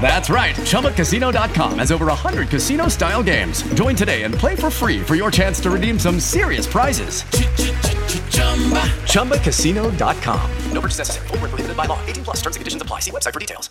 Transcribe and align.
That's 0.00 0.30
right. 0.30 0.54
ChumbaCasino.com 0.54 1.78
has 1.80 1.90
over 1.90 2.06
100 2.06 2.48
casino 2.48 2.86
style 2.86 3.22
games. 3.24 3.62
Join 3.74 3.96
today 3.96 4.22
and 4.22 4.32
play 4.32 4.54
for 4.54 4.70
free 4.70 5.02
for 5.02 5.16
your 5.16 5.32
chance 5.32 5.58
to 5.60 5.70
redeem 5.70 5.98
some 5.98 6.20
serious 6.20 6.66
prizes. 6.68 7.24
ChumbaCasino.com. 9.10 10.50
No 10.70 10.80
purchase 10.80 10.98
necessary. 10.98 11.26
Void 11.28 11.40
were 11.42 11.48
prohibited 11.48 11.76
by 11.76 11.86
law. 11.86 11.98
18 12.06 12.24
plus. 12.24 12.36
Terms 12.36 12.56
and 12.56 12.60
conditions 12.60 12.82
apply. 12.82 13.00
See 13.00 13.10
website 13.10 13.32
for 13.32 13.40
details. 13.40 13.70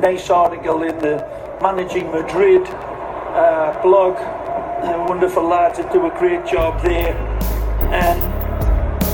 nice 0.00 0.28
article 0.30 0.82
in 0.82 0.98
the 0.98 1.16
Managing 1.62 2.10
Madrid 2.10 2.66
uh, 2.66 3.78
blog. 3.82 4.16
Uh, 4.16 5.04
wonderful 5.08 5.42
lads 5.42 5.78
that 5.78 5.92
do 5.92 6.04
a 6.06 6.10
great 6.18 6.44
job 6.46 6.82
there. 6.82 7.16
And 7.92 8.20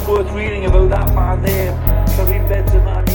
worth 0.08 0.30
reading 0.32 0.66
about 0.66 0.90
that 0.90 1.14
man 1.14 1.42
there. 1.42 1.72
Karim 2.16 2.46
Benzema 2.46 3.11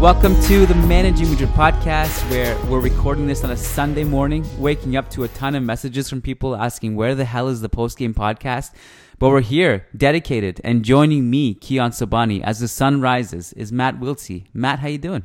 Welcome 0.00 0.40
to 0.42 0.64
the 0.64 0.76
Managing 0.76 1.28
Madrid 1.28 1.48
podcast, 1.48 2.30
where 2.30 2.56
we're 2.66 2.78
recording 2.78 3.26
this 3.26 3.42
on 3.42 3.50
a 3.50 3.56
Sunday 3.56 4.04
morning, 4.04 4.46
waking 4.56 4.96
up 4.96 5.10
to 5.10 5.24
a 5.24 5.28
ton 5.28 5.56
of 5.56 5.64
messages 5.64 6.08
from 6.08 6.22
people 6.22 6.54
asking 6.54 6.94
where 6.94 7.16
the 7.16 7.24
hell 7.24 7.48
is 7.48 7.62
the 7.62 7.68
post 7.68 7.98
game 7.98 8.14
podcast. 8.14 8.72
But 9.18 9.30
we're 9.30 9.40
here, 9.40 9.88
dedicated, 9.96 10.60
and 10.62 10.84
joining 10.84 11.28
me, 11.28 11.56
Kiyan 11.56 11.90
Sobhani, 11.90 12.40
as 12.44 12.60
the 12.60 12.68
sun 12.68 13.00
rises, 13.00 13.52
is 13.54 13.72
Matt 13.72 13.98
Wiltse. 13.98 14.44
Matt, 14.54 14.78
how 14.78 14.86
you 14.86 14.98
doing? 14.98 15.24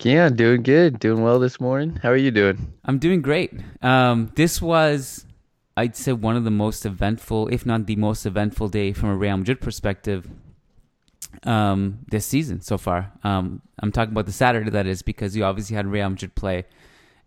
Yeah, 0.00 0.28
doing 0.28 0.62
good, 0.62 1.00
doing 1.00 1.20
well 1.20 1.40
this 1.40 1.58
morning. 1.58 1.98
How 2.04 2.10
are 2.10 2.16
you 2.16 2.30
doing? 2.30 2.74
I'm 2.84 3.00
doing 3.00 3.20
great. 3.20 3.52
Um, 3.82 4.30
this 4.36 4.62
was, 4.62 5.26
I'd 5.76 5.96
say, 5.96 6.12
one 6.12 6.36
of 6.36 6.44
the 6.44 6.52
most 6.52 6.86
eventful, 6.86 7.48
if 7.48 7.66
not 7.66 7.86
the 7.86 7.96
most 7.96 8.26
eventful 8.26 8.68
day 8.68 8.92
from 8.92 9.08
a 9.08 9.16
Real 9.16 9.38
Madrid 9.38 9.60
perspective 9.60 10.28
um, 11.44 11.98
this 12.10 12.26
season 12.26 12.60
so 12.60 12.78
far. 12.78 13.12
Um, 13.24 13.62
I'm 13.80 13.92
talking 13.92 14.12
about 14.12 14.26
the 14.26 14.32
Saturday, 14.32 14.70
that 14.70 14.86
is, 14.86 15.02
because 15.02 15.36
you 15.36 15.44
obviously 15.44 15.76
had 15.76 15.86
Real 15.86 16.08
Madrid 16.10 16.34
play 16.34 16.64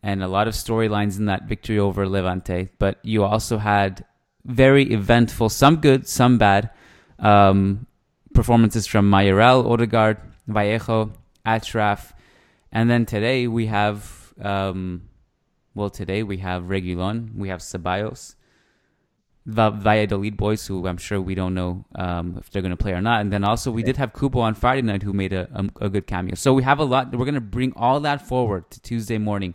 and 0.03 0.21
a 0.21 0.27
lot 0.27 0.47
of 0.47 0.53
storylines 0.53 1.17
in 1.17 1.25
that 1.25 1.43
victory 1.43 1.79
over 1.79 2.07
Levante. 2.07 2.69
But 2.77 2.99
you 3.03 3.23
also 3.23 3.57
had 3.57 4.05
very 4.45 4.93
eventful, 4.93 5.49
some 5.49 5.77
good, 5.77 6.07
some 6.07 6.37
bad, 6.37 6.69
um, 7.19 7.87
performances 8.33 8.85
from 8.85 9.09
Mayoral, 9.09 9.71
Odegaard, 9.71 10.17
Vallejo, 10.47 11.11
Achraf. 11.45 12.13
And 12.71 12.89
then 12.89 13.05
today 13.05 13.47
we 13.47 13.65
have, 13.67 14.33
um, 14.39 15.09
well, 15.73 15.89
today 15.89 16.21
we 16.21 16.37
have 16.37 16.63
Reguilon, 16.63 17.35
we 17.35 17.49
have 17.49 17.61
Ceballos. 17.61 18.34
Va- 19.45 19.71
Valladolid 19.71 20.37
boys, 20.37 20.65
who 20.65 20.87
I'm 20.87 20.97
sure 20.97 21.21
we 21.21 21.35
don't 21.35 21.53
know 21.53 21.85
um, 21.95 22.37
if 22.39 22.49
they're 22.49 22.61
going 22.61 22.71
to 22.71 22.77
play 22.77 22.93
or 22.93 23.01
not. 23.01 23.21
And 23.21 23.31
then 23.31 23.43
also 23.43 23.69
we 23.71 23.83
did 23.83 23.97
have 23.97 24.13
Kubo 24.13 24.39
on 24.39 24.55
Friday 24.55 24.81
night, 24.81 25.03
who 25.03 25.13
made 25.13 25.33
a, 25.33 25.47
a, 25.53 25.85
a 25.85 25.89
good 25.89 26.07
cameo. 26.07 26.35
So 26.35 26.53
we 26.53 26.63
have 26.63 26.79
a 26.79 26.83
lot. 26.83 27.11
We're 27.15 27.25
going 27.25 27.35
to 27.35 27.41
bring 27.41 27.73
all 27.75 27.99
that 27.99 28.27
forward 28.27 28.69
to 28.71 28.81
Tuesday 28.81 29.17
morning. 29.17 29.53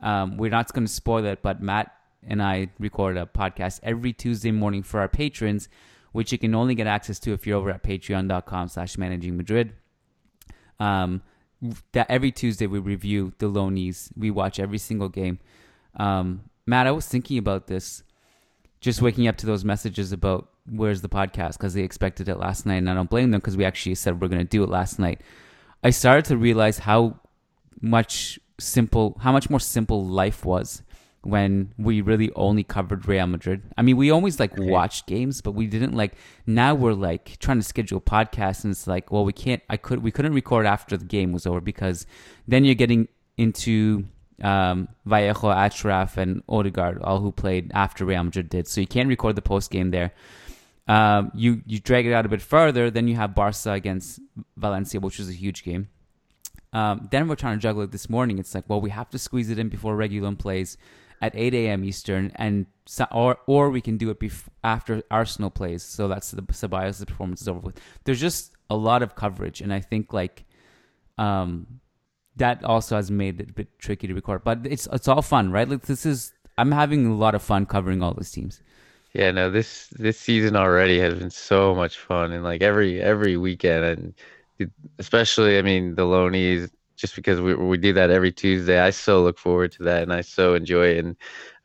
Um, 0.00 0.36
we're 0.36 0.50
not 0.50 0.72
going 0.72 0.86
to 0.86 0.92
spoil 0.92 1.24
it, 1.24 1.40
but 1.42 1.62
Matt 1.62 1.94
and 2.26 2.42
I 2.42 2.68
record 2.78 3.16
a 3.16 3.26
podcast 3.26 3.80
every 3.82 4.12
Tuesday 4.12 4.50
morning 4.50 4.82
for 4.82 5.00
our 5.00 5.08
patrons, 5.08 5.68
which 6.12 6.32
you 6.32 6.38
can 6.38 6.54
only 6.54 6.74
get 6.74 6.86
access 6.86 7.18
to 7.20 7.32
if 7.32 7.46
you're 7.46 7.58
over 7.58 7.70
at 7.70 7.82
patreon.com 7.82 8.68
slash 8.68 8.98
managing 8.98 9.36
Madrid. 9.36 9.72
Um, 10.78 11.22
that 11.92 12.06
every 12.10 12.32
Tuesday 12.32 12.66
we 12.66 12.80
review 12.80 13.32
the 13.38 13.46
loanies. 13.46 14.10
We 14.16 14.30
watch 14.30 14.58
every 14.58 14.78
single 14.78 15.08
game. 15.08 15.38
Um, 15.96 16.42
Matt, 16.66 16.86
I 16.86 16.90
was 16.90 17.06
thinking 17.06 17.38
about 17.38 17.66
this 17.66 18.02
just 18.82 19.00
waking 19.00 19.28
up 19.28 19.36
to 19.38 19.46
those 19.46 19.64
messages 19.64 20.12
about 20.12 20.48
where's 20.68 21.00
the 21.00 21.08
podcast 21.08 21.52
because 21.52 21.72
they 21.72 21.82
expected 21.82 22.28
it 22.28 22.36
last 22.36 22.66
night 22.66 22.76
and 22.76 22.90
I 22.90 22.94
don't 22.94 23.08
blame 23.08 23.30
them 23.30 23.40
because 23.40 23.56
we 23.56 23.64
actually 23.64 23.94
said 23.94 24.20
we're 24.20 24.28
going 24.28 24.42
to 24.42 24.44
do 24.44 24.62
it 24.62 24.68
last 24.68 24.98
night. 24.98 25.20
I 25.84 25.90
started 25.90 26.24
to 26.26 26.36
realize 26.36 26.78
how 26.78 27.20
much 27.80 28.38
simple, 28.58 29.16
how 29.20 29.32
much 29.32 29.48
more 29.48 29.60
simple 29.60 30.04
life 30.04 30.44
was 30.44 30.82
when 31.22 31.72
we 31.78 32.00
really 32.00 32.32
only 32.34 32.64
covered 32.64 33.06
Real 33.06 33.28
Madrid. 33.28 33.62
I 33.78 33.82
mean, 33.82 33.96
we 33.96 34.10
always 34.10 34.40
like 34.40 34.52
watched 34.56 35.06
games, 35.06 35.40
but 35.40 35.52
we 35.52 35.68
didn't 35.68 35.94
like. 35.94 36.14
Now 36.46 36.74
we're 36.74 36.94
like 36.94 37.38
trying 37.38 37.58
to 37.58 37.64
schedule 37.64 37.98
a 37.98 38.00
podcast, 38.00 38.64
and 38.64 38.72
it's 38.72 38.88
like, 38.88 39.12
well, 39.12 39.24
we 39.24 39.32
can't. 39.32 39.62
I 39.70 39.76
could. 39.76 40.02
We 40.02 40.10
couldn't 40.10 40.34
record 40.34 40.66
after 40.66 40.96
the 40.96 41.04
game 41.04 41.30
was 41.30 41.46
over 41.46 41.60
because 41.60 42.06
then 42.48 42.64
you're 42.64 42.74
getting 42.74 43.06
into 43.36 44.04
um, 44.42 44.88
Vallejo, 45.04 45.48
Achraf, 45.50 46.16
and 46.16 46.42
Odegaard, 46.48 47.02
all 47.02 47.20
who 47.20 47.32
played 47.32 47.70
after 47.74 48.04
Real 48.04 48.24
Madrid 48.24 48.48
did. 48.48 48.68
So 48.68 48.80
you 48.80 48.86
can't 48.86 49.08
record 49.08 49.36
the 49.36 49.42
post 49.42 49.70
game 49.70 49.90
there. 49.90 50.12
Um, 50.88 51.30
you 51.34 51.62
you 51.66 51.78
drag 51.78 52.06
it 52.06 52.12
out 52.12 52.26
a 52.26 52.28
bit 52.28 52.42
further, 52.42 52.90
then 52.90 53.06
you 53.08 53.14
have 53.14 53.34
Barca 53.34 53.72
against 53.72 54.20
Valencia, 54.56 55.00
which 55.00 55.18
was 55.18 55.28
a 55.28 55.32
huge 55.32 55.62
game. 55.62 55.88
Um, 56.72 57.08
then 57.10 57.28
we're 57.28 57.36
trying 57.36 57.58
to 57.58 57.62
juggle 57.62 57.82
it 57.82 57.92
this 57.92 58.08
morning. 58.08 58.38
It's 58.38 58.54
like, 58.54 58.64
well, 58.68 58.80
we 58.80 58.90
have 58.90 59.10
to 59.10 59.18
squeeze 59.18 59.50
it 59.50 59.58
in 59.58 59.68
before 59.68 59.96
Reguilon 59.96 60.38
plays 60.38 60.78
at 61.20 61.32
8 61.36 61.54
a.m. 61.54 61.84
Eastern, 61.84 62.32
and 62.34 62.66
or 63.12 63.38
or 63.46 63.70
we 63.70 63.80
can 63.80 63.96
do 63.96 64.10
it 64.10 64.18
bef- 64.18 64.48
after 64.64 65.02
Arsenal 65.10 65.50
plays. 65.50 65.82
So 65.82 66.08
that's 66.08 66.30
the 66.32 66.42
Ceballos' 66.42 67.06
performance 67.06 67.42
is 67.42 67.48
over 67.48 67.60
with. 67.60 67.80
There's 68.04 68.20
just 68.20 68.52
a 68.68 68.76
lot 68.76 69.02
of 69.02 69.14
coverage, 69.14 69.60
and 69.60 69.72
I 69.72 69.80
think 69.80 70.12
like 70.12 70.44
um, 71.18 71.80
that 72.36 72.64
also 72.64 72.96
has 72.96 73.10
made 73.10 73.40
it 73.40 73.50
a 73.50 73.52
bit 73.52 73.78
tricky 73.78 74.06
to 74.06 74.14
record. 74.14 74.44
But 74.44 74.60
it's 74.64 74.88
it's 74.92 75.08
all 75.08 75.22
fun, 75.22 75.50
right? 75.52 75.68
Like 75.68 75.82
this 75.82 76.06
is 76.06 76.32
I'm 76.58 76.72
having 76.72 77.06
a 77.06 77.14
lot 77.14 77.34
of 77.34 77.42
fun 77.42 77.66
covering 77.66 78.02
all 78.02 78.14
these 78.14 78.30
teams. 78.30 78.60
Yeah, 79.14 79.30
no, 79.30 79.50
this 79.50 79.88
this 79.88 80.18
season 80.18 80.56
already 80.56 80.98
has 81.00 81.14
been 81.14 81.30
so 81.30 81.74
much 81.74 81.98
fun, 81.98 82.32
and 82.32 82.42
like 82.42 82.62
every 82.62 83.00
every 83.00 83.36
weekend, 83.36 83.84
and 83.84 84.70
especially, 84.98 85.58
I 85.58 85.62
mean, 85.62 85.94
the 85.94 86.04
Lonies, 86.04 86.70
just 86.96 87.14
because 87.16 87.40
we 87.40 87.54
we 87.54 87.76
do 87.78 87.92
that 87.92 88.10
every 88.10 88.32
Tuesday, 88.32 88.80
I 88.80 88.90
so 88.90 89.22
look 89.22 89.38
forward 89.38 89.72
to 89.72 89.82
that, 89.84 90.02
and 90.02 90.12
I 90.12 90.22
so 90.22 90.54
enjoy 90.54 90.88
it. 90.88 91.04
And 91.04 91.16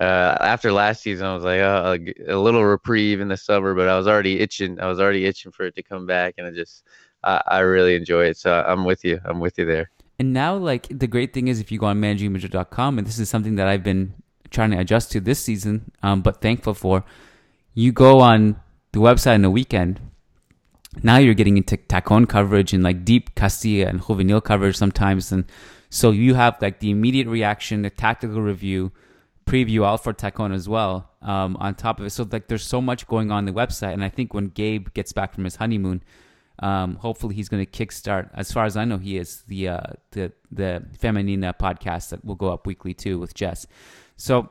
uh, 0.02 0.38
after 0.42 0.72
last 0.74 1.02
season, 1.04 1.26
I 1.26 1.36
was 1.36 1.44
like, 1.46 1.62
oh, 1.62 1.98
a 2.28 2.36
little 2.36 2.66
reprieve 2.66 3.22
in 3.22 3.30
the 3.30 3.38
summer, 3.38 3.74
but 3.74 3.88
I 3.88 3.98
was 3.98 4.08
already 4.08 4.40
itching. 4.42 4.80
I 4.82 4.88
was 4.88 5.00
already 5.00 5.26
itching 5.26 5.52
for 5.54 5.66
it 5.66 5.76
to 5.76 5.84
come 5.84 6.06
back, 6.06 6.36
and 6.38 6.48
I 6.48 6.52
just 6.52 6.84
I, 7.24 7.42
I 7.48 7.60
really 7.60 7.96
enjoy 7.96 8.26
it. 8.26 8.38
So 8.38 8.64
I'm 8.68 8.84
with 8.84 9.06
you. 9.06 9.20
I'm 9.26 9.40
with 9.40 9.58
you 9.58 9.66
there. 9.66 9.90
And 10.20 10.34
now, 10.34 10.56
like 10.56 10.88
the 10.90 11.08
great 11.08 11.34
thing 11.34 11.48
is, 11.48 11.60
if 11.60 11.72
you 11.72 11.80
go 11.80 11.86
on 11.86 12.02
managingmadrid.com, 12.02 12.98
and 12.98 13.06
this 13.06 13.20
is 13.20 13.30
something 13.30 13.56
that 13.56 13.68
I've 13.68 13.84
been 13.84 14.16
trying 14.50 14.72
to 14.72 14.80
adjust 14.80 15.12
to 15.12 15.20
this 15.20 15.40
season, 15.40 15.92
um, 16.02 16.22
but 16.22 16.42
thankful 16.42 16.74
for. 16.74 17.04
You 17.74 17.92
go 17.92 18.20
on 18.20 18.60
the 18.92 19.00
website 19.00 19.36
on 19.36 19.44
the 19.44 19.52
weekend. 19.52 20.00
Now 21.04 21.18
you're 21.18 21.36
getting 21.36 21.58
into 21.58 21.78
tacon 21.78 22.28
coverage 22.28 22.74
and 22.74 22.84
like 22.84 23.06
deep 23.06 23.36
Castilla 23.36 23.88
and 23.88 24.02
juvenil 24.02 24.44
coverage 24.44 24.76
sometimes, 24.76 25.32
and 25.32 25.46
so 25.92 26.10
you 26.10 26.34
have 26.34 26.60
like 26.62 26.80
the 26.80 26.90
immediate 26.90 27.28
reaction, 27.28 27.84
the 27.84 27.92
tactical 27.92 28.42
review, 28.42 28.92
preview 29.46 29.86
all 29.86 30.00
for 30.00 30.14
tacon 30.14 30.54
as 30.54 30.68
well. 30.68 31.12
Um, 31.22 31.58
on 31.60 31.76
top 31.76 32.00
of 32.00 32.08
it, 32.08 32.10
so 32.12 32.28
like 32.32 32.48
there's 32.48 32.66
so 32.66 32.82
much 32.82 33.06
going 33.08 33.30
on 33.30 33.46
the 33.46 33.52
website, 33.52 33.94
and 33.94 34.04
I 34.04 34.10
think 34.10 34.34
when 34.34 34.48
Gabe 34.48 34.88
gets 34.96 35.14
back 35.14 35.36
from 35.36 35.44
his 35.44 35.58
honeymoon, 35.58 36.02
um, 36.60 36.96
hopefully 36.96 37.36
he's 37.36 37.50
going 37.50 37.66
to 37.66 37.72
kickstart. 37.72 38.30
As 38.34 38.52
far 38.52 38.66
as 38.66 38.76
I 38.76 38.86
know, 38.86 38.98
he 38.98 39.18
is 39.18 39.44
the 39.48 39.70
uh, 39.70 39.82
the 40.12 40.32
the 40.52 40.86
Femenina 40.98 41.58
podcast 41.58 42.10
that 42.10 42.26
will 42.26 42.36
go 42.36 42.52
up 42.52 42.66
weekly 42.66 42.94
too 42.94 43.20
with 43.20 43.34
Jess. 43.34 43.68
So 44.16 44.50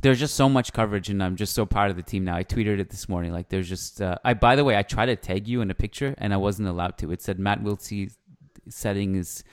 there's 0.00 0.18
just 0.18 0.34
so 0.34 0.48
much 0.48 0.72
coverage, 0.72 1.08
and 1.08 1.22
I'm 1.22 1.36
just 1.36 1.54
so 1.54 1.66
proud 1.66 1.90
of 1.90 1.96
the 1.96 2.02
team 2.02 2.24
now. 2.24 2.36
I 2.36 2.44
tweeted 2.44 2.78
it 2.78 2.90
this 2.90 3.08
morning. 3.08 3.32
Like 3.32 3.48
there's 3.48 3.68
just 3.68 4.02
uh, 4.02 4.16
I 4.24 4.34
by 4.34 4.56
the 4.56 4.64
way 4.64 4.76
I 4.76 4.82
tried 4.82 5.06
to 5.06 5.16
tag 5.16 5.46
you 5.46 5.60
in 5.60 5.70
a 5.70 5.74
picture 5.74 6.14
and 6.18 6.32
I 6.34 6.36
wasn't 6.36 6.68
allowed 6.68 6.98
to. 6.98 7.12
It 7.12 7.22
said 7.22 7.38
Matt 7.38 7.62
Wiltse 7.62 8.14
setting 8.68 9.14
is 9.14 9.44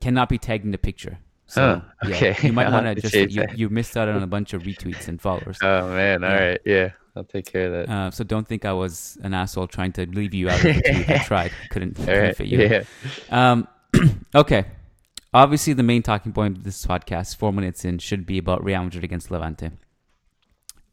cannot 0.00 0.28
be 0.28 0.38
tagged 0.38 0.64
in 0.64 0.70
the 0.70 0.78
picture. 0.78 1.18
So 1.54 1.80
Huh, 2.02 2.08
okay. 2.10 2.30
yeah, 2.30 2.46
you 2.46 2.52
might 2.52 2.70
want 2.72 2.86
to 2.86 2.94
just 3.00 3.14
you, 3.14 3.44
you 3.54 3.68
missed 3.68 3.96
out 3.96 4.08
on 4.08 4.22
a 4.22 4.26
bunch 4.26 4.52
of 4.54 4.62
retweets 4.68 5.06
and 5.08 5.20
followers. 5.20 5.58
Oh 5.62 5.88
man, 5.88 6.24
all 6.24 6.30
Yeah. 6.30 6.44
right, 6.48 6.60
yeah, 6.64 6.90
I'll 7.14 7.24
take 7.24 7.46
care 7.46 7.66
of 7.66 7.72
that. 7.88 7.92
Uh, 7.94 8.10
so 8.10 8.24
don't 8.24 8.46
think 8.46 8.64
I 8.64 8.72
was 8.72 9.16
an 9.22 9.34
asshole 9.34 9.68
trying 9.68 9.92
to 9.92 10.06
leave 10.06 10.34
you 10.34 10.48
out. 10.50 10.56
Of 10.64 10.74
the 10.74 10.82
tweet. 10.82 11.10
I 11.10 11.18
tried, 11.24 11.52
couldn't, 11.70 11.94
couldn't 11.94 12.20
right, 12.22 12.36
fit 12.36 12.46
you. 12.48 12.58
yeah. 12.60 12.82
Um, 13.30 13.68
okay. 14.34 14.64
Obviously, 15.32 15.72
the 15.72 15.82
main 15.82 16.02
talking 16.02 16.32
point 16.32 16.56
of 16.56 16.64
this 16.64 16.84
podcast, 16.86 17.36
four 17.36 17.52
minutes 17.52 17.84
in, 17.84 17.98
should 17.98 18.24
be 18.26 18.38
about 18.38 18.62
Real 18.64 18.82
Madrid 18.84 19.02
against 19.04 19.30
Levante. 19.30 19.70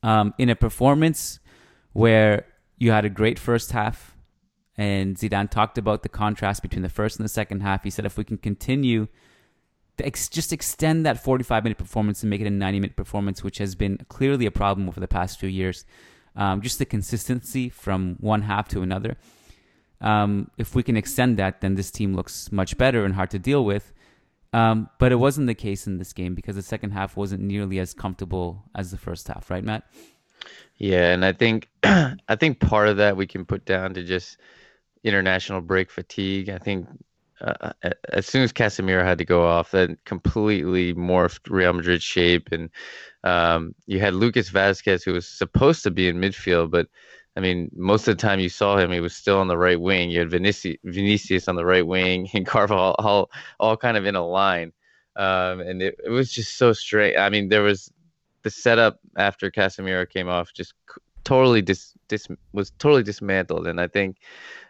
Um, 0.03 0.33
in 0.39 0.49
a 0.49 0.55
performance 0.55 1.39
where 1.93 2.45
you 2.77 2.91
had 2.91 3.05
a 3.05 3.09
great 3.09 3.37
first 3.37 3.71
half, 3.71 4.15
and 4.77 5.15
Zidane 5.15 5.49
talked 5.51 5.77
about 5.77 6.01
the 6.01 6.09
contrast 6.09 6.63
between 6.63 6.81
the 6.81 6.89
first 6.89 7.17
and 7.19 7.23
the 7.23 7.29
second 7.29 7.61
half. 7.61 7.83
He 7.83 7.91
said, 7.91 8.05
if 8.05 8.17
we 8.17 8.23
can 8.23 8.37
continue, 8.37 9.07
ex- 10.05 10.29
just 10.29 10.53
extend 10.53 11.05
that 11.05 11.23
45 11.23 11.63
minute 11.63 11.77
performance 11.77 12.23
and 12.23 12.29
make 12.29 12.41
it 12.41 12.47
a 12.47 12.51
90 12.51 12.79
minute 12.79 12.95
performance, 12.95 13.43
which 13.43 13.57
has 13.57 13.75
been 13.75 13.97
clearly 14.09 14.45
a 14.45 14.51
problem 14.51 14.87
over 14.87 14.99
the 14.99 15.07
past 15.07 15.39
few 15.39 15.49
years. 15.49 15.85
Um, 16.35 16.61
just 16.61 16.79
the 16.79 16.85
consistency 16.85 17.69
from 17.69 18.15
one 18.19 18.43
half 18.43 18.67
to 18.69 18.81
another. 18.81 19.17
Um, 19.99 20.49
if 20.57 20.73
we 20.73 20.83
can 20.83 20.97
extend 20.97 21.37
that, 21.37 21.61
then 21.61 21.75
this 21.75 21.91
team 21.91 22.15
looks 22.15 22.51
much 22.51 22.77
better 22.77 23.05
and 23.05 23.13
hard 23.13 23.29
to 23.31 23.39
deal 23.39 23.63
with. 23.63 23.93
Um, 24.53 24.89
but 24.99 25.11
it 25.11 25.15
wasn't 25.15 25.47
the 25.47 25.55
case 25.55 25.87
in 25.87 25.97
this 25.97 26.11
game 26.11 26.35
because 26.35 26.55
the 26.55 26.61
second 26.61 26.91
half 26.91 27.15
wasn't 27.15 27.41
nearly 27.41 27.79
as 27.79 27.93
comfortable 27.93 28.63
as 28.75 28.91
the 28.91 28.97
first 28.97 29.27
half, 29.27 29.49
right, 29.49 29.63
Matt? 29.63 29.83
Yeah, 30.77 31.13
and 31.13 31.23
I 31.23 31.31
think 31.31 31.69
I 31.83 32.35
think 32.39 32.59
part 32.59 32.87
of 32.87 32.97
that 32.97 33.15
we 33.15 33.27
can 33.27 33.45
put 33.45 33.65
down 33.65 33.93
to 33.93 34.03
just 34.03 34.37
international 35.03 35.61
break 35.61 35.89
fatigue. 35.91 36.49
I 36.49 36.57
think 36.57 36.87
uh, 37.41 37.73
as 38.09 38.25
soon 38.25 38.43
as 38.43 38.53
Casemiro 38.53 39.03
had 39.03 39.17
to 39.17 39.25
go 39.25 39.45
off, 39.45 39.71
that 39.71 40.03
completely 40.05 40.93
morphed 40.93 41.49
Real 41.49 41.73
Madrid's 41.73 42.03
shape, 42.03 42.49
and 42.51 42.69
um, 43.23 43.73
you 43.85 43.99
had 43.99 44.13
Lucas 44.13 44.49
Vazquez 44.49 45.03
who 45.03 45.13
was 45.13 45.27
supposed 45.27 45.83
to 45.83 45.91
be 45.91 46.07
in 46.07 46.21
midfield, 46.21 46.71
but 46.71 46.87
I 47.35 47.39
mean, 47.39 47.71
most 47.73 48.07
of 48.07 48.17
the 48.17 48.21
time 48.21 48.39
you 48.39 48.49
saw 48.49 48.77
him, 48.77 48.91
he 48.91 48.99
was 48.99 49.15
still 49.15 49.39
on 49.39 49.47
the 49.47 49.57
right 49.57 49.79
wing. 49.79 50.11
You 50.11 50.19
had 50.19 50.29
Vinicius, 50.29 50.77
Vinicius 50.83 51.47
on 51.47 51.55
the 51.55 51.65
right 51.65 51.85
wing, 51.85 52.27
and 52.33 52.45
Carvajal 52.45 52.95
all, 52.99 53.29
all 53.59 53.77
kind 53.77 53.97
of 53.97 54.05
in 54.05 54.15
a 54.15 54.25
line, 54.25 54.73
um, 55.15 55.61
and 55.61 55.81
it, 55.81 55.99
it 56.05 56.09
was 56.09 56.31
just 56.31 56.57
so 56.57 56.73
strange. 56.73 57.17
I 57.17 57.29
mean, 57.29 57.49
there 57.49 57.63
was 57.63 57.91
the 58.43 58.49
setup 58.49 58.99
after 59.17 59.51
Casemiro 59.51 60.09
came 60.09 60.27
off 60.27 60.53
just 60.53 60.73
totally 61.23 61.61
dis, 61.61 61.93
dis 62.07 62.27
was 62.53 62.71
totally 62.79 63.03
dismantled, 63.03 63.67
and 63.67 63.79
I 63.79 63.87
think 63.87 64.17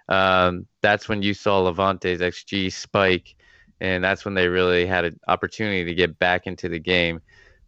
um, 0.10 0.66
that's 0.82 1.08
when 1.08 1.22
you 1.22 1.34
saw 1.34 1.60
Levante's 1.60 2.22
xG 2.22 2.72
spike, 2.72 3.36
and 3.80 4.04
that's 4.04 4.26
when 4.26 4.34
they 4.34 4.48
really 4.48 4.86
had 4.86 5.06
an 5.06 5.20
opportunity 5.28 5.84
to 5.86 5.94
get 5.94 6.18
back 6.20 6.48
into 6.48 6.70
the 6.70 6.80
game. 6.80 7.22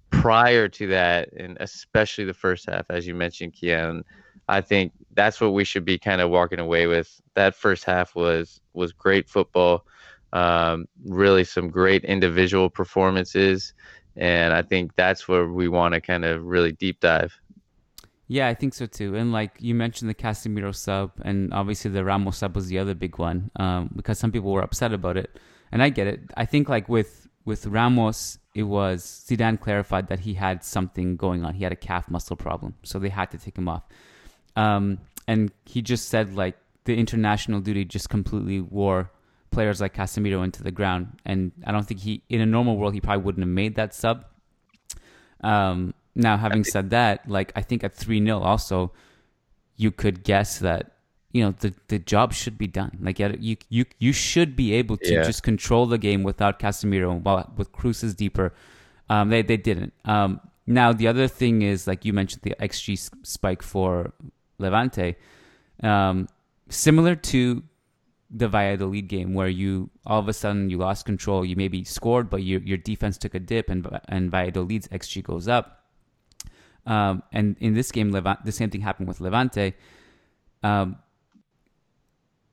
Prior 0.10 0.68
to 0.68 0.88
that, 0.88 1.32
and 1.34 1.58
especially 1.60 2.24
the 2.24 2.34
first 2.34 2.70
half, 2.70 2.86
as 2.90 3.08
you 3.08 3.16
mentioned, 3.16 3.54
Kiyan, 3.54 4.04
I 4.48 4.62
think 4.62 4.92
that's 5.14 5.42
what 5.42 5.54
we 5.54 5.64
should 5.64 5.86
be 5.86 5.98
kind 5.98 6.22
of 6.22 6.30
walking 6.30 6.60
away 6.60 6.86
with. 6.88 7.22
That 7.34 7.56
first 7.56 7.84
half 7.84 8.16
was 8.16 8.62
was 8.74 8.92
great 8.92 9.28
football, 9.28 9.86
um, 10.34 10.86
really 11.04 11.44
some 11.44 11.70
great 11.70 12.04
individual 12.04 12.70
performances, 12.70 13.74
and 14.16 14.54
I 14.54 14.62
think 14.62 14.96
that's 14.96 15.28
where 15.28 15.48
we 15.48 15.68
want 15.68 15.94
to 15.96 16.02
kind 16.02 16.26
of 16.26 16.44
really 16.44 16.74
deep 16.74 17.00
dive. 17.00 17.40
Yeah, 18.28 18.48
I 18.48 18.54
think 18.54 18.74
so 18.74 18.86
too. 18.86 19.16
And 19.16 19.32
like 19.32 19.52
you 19.60 19.76
mentioned, 19.76 20.10
the 20.10 20.16
Casemiro 20.16 20.74
sub, 20.74 21.12
and 21.24 21.54
obviously 21.54 21.92
the 21.92 22.04
Ramos 22.04 22.38
sub 22.38 22.56
was 22.56 22.68
the 22.68 22.80
other 22.80 22.94
big 22.94 23.18
one 23.18 23.52
um, 23.58 23.92
because 23.96 24.18
some 24.18 24.32
people 24.32 24.52
were 24.52 24.62
upset 24.62 24.94
about 24.94 25.18
it, 25.18 25.38
and 25.72 25.84
I 25.84 25.90
get 25.90 26.08
it. 26.08 26.22
I 26.38 26.46
think 26.46 26.70
like 26.70 26.88
with 26.88 27.28
with 27.46 27.66
Ramos, 27.66 28.40
it 28.56 28.64
was 28.64 29.26
Zidane 29.28 29.60
clarified 29.60 30.08
that 30.08 30.22
he 30.22 30.36
had 30.36 30.64
something 30.64 31.18
going 31.18 31.44
on. 31.44 31.54
He 31.54 31.64
had 31.64 31.74
a 31.74 31.78
calf 31.78 32.10
muscle 32.10 32.38
problem, 32.38 32.76
so 32.84 32.98
they 32.98 33.10
had 33.10 33.30
to 33.32 33.38
take 33.38 33.58
him 33.58 33.68
off. 33.68 33.84
Um, 34.56 35.00
and 35.28 35.52
he 35.66 35.82
just 35.82 36.08
said 36.08 36.34
like 36.36 36.56
the 36.86 36.96
international 36.96 37.60
duty 37.60 37.84
just 37.86 38.10
completely 38.10 38.62
wore 38.62 39.12
players 39.52 39.82
like 39.82 39.94
Casemiro 39.94 40.44
into 40.44 40.64
the 40.64 40.72
ground, 40.72 41.20
and 41.26 41.52
I 41.66 41.74
don't 41.74 41.86
think 41.86 42.00
he 42.00 42.24
in 42.30 42.40
a 42.40 42.46
normal 42.46 42.78
world 42.78 42.94
he 42.94 43.02
probably 43.02 43.24
wouldn't 43.24 43.44
have 43.44 43.54
made 43.54 43.76
that 43.76 43.94
sub. 43.94 44.26
Um, 45.44 45.94
now, 46.16 46.38
having 46.38 46.64
said 46.64 46.90
that, 46.92 47.28
like 47.28 47.52
I 47.56 47.62
think 47.62 47.84
at 47.84 47.94
three 47.96 48.24
0 48.24 48.40
also, 48.40 48.92
you 49.76 49.92
could 49.92 50.24
guess 50.24 50.60
that 50.60 50.92
you 51.32 51.44
know 51.44 51.52
the 51.60 51.74
the 51.88 51.98
job 52.00 52.34
should 52.34 52.58
be 52.58 52.68
done. 52.68 52.98
Like 53.02 53.20
you 53.20 53.58
you 53.70 53.86
you 54.00 54.14
should 54.14 54.56
be 54.56 54.74
able 54.74 54.98
to 54.98 55.14
Yeah. 55.14 55.24
just 55.24 55.42
control 55.44 55.86
the 55.88 55.98
game 55.98 56.22
without 56.24 56.60
Casemiro. 56.60 57.20
While 57.22 57.52
with 57.58 57.72
Kroos's 57.72 58.14
deeper, 58.14 58.54
um, 59.10 59.30
they 59.30 59.42
they 59.42 59.58
didn't. 59.58 59.94
Um, 60.06 60.40
now 60.68 60.94
the 60.94 61.08
other 61.08 61.28
thing 61.28 61.62
is 61.64 61.88
like 61.88 62.06
you 62.06 62.14
mentioned 62.14 62.44
the 62.44 62.56
xG 62.60 63.10
spike 63.26 63.64
for 63.64 64.14
Levante, 64.60 65.16
um, 65.82 66.28
similar 66.70 67.16
to 67.16 67.64
the 68.30 68.48
Valladolid 68.48 69.08
game 69.08 69.34
where 69.34 69.48
you 69.48 69.90
all 70.06 70.20
of 70.20 70.28
a 70.28 70.34
sudden 70.34 70.70
you 70.70 70.78
lost 70.78 71.06
control. 71.06 71.44
You 71.44 71.56
maybe 71.56 71.84
scored, 71.84 72.30
but 72.30 72.44
your 72.44 72.62
your 72.62 72.78
defense 72.78 73.18
took 73.18 73.34
a 73.34 73.40
dip, 73.40 73.70
and 73.70 73.88
and 74.08 74.30
Valladolid's 74.30 74.88
xG 74.90 75.24
goes 75.24 75.48
up. 75.48 75.80
Um, 76.86 77.24
and 77.32 77.56
in 77.60 77.74
this 77.74 77.92
game, 77.92 78.12
Levante, 78.12 78.42
the 78.44 78.52
same 78.52 78.70
thing 78.70 78.82
happened 78.82 79.08
with 79.08 79.22
Levante. 79.22 79.74
Um, 80.64 80.98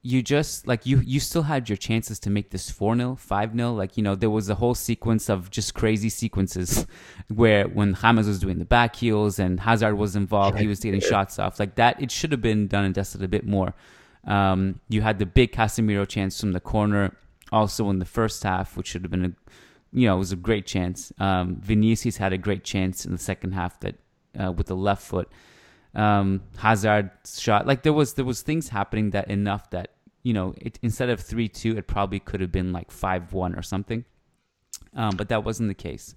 you 0.02 0.22
just 0.22 0.66
like 0.66 0.86
you 0.86 0.98
you 1.00 1.20
still 1.20 1.42
had 1.42 1.68
your 1.68 1.76
chances 1.76 2.18
to 2.20 2.30
make 2.30 2.50
this 2.50 2.70
4-0 2.70 3.20
5-0 3.20 3.76
like 3.76 3.98
you 3.98 4.02
know 4.02 4.14
there 4.14 4.30
was 4.30 4.48
a 4.48 4.54
whole 4.54 4.74
sequence 4.74 5.28
of 5.28 5.50
just 5.50 5.74
crazy 5.74 6.08
sequences 6.08 6.86
where 7.28 7.68
when 7.68 7.94
James 7.94 8.26
was 8.26 8.38
doing 8.38 8.58
the 8.58 8.64
back 8.64 8.96
heels 8.96 9.38
and 9.38 9.60
Hazard 9.60 9.96
was 9.96 10.16
involved 10.16 10.58
he 10.58 10.66
was 10.66 10.80
getting 10.80 11.00
shots 11.00 11.38
off. 11.38 11.60
Like 11.60 11.74
that 11.74 12.00
it 12.00 12.10
should 12.10 12.32
have 12.32 12.40
been 12.40 12.66
done 12.66 12.84
and 12.84 12.94
dusted 12.94 13.22
a 13.22 13.28
bit 13.28 13.46
more. 13.46 13.74
Um, 14.24 14.80
you 14.88 15.02
had 15.02 15.18
the 15.18 15.26
big 15.26 15.52
Casemiro 15.52 16.08
chance 16.08 16.40
from 16.40 16.52
the 16.52 16.60
corner 16.60 17.16
also 17.52 17.90
in 17.90 17.98
the 17.98 18.04
first 18.06 18.42
half 18.42 18.76
which 18.76 18.86
should 18.86 19.02
have 19.02 19.10
been 19.10 19.24
a 19.24 19.32
you 19.92 20.06
know 20.06 20.16
it 20.16 20.18
was 20.18 20.32
a 20.32 20.36
great 20.36 20.66
chance. 20.66 21.12
Um, 21.18 21.56
Vinicius 21.60 22.16
had 22.16 22.32
a 22.32 22.38
great 22.38 22.64
chance 22.64 23.04
in 23.04 23.12
the 23.12 23.18
second 23.18 23.52
half 23.52 23.78
that 23.80 23.96
uh, 24.38 24.52
with 24.52 24.66
the 24.66 24.76
left 24.76 25.02
foot 25.02 25.28
um, 25.94 26.42
Hazard 26.58 27.10
shot. 27.26 27.66
Like 27.66 27.82
there 27.82 27.92
was 27.92 28.14
there 28.14 28.24
was 28.24 28.42
things 28.42 28.68
happening 28.68 29.10
that 29.10 29.28
enough 29.28 29.70
that 29.70 29.92
you 30.22 30.32
know 30.32 30.54
it, 30.58 30.78
instead 30.82 31.10
of 31.10 31.20
three 31.20 31.48
two, 31.48 31.76
it 31.76 31.86
probably 31.86 32.20
could 32.20 32.40
have 32.40 32.52
been 32.52 32.72
like 32.72 32.90
five 32.90 33.32
one 33.32 33.54
or 33.54 33.62
something. 33.62 34.04
Um, 34.94 35.16
but 35.16 35.28
that 35.28 35.44
wasn't 35.44 35.68
the 35.68 35.74
case. 35.74 36.14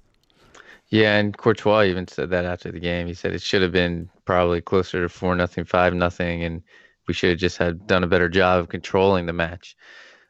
Yeah, 0.90 1.18
and 1.18 1.36
Courtois 1.36 1.84
even 1.84 2.08
said 2.08 2.30
that 2.32 2.46
after 2.46 2.72
the 2.72 2.80
game. 2.80 3.08
He 3.08 3.14
said 3.14 3.34
it 3.34 3.42
should 3.42 3.62
have 3.62 3.72
been 3.72 4.10
probably 4.26 4.62
closer 4.62 5.02
to 5.02 5.10
four 5.10 5.36
nothing, 5.36 5.66
five 5.66 5.94
nothing, 5.94 6.44
and 6.44 6.62
we 7.08 7.14
should 7.14 7.32
have 7.32 7.40
just 7.40 7.58
had 7.58 7.88
done 7.88 8.04
a 8.04 8.08
better 8.08 8.30
job 8.30 8.60
of 8.60 8.70
controlling 8.70 9.26
the 9.26 9.34
match. 9.34 9.76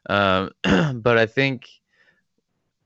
Um, 0.10 0.52
but 1.02 1.18
I 1.18 1.26
think 1.26 1.68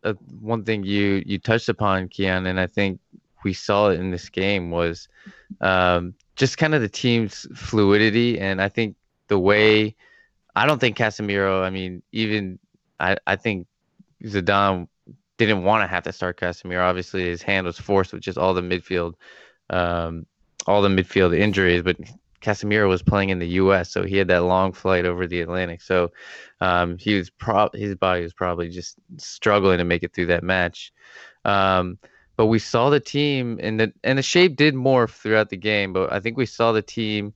uh, 0.03 0.13
one 0.39 0.63
thing 0.63 0.83
you 0.83 1.21
you 1.25 1.37
touched 1.37 1.69
upon, 1.69 2.09
Kiyan, 2.09 2.47
and 2.47 2.59
I 2.59 2.67
think 2.67 2.99
we 3.47 3.53
saw 3.53 3.87
it 3.87 3.97
in 3.97 4.11
this 4.11 4.27
game 4.27 4.71
was 4.71 5.07
um, 5.61 6.13
just 6.35 6.57
kind 6.57 6.75
of 6.75 6.81
the 6.81 6.89
team's 6.89 7.47
fluidity, 7.55 8.37
and 8.37 8.61
I 8.61 8.67
think 8.67 8.97
the 9.29 9.39
way 9.39 9.95
I 10.53 10.65
don't 10.65 10.79
think 10.79 10.97
Casemiro. 10.97 11.63
I 11.63 11.69
mean, 11.69 12.03
even 12.11 12.59
I 12.99 13.15
I 13.25 13.37
think 13.37 13.67
Zidane 14.21 14.89
didn't 15.37 15.63
want 15.63 15.81
to 15.81 15.87
have 15.87 16.03
to 16.03 16.11
start 16.11 16.37
Casemiro. 16.37 16.83
Obviously, 16.83 17.23
his 17.23 17.41
hand 17.41 17.65
was 17.65 17.79
forced 17.79 18.11
with 18.11 18.21
just 18.21 18.37
all 18.37 18.53
the 18.53 18.61
midfield, 18.61 19.13
um, 19.69 20.25
all 20.65 20.81
the 20.81 20.89
midfield 20.89 21.33
injuries. 21.33 21.83
But 21.83 21.95
Casemiro 22.41 22.89
was 22.89 23.01
playing 23.01 23.29
in 23.29 23.39
the 23.39 23.61
U.S., 23.63 23.89
so 23.89 24.03
he 24.03 24.17
had 24.17 24.27
that 24.27 24.43
long 24.43 24.73
flight 24.73 25.05
over 25.05 25.25
the 25.25 25.39
Atlantic. 25.39 25.81
So 25.81 26.11
um, 26.59 26.97
he 26.97 27.15
was 27.15 27.29
pro- 27.29 27.69
his 27.73 27.95
body 27.95 28.23
was 28.23 28.33
probably 28.33 28.67
just 28.67 28.97
struggling 29.15 29.77
to 29.77 29.85
make 29.85 30.03
it 30.03 30.13
through 30.13 30.25
that 30.25 30.43
match. 30.43 30.91
Um, 31.45 31.97
but 32.37 32.45
we 32.45 32.59
saw 32.59 32.89
the 32.89 32.99
team 32.99 33.59
and 33.61 33.79
the 33.79 33.93
and 34.03 34.17
the 34.17 34.23
shape 34.23 34.55
did 34.55 34.75
morph 34.75 35.09
throughout 35.09 35.49
the 35.49 35.57
game. 35.57 35.91
But 35.91 36.13
I 36.13 36.19
think 36.19 36.37
we 36.37 36.45
saw 36.45 36.71
the 36.71 36.83
team 36.83 37.33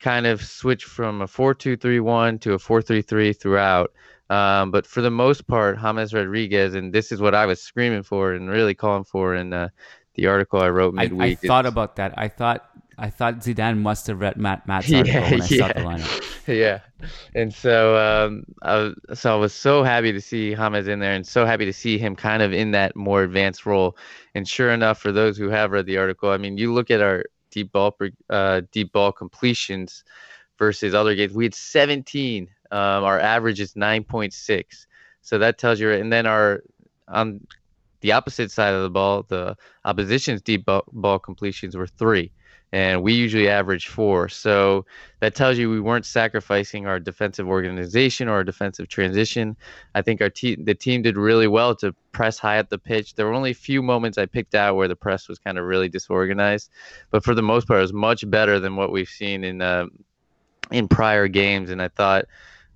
kind 0.00 0.26
of 0.26 0.44
switch 0.44 0.84
from 0.84 1.22
a 1.22 1.26
4-2-3-1 1.26 2.40
to 2.42 2.52
a 2.52 2.58
4-3-3 2.58 3.40
throughout. 3.40 3.92
Um, 4.28 4.70
but 4.70 4.86
for 4.86 5.00
the 5.00 5.10
most 5.10 5.46
part, 5.46 5.80
James 5.80 6.12
Rodriguez, 6.12 6.74
and 6.74 6.92
this 6.92 7.10
is 7.10 7.20
what 7.20 7.34
I 7.34 7.46
was 7.46 7.62
screaming 7.62 8.02
for 8.02 8.34
and 8.34 8.50
really 8.50 8.74
calling 8.74 9.04
for 9.04 9.34
in 9.34 9.52
uh, 9.54 9.68
the 10.14 10.26
article 10.26 10.60
I 10.60 10.68
wrote 10.68 10.94
midweek. 10.94 11.20
I, 11.42 11.46
I 11.46 11.48
thought 11.48 11.66
about 11.66 11.96
that. 11.96 12.14
I 12.18 12.28
thought 12.28 12.68
I 12.98 13.10
thought 13.10 13.38
Zidane 13.38 13.78
must 13.78 14.06
have 14.06 14.20
read 14.20 14.36
Matt 14.36 14.66
Matt's 14.66 14.92
article 14.92 15.20
yeah, 15.20 15.30
when 15.30 15.42
I 15.42 15.46
yeah. 15.46 15.58
saw 15.58 15.68
the 15.68 15.74
lineup. 15.74 16.46
yeah, 16.46 16.80
and 17.34 17.52
so 17.52 17.96
um, 17.96 18.44
I 18.62 18.76
was, 18.76 19.20
so 19.20 19.32
I 19.32 19.36
was 19.36 19.52
so 19.52 19.82
happy 19.82 20.12
to 20.12 20.20
see 20.20 20.54
James 20.54 20.88
in 20.88 20.98
there, 20.98 21.14
and 21.14 21.26
so 21.26 21.44
happy 21.46 21.64
to 21.64 21.72
see 21.72 21.98
him 21.98 22.16
kind 22.16 22.42
of 22.42 22.52
in 22.52 22.70
that 22.72 22.96
more 22.96 23.22
advanced 23.22 23.66
role. 23.66 23.96
And 24.34 24.48
sure 24.48 24.70
enough, 24.70 24.98
for 24.98 25.12
those 25.12 25.36
who 25.36 25.48
have 25.48 25.70
read 25.70 25.86
the 25.86 25.98
article, 25.98 26.30
I 26.30 26.36
mean, 26.36 26.58
you 26.58 26.72
look 26.72 26.90
at 26.90 27.00
our 27.00 27.24
deep 27.50 27.72
ball 27.72 27.96
uh, 28.30 28.62
deep 28.72 28.92
ball 28.92 29.12
completions 29.12 30.04
versus 30.58 30.94
other 30.94 31.14
games. 31.14 31.32
We 31.32 31.44
had 31.44 31.54
17. 31.54 32.48
Um, 32.70 33.04
our 33.04 33.20
average 33.20 33.60
is 33.60 33.74
9.6. 33.74 34.86
So 35.22 35.38
that 35.38 35.58
tells 35.58 35.80
you. 35.80 35.90
And 35.90 36.12
then 36.12 36.26
our 36.26 36.62
on 37.08 37.46
the 38.04 38.12
opposite 38.12 38.50
side 38.50 38.74
of 38.74 38.82
the 38.82 38.90
ball, 38.90 39.24
the 39.28 39.56
opposition's 39.86 40.42
deep 40.42 40.66
ball, 40.66 41.18
completions 41.18 41.74
were 41.74 41.86
three 41.86 42.30
and 42.70 43.02
we 43.02 43.14
usually 43.14 43.48
average 43.48 43.86
four. 43.86 44.28
So 44.28 44.84
that 45.20 45.34
tells 45.34 45.56
you 45.56 45.70
we 45.70 45.80
weren't 45.80 46.04
sacrificing 46.04 46.86
our 46.86 47.00
defensive 47.00 47.48
organization 47.48 48.28
or 48.28 48.32
our 48.32 48.44
defensive 48.44 48.88
transition. 48.88 49.56
I 49.94 50.02
think 50.02 50.20
our 50.20 50.28
team, 50.28 50.66
the 50.66 50.74
team 50.74 51.00
did 51.00 51.16
really 51.16 51.46
well 51.46 51.74
to 51.76 51.94
press 52.12 52.36
high 52.36 52.58
at 52.58 52.68
the 52.68 52.76
pitch. 52.76 53.14
There 53.14 53.24
were 53.24 53.32
only 53.32 53.52
a 53.52 53.54
few 53.54 53.80
moments 53.80 54.18
I 54.18 54.26
picked 54.26 54.54
out 54.54 54.76
where 54.76 54.88
the 54.88 54.96
press 54.96 55.26
was 55.26 55.38
kind 55.38 55.56
of 55.56 55.64
really 55.64 55.88
disorganized, 55.88 56.68
but 57.10 57.24
for 57.24 57.34
the 57.34 57.42
most 57.42 57.66
part, 57.66 57.78
it 57.78 57.82
was 57.82 57.94
much 57.94 58.28
better 58.28 58.60
than 58.60 58.76
what 58.76 58.92
we've 58.92 59.08
seen 59.08 59.44
in 59.44 59.62
uh, 59.62 59.86
in 60.70 60.88
prior 60.88 61.26
games. 61.26 61.70
And 61.70 61.80
I 61.80 61.88
thought. 61.88 62.26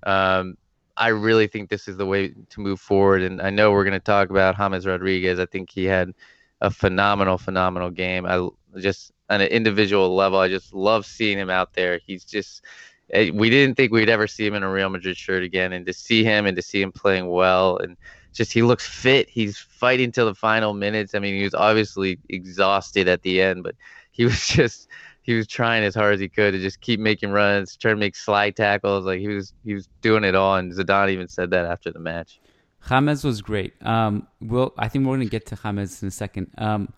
Um, 0.01 0.55
I 0.99 1.07
really 1.07 1.47
think 1.47 1.69
this 1.69 1.87
is 1.87 1.95
the 1.97 2.05
way 2.05 2.33
to 2.49 2.59
move 2.59 2.79
forward. 2.79 3.21
And 3.21 3.41
I 3.41 3.49
know 3.49 3.71
we're 3.71 3.85
going 3.85 3.93
to 3.93 3.99
talk 3.99 4.29
about 4.29 4.57
James 4.57 4.85
Rodriguez. 4.85 5.39
I 5.39 5.45
think 5.45 5.69
he 5.69 5.85
had 5.85 6.13
a 6.61 6.69
phenomenal, 6.69 7.37
phenomenal 7.37 7.89
game. 7.89 8.25
I 8.25 8.47
just 8.77 9.13
on 9.29 9.39
an 9.41 9.47
individual 9.47 10.13
level, 10.13 10.39
I 10.39 10.49
just 10.49 10.73
love 10.73 11.05
seeing 11.05 11.37
him 11.37 11.49
out 11.49 11.73
there. 11.73 11.99
He's 12.05 12.25
just 12.25 12.65
eh, 13.11 13.31
we 13.33 13.49
didn't 13.49 13.75
think 13.75 13.93
we'd 13.93 14.09
ever 14.09 14.27
see 14.27 14.45
him 14.45 14.55
in 14.55 14.63
a 14.63 14.69
Real 14.69 14.89
Madrid 14.89 15.15
shirt 15.15 15.41
again, 15.41 15.71
and 15.71 15.85
to 15.85 15.93
see 15.93 16.23
him 16.23 16.45
and 16.45 16.55
to 16.57 16.61
see 16.61 16.81
him 16.81 16.91
playing 16.91 17.29
well, 17.29 17.77
and 17.77 17.95
just 18.33 18.51
he 18.51 18.61
looks 18.61 18.85
fit. 18.85 19.29
He's 19.29 19.57
fighting 19.57 20.11
till 20.11 20.25
the 20.25 20.35
final 20.35 20.73
minutes. 20.73 21.15
I 21.15 21.19
mean, 21.19 21.35
he 21.35 21.43
was 21.43 21.53
obviously 21.53 22.19
exhausted 22.27 23.07
at 23.07 23.21
the 23.21 23.41
end, 23.41 23.63
but 23.63 23.75
he 24.11 24.25
was 24.25 24.45
just 24.47 24.89
he 25.29 25.35
was 25.35 25.45
trying 25.45 25.83
as 25.83 25.93
hard 25.93 26.15
as 26.15 26.19
he 26.19 26.27
could 26.27 26.53
to 26.53 26.59
just 26.59 26.81
keep 26.81 26.99
making 26.99 27.29
runs, 27.29 27.77
trying 27.77 27.93
to 27.93 27.99
make 27.99 28.15
slide 28.15 28.55
tackles. 28.55 29.05
Like 29.05 29.19
he 29.19 29.27
was 29.27 29.53
he 29.63 29.75
was 29.75 29.87
doing 30.01 30.23
it 30.23 30.33
all, 30.33 30.55
and 30.55 30.73
Zidane 30.73 31.11
even 31.11 31.27
said 31.27 31.51
that 31.51 31.65
after 31.65 31.91
the 31.91 31.99
match. 31.99 32.41
James 32.87 33.23
was 33.23 33.39
great. 33.43 33.73
Um, 33.85 34.27
we'll, 34.41 34.73
I 34.75 34.87
think 34.87 35.05
we're 35.05 35.17
going 35.17 35.27
to 35.27 35.31
get 35.31 35.45
to 35.47 35.55
James 35.55 36.01
in 36.01 36.07
a 36.07 36.11
second. 36.11 36.47
Um, 36.57 36.93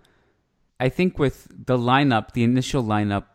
I 0.79 0.87
think 0.87 1.19
with 1.19 1.49
the 1.49 1.77
lineup, 1.77 2.31
the 2.31 2.45
initial 2.45 2.81
lineup 2.81 3.25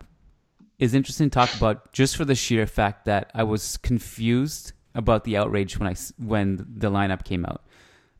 is 0.78 0.94
interesting 0.94 1.28
to 1.28 1.34
talk 1.34 1.54
about 1.54 1.92
just 1.92 2.16
for 2.16 2.24
the 2.24 2.34
sheer 2.34 2.66
fact 2.66 3.04
that 3.04 3.30
I 3.34 3.42
was 3.42 3.76
confused 3.76 4.72
about 4.94 5.24
the 5.24 5.36
outrage 5.36 5.78
when 5.78 5.90
I 5.90 5.94
when 6.16 6.56
the 6.56 6.90
lineup 6.90 7.22
came 7.22 7.44
out. 7.44 7.66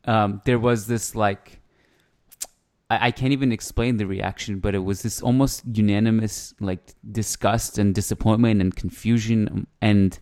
Um, 0.05 0.43
there 0.45 0.59
was 0.59 0.89
this 0.89 1.15
like 1.15 1.59
I, 2.91 3.09
I 3.09 3.11
can't 3.11 3.33
even 3.33 3.53
explain 3.53 3.97
the 3.97 4.07
reaction, 4.07 4.59
but 4.59 4.75
it 4.75 4.85
was 4.85 5.03
this 5.03 5.23
almost 5.23 5.63
unanimous 5.73 6.55
like 6.61 6.95
disgust 7.11 7.79
and 7.79 7.95
disappointment 7.95 8.61
and 8.61 8.75
confusion 8.75 9.49
um, 9.49 9.67
and 9.81 10.19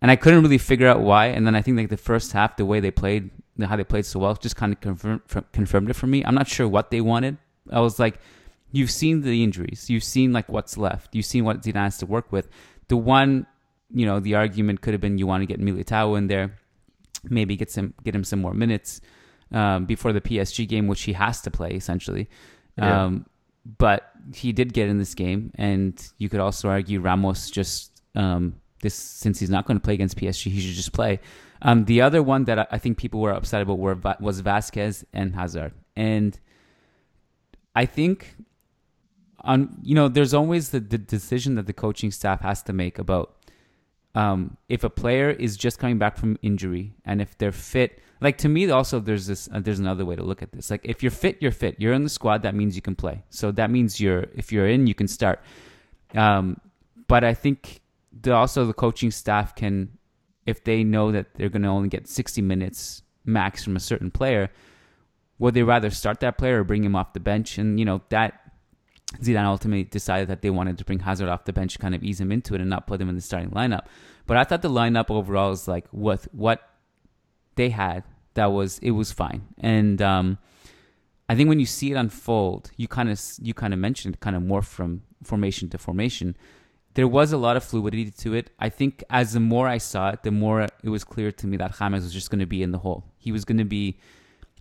and 0.00 0.10
I 0.12 0.16
couldn't 0.16 0.42
really 0.42 0.58
figure 0.58 0.86
out 0.86 1.00
why. 1.00 1.26
And 1.26 1.44
then 1.44 1.56
I 1.56 1.62
think 1.62 1.76
like 1.76 1.88
the 1.88 1.96
first 1.96 2.30
half, 2.30 2.56
the 2.56 2.64
way 2.64 2.78
they 2.78 2.92
played, 2.92 3.30
how 3.60 3.74
they 3.74 3.82
played 3.82 4.06
so 4.06 4.20
well, 4.20 4.34
just 4.34 4.54
kind 4.54 4.72
of 4.72 4.80
confirmed 4.80 5.22
confirmed 5.52 5.90
it 5.90 5.94
for 5.94 6.06
me. 6.06 6.24
I'm 6.24 6.34
not 6.34 6.46
sure 6.48 6.68
what 6.68 6.90
they 6.90 7.00
wanted. 7.00 7.38
I 7.70 7.80
was 7.80 7.98
like, 7.98 8.20
you've 8.70 8.90
seen 8.90 9.22
the 9.22 9.42
injuries, 9.42 9.90
you've 9.90 10.04
seen 10.04 10.32
like 10.32 10.48
what's 10.48 10.76
left, 10.78 11.14
you've 11.14 11.26
seen 11.26 11.44
what 11.44 11.62
Zidane 11.62 11.84
has 11.84 11.98
to 11.98 12.06
work 12.06 12.30
with. 12.32 12.48
The 12.86 12.96
one, 12.96 13.46
you 13.92 14.06
know, 14.06 14.20
the 14.20 14.36
argument 14.36 14.80
could 14.80 14.94
have 14.94 15.00
been 15.00 15.18
you 15.18 15.26
want 15.26 15.42
to 15.42 15.46
get 15.46 15.60
Militao 15.60 16.16
in 16.16 16.28
there, 16.28 16.56
maybe 17.24 17.56
get 17.56 17.70
some 17.70 17.94
get 18.04 18.14
him 18.14 18.24
some 18.24 18.40
more 18.40 18.54
minutes 18.54 19.00
um, 19.52 19.84
before 19.86 20.12
the 20.12 20.20
PSG 20.20 20.66
game, 20.68 20.86
which 20.86 21.02
he 21.02 21.12
has 21.12 21.40
to 21.42 21.50
play 21.50 21.72
essentially. 21.72 22.28
Yeah. 22.76 23.04
Um, 23.04 23.26
but 23.76 24.10
he 24.34 24.52
did 24.52 24.72
get 24.72 24.88
in 24.88 24.98
this 24.98 25.14
game, 25.14 25.52
and 25.56 25.94
you 26.18 26.28
could 26.28 26.40
also 26.40 26.68
argue 26.68 27.00
Ramos 27.00 27.50
just 27.50 28.02
um, 28.14 28.60
this 28.82 28.94
since 28.94 29.40
he's 29.40 29.50
not 29.50 29.66
going 29.66 29.78
to 29.78 29.84
play 29.84 29.94
against 29.94 30.16
PSG, 30.16 30.50
he 30.50 30.60
should 30.60 30.74
just 30.74 30.92
play. 30.92 31.20
Um, 31.62 31.84
the 31.84 32.00
other 32.00 32.22
one 32.22 32.44
that 32.44 32.58
I, 32.58 32.66
I 32.72 32.78
think 32.78 32.98
people 32.98 33.20
were 33.20 33.32
upset 33.32 33.62
about 33.62 33.78
were 33.78 33.98
was 34.20 34.40
Vazquez 34.42 35.04
and 35.12 35.34
Hazard, 35.34 35.72
and 35.96 36.38
I 37.74 37.84
think 37.84 38.36
on 39.40 39.78
you 39.82 39.94
know 39.94 40.08
there's 40.08 40.34
always 40.34 40.70
the, 40.70 40.80
the 40.80 40.98
decision 40.98 41.56
that 41.56 41.66
the 41.66 41.72
coaching 41.72 42.10
staff 42.10 42.40
has 42.40 42.62
to 42.64 42.72
make 42.72 42.98
about 42.98 43.34
um, 44.18 44.56
if 44.68 44.84
a 44.84 44.90
player 44.90 45.30
is 45.30 45.56
just 45.56 45.78
coming 45.78 45.98
back 45.98 46.16
from 46.16 46.38
injury 46.42 46.94
and 47.04 47.20
if 47.20 47.36
they're 47.38 47.52
fit 47.52 48.00
like 48.20 48.38
to 48.38 48.48
me 48.48 48.68
also 48.70 48.98
there's 48.98 49.26
this 49.26 49.48
uh, 49.52 49.60
there's 49.60 49.78
another 49.78 50.04
way 50.04 50.16
to 50.16 50.24
look 50.24 50.42
at 50.42 50.50
this. 50.52 50.70
Like 50.70 50.80
if 50.84 51.02
you're 51.02 51.12
fit 51.12 51.38
you're 51.40 51.52
fit. 51.52 51.76
You're 51.78 51.92
in 51.92 52.02
the 52.02 52.08
squad 52.10 52.42
that 52.42 52.54
means 52.54 52.74
you 52.74 52.82
can 52.82 52.96
play. 52.96 53.22
So 53.30 53.52
that 53.52 53.70
means 53.70 54.00
you're 54.00 54.26
if 54.34 54.52
you're 54.52 54.68
in 54.68 54.86
you 54.86 54.94
can 54.94 55.08
start. 55.08 55.40
Um, 56.14 56.60
but 57.06 57.22
i 57.22 57.34
think 57.34 57.80
the, 58.22 58.32
also 58.34 58.64
the 58.64 58.72
coaching 58.72 59.10
staff 59.10 59.54
can 59.54 59.90
if 60.46 60.64
they 60.64 60.82
know 60.82 61.12
that 61.12 61.34
they're 61.34 61.50
going 61.50 61.62
to 61.62 61.68
only 61.68 61.88
get 61.88 62.08
60 62.08 62.40
minutes 62.42 63.02
max 63.24 63.62
from 63.62 63.76
a 63.76 63.80
certain 63.80 64.10
player 64.10 64.50
would 65.38 65.54
they 65.54 65.62
rather 65.62 65.90
start 65.90 66.20
that 66.20 66.38
player 66.38 66.60
or 66.60 66.64
bring 66.64 66.84
him 66.84 66.96
off 66.96 67.12
the 67.12 67.20
bench? 67.20 67.58
And 67.58 67.78
you 67.78 67.84
know 67.84 68.02
that 68.10 68.47
Zidane 69.16 69.44
ultimately 69.44 69.84
decided 69.84 70.28
that 70.28 70.42
they 70.42 70.50
wanted 70.50 70.76
to 70.78 70.84
bring 70.84 71.00
Hazard 71.00 71.28
off 71.28 71.44
the 71.44 71.52
bench 71.52 71.78
kind 71.78 71.94
of 71.94 72.04
ease 72.04 72.20
him 72.20 72.30
into 72.30 72.54
it 72.54 72.60
and 72.60 72.68
not 72.68 72.86
put 72.86 73.00
him 73.00 73.08
in 73.08 73.14
the 73.14 73.22
starting 73.22 73.50
lineup. 73.50 73.86
But 74.26 74.36
I 74.36 74.44
thought 74.44 74.62
the 74.62 74.70
lineup 74.70 75.10
overall 75.10 75.52
is 75.52 75.66
like 75.66 75.86
what 75.90 76.26
what 76.32 76.60
they 77.56 77.70
had 77.70 78.04
that 78.34 78.52
was 78.52 78.78
it 78.80 78.92
was 78.92 79.10
fine. 79.12 79.48
And 79.58 80.00
um, 80.02 80.38
I 81.28 81.34
think 81.34 81.48
when 81.48 81.58
you 81.58 81.66
see 81.66 81.90
it 81.90 81.96
unfold, 81.96 82.70
you 82.76 82.86
kind 82.86 83.10
of 83.10 83.20
you 83.40 83.54
kind 83.54 83.72
of 83.72 83.80
mentioned 83.80 84.20
kind 84.20 84.36
of 84.36 84.42
morph 84.42 84.66
from 84.66 85.02
formation 85.22 85.68
to 85.70 85.78
formation. 85.78 86.36
There 86.94 87.08
was 87.08 87.32
a 87.32 87.38
lot 87.38 87.56
of 87.56 87.64
fluidity 87.64 88.10
to 88.10 88.34
it. 88.34 88.50
I 88.58 88.68
think 88.68 89.04
as 89.08 89.32
the 89.32 89.40
more 89.40 89.68
I 89.68 89.78
saw 89.78 90.10
it, 90.10 90.22
the 90.22 90.30
more 90.30 90.62
it 90.82 90.88
was 90.88 91.04
clear 91.04 91.30
to 91.32 91.46
me 91.46 91.56
that 91.56 91.78
James 91.78 92.02
was 92.02 92.12
just 92.12 92.30
going 92.30 92.40
to 92.40 92.46
be 92.46 92.62
in 92.62 92.72
the 92.72 92.78
hole. 92.78 93.04
He 93.16 93.32
was 93.32 93.44
going 93.44 93.58
to 93.58 93.64
be 93.64 93.98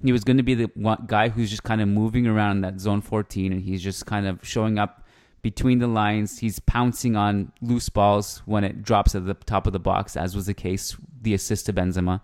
he 0.03 0.11
was 0.11 0.23
going 0.23 0.37
to 0.37 0.43
be 0.43 0.53
the 0.53 0.69
one 0.75 1.05
guy 1.07 1.29
who's 1.29 1.49
just 1.49 1.63
kind 1.63 1.81
of 1.81 1.87
moving 1.87 2.27
around 2.27 2.61
that 2.61 2.79
zone 2.79 3.01
14 3.01 3.51
and 3.51 3.61
he's 3.61 3.81
just 3.81 4.05
kind 4.05 4.27
of 4.27 4.39
showing 4.45 4.77
up 4.77 5.03
between 5.41 5.79
the 5.79 5.87
lines. 5.87 6.39
He's 6.39 6.59
pouncing 6.59 7.15
on 7.15 7.51
loose 7.61 7.89
balls 7.89 8.41
when 8.45 8.63
it 8.63 8.83
drops 8.83 9.15
at 9.15 9.25
the 9.25 9.33
top 9.33 9.65
of 9.65 9.73
the 9.73 9.79
box 9.79 10.15
as 10.15 10.35
was 10.35 10.45
the 10.45 10.53
case 10.53 10.95
the 11.21 11.33
assist 11.33 11.65
to 11.65 11.73
benzema. 11.73 12.21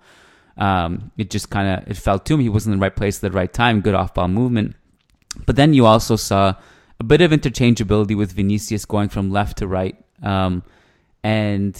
Um, 0.57 1.11
it 1.17 1.31
just 1.31 1.49
kind 1.49 1.81
of 1.81 1.89
it 1.89 1.97
felt 1.97 2.25
to 2.25 2.35
him. 2.35 2.41
He 2.41 2.49
was 2.49 2.67
in 2.67 2.73
the 2.73 2.77
right 2.77 2.95
place 2.95 3.17
at 3.17 3.31
the 3.31 3.35
right 3.35 3.51
time. 3.51 3.81
Good 3.81 3.95
off 3.95 4.13
ball 4.13 4.27
movement. 4.27 4.75
But 5.45 5.55
then 5.55 5.73
you 5.73 5.87
also 5.87 6.15
saw 6.15 6.53
a 6.99 7.03
bit 7.03 7.21
of 7.21 7.31
interchangeability 7.31 8.15
with 8.15 8.33
vinicius 8.33 8.85
going 8.85 9.09
from 9.09 9.31
left 9.31 9.57
to 9.57 9.67
right. 9.67 9.97
Um, 10.21 10.63
and 11.23 11.75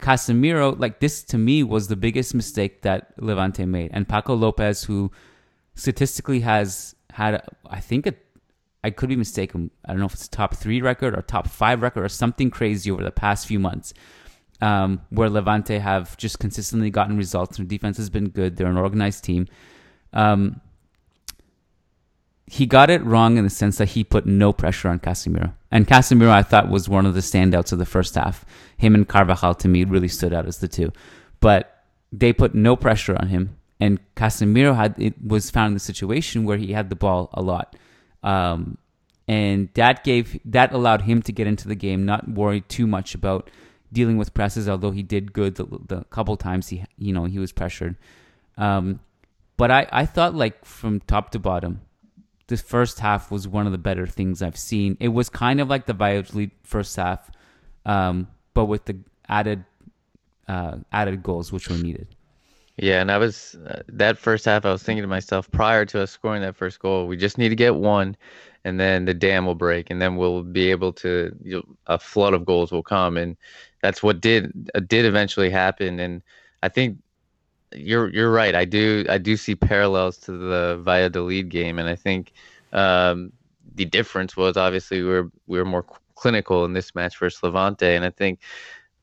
Casemiro, 0.00 0.78
like 0.78 1.00
this 1.00 1.22
to 1.24 1.38
me 1.38 1.62
was 1.62 1.88
the 1.88 1.96
biggest 1.96 2.34
mistake 2.34 2.82
that 2.82 3.12
Levante 3.18 3.64
made. 3.64 3.90
And 3.92 4.08
Paco 4.08 4.34
Lopez, 4.34 4.84
who 4.84 5.10
statistically 5.74 6.40
has 6.40 6.94
had, 7.10 7.42
I 7.68 7.80
think, 7.80 8.06
a, 8.06 8.14
I 8.82 8.90
could 8.90 9.08
be 9.08 9.16
mistaken. 9.16 9.70
I 9.84 9.92
don't 9.92 10.00
know 10.00 10.06
if 10.06 10.14
it's 10.14 10.26
a 10.26 10.30
top 10.30 10.54
three 10.56 10.80
record 10.80 11.16
or 11.16 11.22
top 11.22 11.48
five 11.48 11.82
record 11.82 12.04
or 12.04 12.08
something 12.08 12.50
crazy 12.50 12.90
over 12.90 13.02
the 13.02 13.10
past 13.10 13.46
few 13.46 13.58
months, 13.58 13.92
um, 14.60 15.02
where 15.10 15.30
Levante 15.30 15.78
have 15.78 16.16
just 16.16 16.38
consistently 16.38 16.90
gotten 16.90 17.16
results. 17.16 17.56
Their 17.56 17.66
defense 17.66 17.96
has 17.96 18.10
been 18.10 18.28
good. 18.28 18.56
They're 18.56 18.66
an 18.66 18.76
organized 18.76 19.24
team. 19.24 19.46
Um, 20.12 20.60
he 22.46 22.66
got 22.66 22.90
it 22.90 23.04
wrong 23.04 23.36
in 23.36 23.44
the 23.44 23.50
sense 23.50 23.78
that 23.78 23.90
he 23.90 24.02
put 24.02 24.26
no 24.26 24.52
pressure 24.52 24.88
on 24.88 24.98
Casemiro. 24.98 25.54
And 25.70 25.86
Casemiro, 25.86 26.30
I 26.30 26.42
thought, 26.42 26.68
was 26.68 26.88
one 26.88 27.06
of 27.06 27.14
the 27.14 27.20
standouts 27.20 27.72
of 27.72 27.78
the 27.78 27.86
first 27.86 28.14
half. 28.14 28.44
Him 28.76 28.94
and 28.94 29.06
Carvajal, 29.06 29.54
to 29.56 29.68
me, 29.68 29.84
really 29.84 30.08
stood 30.08 30.32
out 30.32 30.46
as 30.46 30.58
the 30.58 30.68
two. 30.68 30.92
But 31.38 31.84
they 32.12 32.32
put 32.32 32.54
no 32.54 32.76
pressure 32.76 33.16
on 33.16 33.28
him. 33.28 33.56
And 33.78 34.00
Casemiro 34.14 34.74
had 34.74 34.94
it 34.98 35.14
was 35.24 35.50
found 35.50 35.68
in 35.68 35.74
the 35.74 35.80
situation 35.80 36.44
where 36.44 36.58
he 36.58 36.72
had 36.72 36.90
the 36.90 36.96
ball 36.96 37.30
a 37.32 37.40
lot. 37.40 37.76
Um, 38.22 38.76
and 39.26 39.68
that 39.74 40.04
gave 40.04 40.38
that 40.44 40.72
allowed 40.72 41.02
him 41.02 41.22
to 41.22 41.32
get 41.32 41.46
into 41.46 41.68
the 41.68 41.74
game, 41.74 42.04
not 42.04 42.28
worry 42.28 42.62
too 42.62 42.86
much 42.86 43.14
about 43.14 43.48
dealing 43.92 44.18
with 44.18 44.34
presses. 44.34 44.68
Although 44.68 44.90
he 44.90 45.02
did 45.02 45.32
good 45.32 45.54
the, 45.54 45.66
the 45.86 46.04
couple 46.10 46.36
times 46.36 46.68
he 46.68 46.84
you 46.98 47.12
know 47.12 47.24
he 47.24 47.38
was 47.38 47.52
pressured. 47.52 47.96
Um, 48.58 49.00
but 49.56 49.70
I 49.70 49.86
I 49.92 50.04
thought 50.04 50.34
like 50.34 50.64
from 50.64 51.00
top 51.00 51.30
to 51.30 51.38
bottom, 51.38 51.80
the 52.50 52.56
first 52.56 52.98
half 52.98 53.30
was 53.30 53.48
one 53.48 53.64
of 53.66 53.72
the 53.72 53.78
better 53.78 54.06
things 54.06 54.42
I've 54.42 54.58
seen. 54.58 54.96
It 55.00 55.08
was 55.08 55.28
kind 55.30 55.60
of 55.60 55.70
like 55.70 55.86
the 55.86 55.94
Valladolid 55.94 56.50
first 56.64 56.94
half, 56.96 57.30
um, 57.86 58.26
but 58.54 58.66
with 58.66 58.84
the 58.84 58.98
added 59.28 59.64
uh, 60.48 60.78
added 60.92 61.22
goals 61.22 61.52
which 61.52 61.68
were 61.70 61.78
needed. 61.78 62.08
Yeah, 62.76 63.00
and 63.00 63.10
I 63.12 63.18
was 63.18 63.56
uh, 63.66 63.82
that 63.88 64.18
first 64.18 64.44
half. 64.44 64.64
I 64.64 64.72
was 64.72 64.82
thinking 64.82 65.02
to 65.02 65.08
myself 65.08 65.50
prior 65.50 65.84
to 65.86 66.02
us 66.02 66.10
scoring 66.10 66.42
that 66.42 66.56
first 66.56 66.80
goal, 66.80 67.06
we 67.06 67.16
just 67.16 67.38
need 67.38 67.50
to 67.50 67.56
get 67.56 67.76
one, 67.76 68.16
and 68.64 68.80
then 68.80 69.04
the 69.04 69.14
dam 69.14 69.46
will 69.46 69.54
break, 69.54 69.90
and 69.90 70.02
then 70.02 70.16
we'll 70.16 70.42
be 70.42 70.70
able 70.70 70.92
to 70.94 71.34
you 71.42 71.56
know, 71.56 71.64
a 71.86 71.98
flood 71.98 72.34
of 72.34 72.44
goals 72.44 72.72
will 72.72 72.82
come, 72.82 73.16
and 73.16 73.36
that's 73.80 74.02
what 74.02 74.20
did 74.20 74.70
uh, 74.74 74.80
did 74.80 75.04
eventually 75.04 75.50
happen. 75.50 76.00
And 76.00 76.22
I 76.62 76.68
think 76.68 76.98
you're 77.74 78.08
you're 78.10 78.32
right. 78.32 78.54
I 78.54 78.64
do 78.64 79.04
I 79.08 79.18
do 79.18 79.36
see 79.36 79.54
parallels 79.54 80.18
to 80.18 80.32
the 80.32 80.80
Valladolid 80.82 81.48
game, 81.48 81.78
and 81.78 81.88
I 81.88 81.94
think 81.94 82.32
um, 82.72 83.32
the 83.74 83.84
difference 83.84 84.36
was 84.36 84.56
obviously 84.56 85.02
we 85.02 85.08
were 85.08 85.30
we 85.46 85.58
were 85.58 85.64
more 85.64 85.84
clinical 86.14 86.64
in 86.64 86.72
this 86.72 86.94
match 86.94 87.18
versus 87.18 87.42
Levante, 87.42 87.94
and 87.94 88.04
I 88.04 88.10
think 88.10 88.40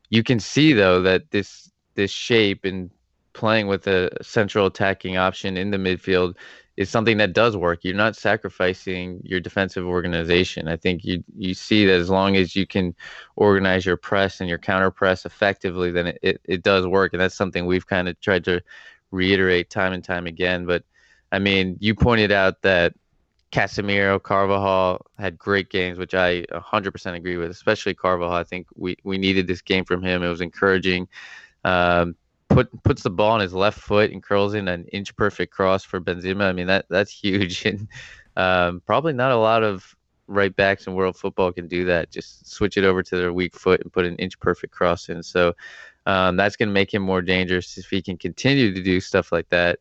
you 0.09 0.23
can 0.23 0.39
see 0.39 0.73
though 0.73 1.01
that 1.01 1.31
this 1.31 1.71
this 1.95 2.11
shape 2.11 2.65
and 2.65 2.89
playing 3.33 3.67
with 3.67 3.87
a 3.87 4.09
central 4.21 4.65
attacking 4.65 5.17
option 5.17 5.57
in 5.57 5.71
the 5.71 5.77
midfield 5.77 6.35
is 6.77 6.91
something 6.91 7.17
that 7.17 7.33
does 7.33 7.57
work. 7.57 7.79
You're 7.83 7.95
not 7.95 8.15
sacrificing 8.15 9.19
your 9.23 9.39
defensive 9.39 9.85
organization. 9.85 10.67
I 10.67 10.77
think 10.77 11.03
you 11.03 11.23
you 11.35 11.55
see 11.55 11.85
that 11.87 11.99
as 11.99 12.09
long 12.09 12.37
as 12.37 12.55
you 12.55 12.67
can 12.67 12.95
organize 13.35 13.85
your 13.85 13.97
press 13.97 14.39
and 14.39 14.47
your 14.47 14.59
counter 14.59 14.91
press 14.91 15.25
effectively, 15.25 15.91
then 15.91 16.07
it, 16.07 16.19
it, 16.21 16.41
it 16.45 16.63
does 16.63 16.85
work. 16.85 17.13
And 17.13 17.21
that's 17.21 17.35
something 17.35 17.65
we've 17.65 17.87
kind 17.87 18.07
of 18.07 18.19
tried 18.21 18.45
to 18.45 18.61
reiterate 19.09 19.71
time 19.71 19.91
and 19.91 20.03
time 20.03 20.27
again. 20.27 20.65
But 20.65 20.83
I 21.31 21.39
mean, 21.39 21.77
you 21.79 21.95
pointed 21.95 22.31
out 22.31 22.61
that 22.61 22.93
Casemiro, 23.51 24.21
Carvajal 24.21 25.05
had 25.17 25.37
great 25.37 25.69
games, 25.69 25.97
which 25.97 26.13
I 26.13 26.43
100% 26.43 27.15
agree 27.15 27.37
with, 27.37 27.49
especially 27.49 27.93
Carvajal. 27.95 28.33
I 28.33 28.43
think 28.43 28.67
we, 28.75 28.97
we 29.03 29.17
needed 29.17 29.47
this 29.47 29.61
game 29.61 29.85
from 29.85 30.03
him. 30.03 30.21
It 30.21 30.29
was 30.29 30.41
encouraging. 30.41 31.07
Um, 31.63 32.15
put 32.49 32.83
puts 32.83 33.03
the 33.03 33.09
ball 33.09 33.31
on 33.31 33.39
his 33.39 33.53
left 33.53 33.79
foot 33.79 34.11
and 34.11 34.23
curls 34.23 34.53
in 34.53 34.67
an 34.67 34.85
inch 34.85 35.15
perfect 35.15 35.53
cross 35.53 35.83
for 35.83 35.99
Benzema. 35.99 36.43
I 36.43 36.53
mean 36.53 36.67
that 36.67 36.85
that's 36.89 37.11
huge, 37.11 37.65
and 37.65 37.87
um, 38.35 38.81
probably 38.85 39.13
not 39.13 39.31
a 39.31 39.37
lot 39.37 39.63
of 39.63 39.95
right 40.27 40.55
backs 40.55 40.87
in 40.87 40.93
world 40.93 41.15
football 41.15 41.51
can 41.51 41.67
do 41.67 41.85
that. 41.85 42.11
Just 42.11 42.49
switch 42.51 42.77
it 42.77 42.83
over 42.83 43.01
to 43.01 43.15
their 43.15 43.33
weak 43.33 43.55
foot 43.55 43.81
and 43.81 43.91
put 43.91 44.05
an 44.05 44.15
inch 44.17 44.39
perfect 44.39 44.73
cross 44.73 45.09
in. 45.09 45.23
So 45.23 45.55
um, 46.05 46.35
that's 46.35 46.55
going 46.55 46.69
to 46.69 46.73
make 46.73 46.93
him 46.93 47.01
more 47.01 47.21
dangerous 47.21 47.77
if 47.77 47.89
he 47.89 48.01
can 48.01 48.17
continue 48.17 48.73
to 48.73 48.81
do 48.81 48.99
stuff 48.99 49.31
like 49.31 49.49
that. 49.49 49.79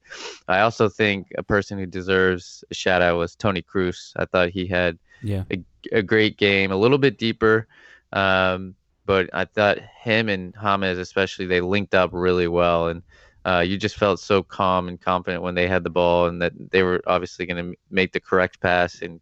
I 0.49 0.61
also 0.61 0.89
think 0.89 1.29
a 1.37 1.43
person 1.43 1.79
who 1.79 1.87
deserves 1.87 2.65
a 2.71 2.75
shout 2.75 3.03
out 3.03 3.17
was 3.17 3.37
Toni 3.37 3.63
Kroos. 3.63 4.13
I 4.17 4.25
thought 4.25 4.51
he 4.51 4.67
had 4.67 4.99
yeah. 5.23 5.45
a, 5.53 5.63
a 5.93 6.03
great 6.03 6.37
game, 6.37 6.73
a 6.73 6.77
little 6.77 6.99
bit 6.99 7.19
deeper. 7.19 7.69
Um, 8.13 8.75
but 9.07 9.31
I 9.33 9.45
thought 9.45 9.79
him 9.79 10.29
and 10.29 10.55
James 10.61 10.99
especially 10.99 11.47
they 11.47 11.61
linked 11.61 11.95
up 11.95 12.11
really 12.13 12.49
well, 12.49 12.89
and 12.89 13.03
uh, 13.47 13.61
you 13.61 13.79
just 13.79 13.97
felt 13.97 14.19
so 14.19 14.43
calm 14.43 14.89
and 14.89 15.01
confident 15.01 15.43
when 15.43 15.55
they 15.55 15.69
had 15.69 15.85
the 15.85 15.91
ball, 15.91 16.27
and 16.27 16.43
that 16.43 16.53
they 16.73 16.83
were 16.83 17.01
obviously 17.07 17.47
going 17.47 17.73
to 17.73 17.79
make 17.91 18.13
the 18.13 18.21
correct 18.21 18.61
pass 18.61 19.01
and 19.01 19.21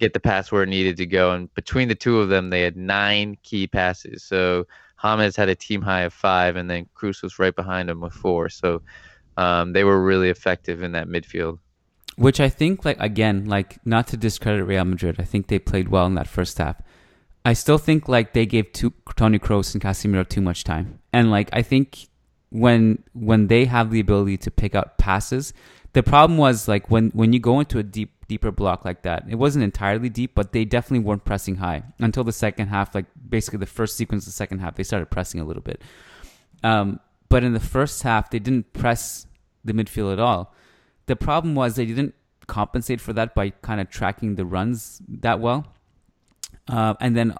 get 0.00 0.12
the 0.12 0.20
pass 0.20 0.50
where 0.50 0.64
it 0.64 0.68
needed 0.68 0.96
to 0.96 1.06
go. 1.06 1.32
And 1.32 1.54
between 1.54 1.88
the 1.88 1.94
two 1.94 2.20
of 2.20 2.28
them, 2.28 2.50
they 2.50 2.62
had 2.62 2.76
nine 2.76 3.38
key 3.42 3.66
passes. 3.66 4.24
So 4.24 4.66
James 5.00 5.36
had 5.36 5.48
a 5.48 5.54
team 5.54 5.82
high 5.82 6.02
of 6.02 6.12
five, 6.12 6.56
and 6.56 6.68
then 6.68 6.88
Kroos 6.96 7.22
was 7.22 7.38
right 7.38 7.54
behind 7.54 7.88
him 7.88 8.00
with 8.00 8.12
four. 8.12 8.48
So 8.48 8.82
um, 9.36 9.72
they 9.72 9.84
were 9.84 10.02
really 10.02 10.30
effective 10.30 10.82
in 10.82 10.92
that 10.92 11.08
midfield. 11.08 11.58
Which 12.16 12.40
I 12.40 12.48
think, 12.48 12.84
like 12.84 12.98
again, 13.00 13.46
like 13.46 13.78
not 13.84 14.06
to 14.08 14.16
discredit 14.16 14.66
Real 14.66 14.84
Madrid, 14.84 15.16
I 15.18 15.24
think 15.24 15.48
they 15.48 15.58
played 15.58 15.88
well 15.88 16.06
in 16.06 16.14
that 16.14 16.28
first 16.28 16.58
half. 16.58 16.80
I 17.44 17.52
still 17.52 17.78
think 17.78 18.08
like 18.08 18.32
they 18.32 18.46
gave 18.46 18.72
Toni 18.72 19.38
Kroos 19.38 19.74
and 19.74 19.82
Casemiro 19.82 20.26
too 20.26 20.40
much 20.40 20.64
time, 20.64 20.98
and 21.12 21.30
like 21.30 21.50
I 21.52 21.62
think 21.62 22.08
when 22.50 23.02
when 23.12 23.48
they 23.48 23.64
have 23.66 23.90
the 23.90 24.00
ability 24.00 24.38
to 24.38 24.50
pick 24.50 24.74
out 24.74 24.96
passes, 24.96 25.52
the 25.92 26.02
problem 26.02 26.38
was 26.38 26.68
like 26.68 26.90
when 26.90 27.10
when 27.10 27.32
you 27.32 27.40
go 27.40 27.60
into 27.60 27.78
a 27.78 27.82
deep 27.82 28.14
deeper 28.28 28.50
block 28.50 28.84
like 28.84 29.02
that, 29.02 29.24
it 29.28 29.36
wasn't 29.36 29.62
entirely 29.62 30.08
deep, 30.08 30.34
but 30.34 30.52
they 30.52 30.64
definitely 30.64 31.04
weren't 31.04 31.24
pressing 31.24 31.56
high 31.56 31.82
until 31.98 32.24
the 32.24 32.32
second 32.32 32.68
half. 32.68 32.94
Like 32.94 33.06
basically 33.28 33.58
the 33.58 33.66
first 33.66 33.96
sequence 33.96 34.24
of 34.24 34.26
the 34.26 34.36
second 34.36 34.60
half, 34.60 34.76
they 34.76 34.82
started 34.82 35.10
pressing 35.10 35.40
a 35.40 35.44
little 35.44 35.62
bit. 35.62 35.82
Um, 36.62 37.00
but 37.28 37.44
in 37.44 37.52
the 37.52 37.60
first 37.60 38.02
half, 38.02 38.30
they 38.30 38.38
didn't 38.38 38.72
press 38.72 39.26
the 39.64 39.72
midfield 39.72 40.12
at 40.12 40.20
all. 40.20 40.54
The 41.06 41.16
problem 41.16 41.54
was 41.54 41.76
they 41.76 41.86
didn't 41.86 42.14
compensate 42.46 43.00
for 43.00 43.12
that 43.12 43.34
by 43.34 43.50
kind 43.50 43.80
of 43.80 43.90
tracking 43.90 44.36
the 44.36 44.44
runs 44.44 45.02
that 45.08 45.40
well. 45.40 45.66
Uh, 46.68 46.94
and 47.00 47.16
then 47.16 47.34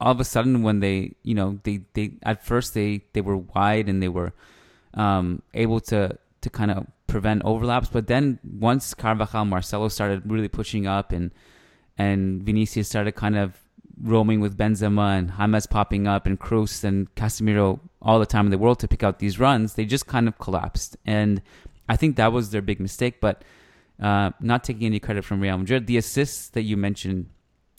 all 0.00 0.12
of 0.12 0.20
a 0.20 0.24
sudden, 0.24 0.62
when 0.62 0.80
they, 0.80 1.14
you 1.22 1.34
know, 1.34 1.58
they, 1.62 1.80
they 1.94 2.12
at 2.22 2.44
first 2.44 2.74
they 2.74 3.02
they 3.12 3.20
were 3.20 3.36
wide 3.36 3.88
and 3.88 4.02
they 4.02 4.08
were 4.08 4.32
um, 4.94 5.42
able 5.54 5.80
to 5.80 6.18
to 6.42 6.50
kind 6.50 6.70
of 6.70 6.86
prevent 7.06 7.42
overlaps, 7.44 7.88
but 7.88 8.06
then 8.06 8.38
once 8.44 8.92
Carvajal, 8.94 9.44
Marcelo 9.44 9.88
started 9.88 10.30
really 10.30 10.48
pushing 10.48 10.86
up 10.86 11.12
and 11.12 11.30
and 11.96 12.42
Vinicius 12.42 12.88
started 12.88 13.12
kind 13.12 13.36
of 13.36 13.58
roaming 14.02 14.40
with 14.40 14.56
Benzema 14.56 15.18
and 15.18 15.32
James 15.38 15.66
popping 15.66 16.06
up 16.06 16.26
and 16.26 16.38
Kroos 16.38 16.84
and 16.84 17.12
Casemiro 17.14 17.80
all 18.02 18.18
the 18.18 18.26
time 18.26 18.46
in 18.46 18.50
the 18.50 18.58
world 18.58 18.78
to 18.80 18.88
pick 18.88 19.02
out 19.02 19.18
these 19.18 19.38
runs, 19.38 19.74
they 19.74 19.84
just 19.84 20.06
kind 20.06 20.28
of 20.28 20.38
collapsed. 20.38 20.96
And 21.06 21.42
I 21.88 21.96
think 21.96 22.16
that 22.16 22.32
was 22.32 22.50
their 22.50 22.62
big 22.62 22.80
mistake. 22.80 23.20
But 23.20 23.42
uh, 24.00 24.32
not 24.40 24.64
taking 24.64 24.86
any 24.86 25.00
credit 25.00 25.24
from 25.24 25.40
Real 25.40 25.56
Madrid, 25.56 25.86
the 25.86 25.96
assists 25.96 26.48
that 26.50 26.62
you 26.62 26.76
mentioned 26.76 27.30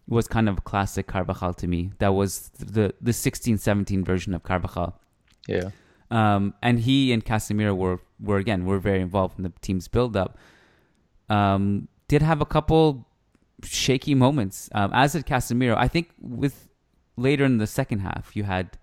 was 0.08 0.28
kind 0.28 0.48
of 0.48 0.64
classic 0.64 1.08
Carvajal 1.08 1.54
to 1.56 1.68
me. 1.68 1.92
That 2.00 2.14
was 2.14 2.50
the 2.58 2.94
the 3.02 3.12
16-17 3.12 4.06
version 4.06 4.34
of 4.34 4.44
Carvajal. 4.44 5.00
Yeah. 5.48 5.70
Um, 6.10 6.54
and 6.62 6.80
he 6.80 7.12
and 7.12 7.26
Casemiro 7.26 7.76
were 7.76 8.00
were 8.20 8.38
again 8.38 8.66
were 8.66 8.80
very 8.80 9.02
involved 9.02 9.38
in 9.38 9.44
the 9.44 9.54
team's 9.62 9.88
build 9.88 10.16
up. 10.16 10.38
Um, 11.30 11.90
did 12.08 12.22
have 12.22 12.40
a 12.42 12.46
couple 12.46 13.06
shaky 13.64 14.16
moments, 14.16 14.70
um, 14.74 14.92
as 14.94 15.14
did 15.14 15.26
Casemiro. 15.26 15.76
I 15.76 15.88
think 15.88 16.10
with 16.22 16.70
later 17.18 17.44
in 17.44 17.58
the 17.58 17.68
second 17.68 18.00
half, 18.00 18.36
you 18.36 18.44
had 18.44 18.78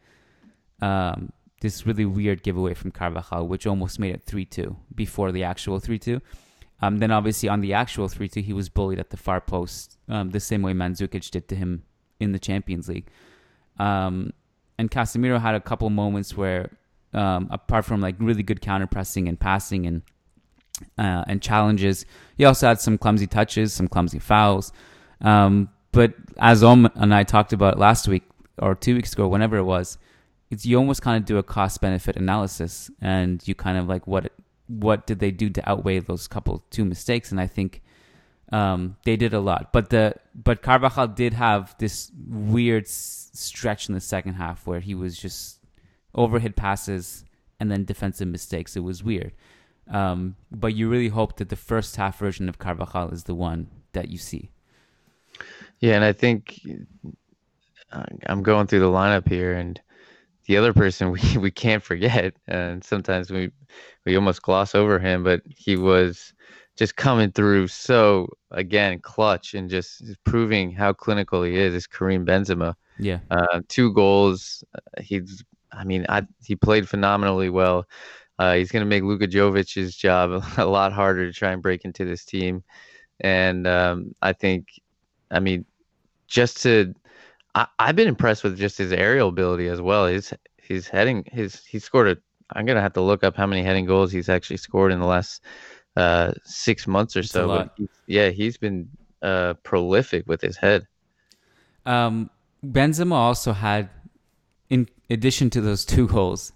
um, 0.83 1.33
this 1.63 1.87
really 1.87 2.05
weird 2.05 2.43
giveaway 2.43 2.75
from 2.75 2.91
Carvajal, 2.91 3.49
which 3.49 3.67
almost 3.67 3.99
made 3.99 4.15
it 4.15 4.23
three 4.25 4.45
two 4.45 4.77
before 4.95 5.33
the 5.33 5.45
actual 5.45 5.81
three 5.81 5.99
two. 5.99 6.21
Um, 6.83 6.99
then 6.99 7.11
obviously 7.11 7.49
on 7.49 7.61
the 7.61 7.73
actual 7.73 8.09
3-2, 8.09 8.43
he 8.43 8.53
was 8.53 8.69
bullied 8.69 8.99
at 8.99 9.11
the 9.11 9.17
far 9.17 9.41
post, 9.41 9.97
um, 10.09 10.31
the 10.31 10.41
same 10.41 10.63
way 10.63 10.73
Mandzukic 10.73 11.31
did 11.31 11.49
to 11.49 11.57
him 11.57 11.85
in 12.21 12.33
the 12.33 12.39
Champions 12.39 12.89
League. 12.89 13.09
Um, 13.79 14.33
and 14.79 14.91
Casemiro 14.91 15.41
had 15.41 15.55
a 15.55 15.61
couple 15.61 15.89
moments 15.91 16.37
where, 16.37 16.71
um, 17.13 17.49
apart 17.51 17.85
from 17.85 18.01
like 18.01 18.17
really 18.19 18.43
good 18.43 18.61
counter 18.61 18.87
pressing 18.87 19.29
and 19.29 19.39
passing 19.39 19.87
and 19.87 20.03
uh, 20.99 21.25
and 21.29 21.41
challenges, 21.41 22.05
he 22.37 22.45
also 22.45 22.67
had 22.67 22.81
some 22.81 22.99
clumsy 22.99 23.29
touches, 23.29 23.73
some 23.73 23.87
clumsy 23.87 24.19
fouls. 24.19 24.73
Um, 25.21 25.69
but 25.93 26.15
as 26.39 26.65
Om 26.65 26.91
and 26.97 27.15
I 27.15 27.23
talked 27.23 27.53
about 27.53 27.79
last 27.79 28.09
week 28.09 28.25
or 28.59 28.75
two 28.75 28.97
weeks 28.97 29.13
ago, 29.13 29.29
whenever 29.29 29.57
it 29.57 29.63
was, 29.63 29.99
it's 30.51 30.67
you 30.67 30.77
almost 30.77 31.03
kind 31.03 31.17
of 31.17 31.25
do 31.25 31.39
a 31.39 31.43
cost 31.43 31.81
benefit 31.81 32.17
analysis 32.17 32.91
and 33.01 33.47
you 33.47 33.55
kind 33.55 33.79
of 33.79 33.89
like 33.89 34.07
what 34.07 34.33
what 34.81 35.07
did 35.07 35.19
they 35.19 35.31
do 35.31 35.51
to 35.51 35.69
outweigh 35.69 36.01
those 36.01 36.27
couple 36.29 36.65
two 36.71 36.85
mistakes? 36.85 37.31
And 37.31 37.41
I 37.41 37.47
think 37.47 37.83
um, 38.53 38.97
they 39.05 39.17
did 39.17 39.35
a 39.35 39.41
lot. 39.41 39.73
But 39.73 39.91
the 39.91 40.15
but 40.35 40.63
Carvajal 40.63 41.09
did 41.09 41.35
have 41.35 41.75
this 41.79 42.11
weird 42.29 42.85
s- 42.85 43.31
stretch 43.33 43.89
in 43.89 43.95
the 43.95 44.01
second 44.01 44.35
half 44.35 44.67
where 44.67 44.81
he 44.81 44.95
was 44.95 45.19
just 45.19 45.59
overhit 46.17 46.57
passes 46.57 47.25
and 47.59 47.71
then 47.71 47.85
defensive 47.85 48.29
mistakes. 48.29 48.77
It 48.77 48.81
was 48.81 49.03
weird. 49.03 49.33
Um, 49.91 50.37
but 50.51 50.75
you 50.75 50.89
really 50.89 51.09
hope 51.09 51.37
that 51.37 51.51
the 51.51 51.57
first 51.57 51.97
half 51.97 52.19
version 52.19 52.49
of 52.49 52.59
Carvajal 52.59 53.11
is 53.11 53.25
the 53.25 53.35
one 53.35 53.69
that 53.93 54.09
you 54.09 54.19
see. 54.19 54.51
Yeah, 55.81 55.95
and 55.95 56.05
I 56.05 56.13
think 56.13 56.61
uh, 57.93 58.05
I'm 58.27 58.43
going 58.43 58.67
through 58.67 58.81
the 58.81 58.87
lineup 58.87 59.29
here, 59.29 59.53
and 59.53 59.81
the 60.47 60.57
other 60.57 60.73
person 60.73 61.11
we, 61.35 61.39
we 61.39 61.51
can't 61.51 61.83
forget, 61.83 62.35
and 62.47 62.83
sometimes 62.83 63.31
we 63.31 63.51
we 64.05 64.17
almost 64.17 64.43
gloss 64.43 64.75
over 64.75 64.99
him, 64.99 65.25
but 65.25 65.43
he 65.49 65.77
was 65.77 66.33
just 66.77 66.97
coming 66.97 67.31
through 67.31 67.69
so 67.69 68.29
again 68.51 68.99
clutch 68.99 69.55
and 69.55 69.71
just 69.71 70.03
proving 70.25 70.73
how 70.73 70.93
clinical 70.93 71.43
he 71.43 71.57
is. 71.57 71.75
Is 71.75 71.87
Karim 71.87 72.27
Benzema? 72.27 72.75
Yeah, 72.99 73.19
uh, 73.31 73.61
two 73.69 73.93
goals. 73.93 74.65
He's 75.01 75.45
I 75.73 75.85
mean 75.85 76.07
I, 76.09 76.27
he 76.45 76.57
played 76.57 76.89
phenomenally 76.89 77.51
well. 77.51 77.87
Uh, 78.39 78.55
he's 78.55 78.73
going 78.73 78.81
to 78.85 78.89
make 78.89 79.05
Luka 79.05 79.29
Jovic's 79.29 79.95
job 79.95 80.43
a 80.57 80.67
lot 80.67 80.93
harder 80.93 81.27
to 81.27 81.33
try 81.33 81.53
and 81.53 81.63
break 81.63 81.85
into 81.85 82.05
this 82.05 82.25
team, 82.25 82.65
and 83.21 83.67
um, 83.67 84.15
I 84.23 84.33
think, 84.33 84.69
I 85.31 85.39
mean, 85.39 85.65
just 86.27 86.63
to 86.63 86.95
I, 87.55 87.67
have 87.79 87.97
been 87.97 88.09
impressed 88.09 88.43
with 88.43 88.59
just 88.59 88.79
his 88.79 88.93
aerial 88.93 89.29
ability 89.29 89.69
as 89.69 89.81
well. 89.81 90.07
His 90.07 90.33
his 90.57 90.88
heading 90.88 91.25
his 91.31 91.64
he 91.64 91.79
scored 91.79 92.09
a. 92.09 92.17
I'm 92.53 92.67
gonna 92.67 92.81
have 92.81 92.93
to 92.95 93.01
look 93.01 93.25
up 93.25 93.37
how 93.37 93.47
many 93.47 93.62
heading 93.62 93.87
goals 93.87 94.12
he's 94.12 94.29
actually 94.29 94.57
scored 94.59 94.93
in 94.93 95.01
the 95.01 95.07
last 95.07 95.43
uh, 95.97 96.33
six 96.45 96.87
months 96.87 97.17
or 97.17 97.21
That's 97.21 97.31
so. 97.31 97.47
But 97.49 97.73
he, 97.77 97.88
yeah, 98.07 98.31
he's 98.31 98.57
been 98.57 98.88
uh, 99.23 99.55
prolific 99.62 100.27
with 100.27 100.40
his 100.40 100.57
head. 100.57 100.87
Um, 101.87 102.31
Benzema 102.64 103.12
also 103.12 103.53
had, 103.53 103.90
in 104.71 104.88
addition 105.11 105.51
to 105.51 105.61
those 105.61 105.85
two 105.85 106.09
goals, 106.09 106.53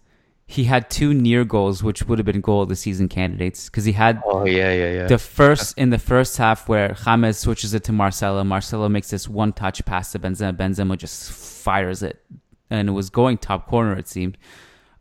he 0.51 0.65
had 0.65 0.89
two 0.89 1.13
near 1.13 1.45
goals, 1.45 1.83
which 1.83 2.05
would 2.05 2.19
have 2.19 2.25
been 2.25 2.41
goal 2.41 2.63
of 2.63 2.71
the 2.71 2.75
season 2.75 3.07
candidates 3.07 3.67
because 3.67 3.85
he 3.85 3.93
had. 3.93 4.23
Oh 4.25 4.47
yeah, 4.47 4.73
yeah, 4.73 4.93
yeah. 4.93 5.07
The 5.07 5.19
first 5.19 5.77
in 5.77 5.91
the 5.91 5.99
first 5.99 6.39
half 6.39 6.71
where 6.71 6.95
James 7.05 7.37
switches 7.37 7.75
it 7.75 7.85
to 7.85 7.93
Marcelo, 7.93 8.43
Marcelo 8.45 8.89
makes 8.89 9.11
this 9.11 9.29
one 9.29 9.53
touch 9.53 9.85
pass 9.85 10.11
to 10.13 10.19
Benzema, 10.19 10.57
Benzema 10.57 10.97
just 10.97 11.31
fires 11.31 12.03
it, 12.03 12.25
and 12.71 12.89
it 12.89 12.93
was 12.93 13.11
going 13.11 13.37
top 13.37 13.67
corner 13.67 13.95
it 13.99 14.09
seemed, 14.09 14.39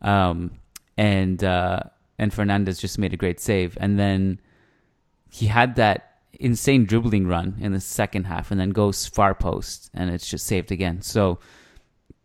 um, 0.02 0.50
and 0.98 1.42
uh, 1.42 1.80
and 2.18 2.32
Fernandez 2.32 2.78
just 2.78 2.98
made 2.98 3.14
a 3.14 3.16
great 3.16 3.40
save, 3.40 3.78
and 3.80 3.98
then 3.98 4.42
he 5.30 5.46
had 5.46 5.76
that 5.76 6.18
insane 6.34 6.84
dribbling 6.84 7.26
run 7.26 7.56
in 7.58 7.72
the 7.72 7.80
second 7.80 8.24
half, 8.24 8.50
and 8.50 8.60
then 8.60 8.68
goes 8.68 9.06
far 9.06 9.34
post, 9.34 9.88
and 9.94 10.10
it's 10.10 10.28
just 10.28 10.46
saved 10.46 10.70
again. 10.70 11.00
So 11.00 11.38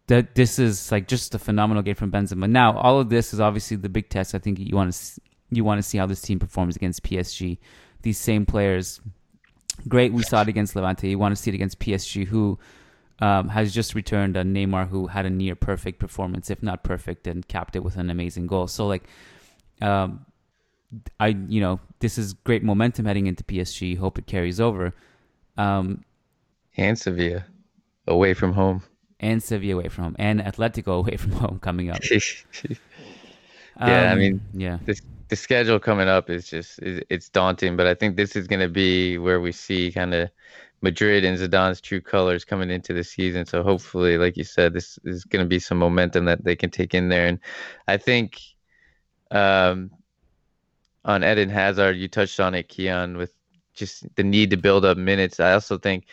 that 0.08 0.36
this 0.36 0.60
is 0.60 0.92
like 0.92 1.08
just 1.08 1.34
a 1.34 1.40
phenomenal 1.40 1.82
game 1.82 1.96
from 1.96 2.12
Benzema. 2.12 2.50
Now, 2.50 2.78
all 2.78 3.00
of 3.00 3.10
this 3.10 3.34
is 3.34 3.40
obviously 3.40 3.78
the 3.78 3.90
big 3.90 4.10
test. 4.10 4.36
I 4.36 4.40
think 4.40 4.60
you 4.60 4.76
want 4.76 4.94
to 4.94 5.22
you 5.52 5.64
want 5.64 5.80
to 5.80 5.84
see 5.84 5.98
how 5.98 6.06
this 6.06 6.22
team 6.22 6.40
performs 6.40 6.76
against 6.76 7.04
PSG. 7.04 7.58
These 8.02 8.18
same 8.18 8.46
players, 8.46 9.00
great. 9.88 10.12
We 10.12 10.24
saw 10.24 10.42
it 10.42 10.50
against 10.50 10.76
Levante. 10.76 11.10
You 11.10 11.20
want 11.20 11.36
to 11.36 11.42
see 11.42 11.52
it 11.52 11.56
against 11.56 11.80
PSG, 11.80 12.28
who 12.28 12.60
um, 13.20 13.50
has 13.50 13.74
just 13.74 13.96
returned 13.96 14.36
a 14.36 14.44
Neymar 14.44 14.90
who 14.90 15.08
had 15.08 15.26
a 15.26 15.30
near 15.30 15.56
perfect 15.56 16.00
performance, 16.00 16.50
if 16.50 16.62
not 16.62 16.84
perfect, 16.84 17.28
and 17.28 17.48
capped 17.48 17.76
it 17.76 17.84
with 17.84 17.96
an 17.96 18.10
amazing 18.10 18.48
goal. 18.48 18.68
So 18.68 18.88
like, 18.88 19.04
um, 19.82 20.26
I 21.20 21.30
you 21.48 21.62
know 21.62 21.80
this 22.00 22.18
is 22.18 22.34
great 22.34 22.64
momentum 22.64 23.06
heading 23.06 23.28
into 23.28 23.44
PSG. 23.44 23.98
Hope 23.98 24.20
it 24.20 24.28
carries 24.28 24.60
over. 24.60 24.94
Um, 25.58 26.04
and 26.76 26.98
Sevilla 26.98 27.46
away 28.08 28.34
from 28.34 28.52
home 28.52 28.84
and 29.24 29.44
Sevilla 29.44 29.82
away 29.82 29.90
from 29.90 30.04
home, 30.06 30.16
and 30.20 30.42
Atletico 30.42 31.00
away 31.00 31.18
from 31.18 31.34
home 31.34 31.60
coming 31.60 31.90
up. 31.90 32.04
yeah, 33.84 34.12
I 34.12 34.16
Um, 34.16 34.16
mean, 34.16 34.42
yeah. 34.54 34.80
the 34.86 35.00
the 35.30 35.36
schedule 35.36 35.80
coming 35.80 36.08
up 36.08 36.30
is 36.30 36.50
just 36.50 36.80
is, 36.84 37.02
it's 37.10 37.30
daunting, 37.30 37.78
but 37.78 37.88
I 37.88 37.96
think 37.96 38.18
this 38.18 38.36
is 38.36 38.48
going 38.48 38.62
to 38.62 38.70
be 38.70 39.18
where 39.18 39.42
we 39.42 39.52
see 39.52 39.92
kind 39.92 40.14
of 40.14 40.30
Madrid 40.82 41.26
and 41.26 41.38
Zidane's 41.38 41.82
true 41.82 42.02
colors 42.02 42.46
coming 42.46 42.70
into 42.72 42.94
the 42.94 43.04
season. 43.04 43.46
So 43.46 43.64
hopefully, 43.64 44.18
like 44.18 44.38
you 44.38 44.44
said, 44.44 44.74
this 44.74 45.00
is 45.06 45.26
going 45.26 45.44
to 45.46 45.50
be 45.50 45.60
some 45.60 45.80
momentum 45.80 46.26
that 46.26 46.44
they 46.44 46.56
can 46.56 46.70
take 46.72 46.94
in 46.94 47.10
there, 47.10 47.28
and 47.28 47.40
I 47.88 47.98
think 47.98 48.40
um, 49.32 49.92
on 51.06 51.24
Eden 51.24 51.50
Hazard, 51.50 51.98
you 51.98 52.08
touched 52.08 52.40
on 52.40 52.56
it, 52.56 52.70
Kiyan, 52.70 53.18
with 53.18 53.34
just 53.74 54.06
the 54.16 54.24
need 54.24 54.50
to 54.52 54.58
build 54.58 54.86
up 54.86 54.98
minutes. 54.98 55.40
I 55.40 55.54
also 55.54 55.78
think 55.78 56.06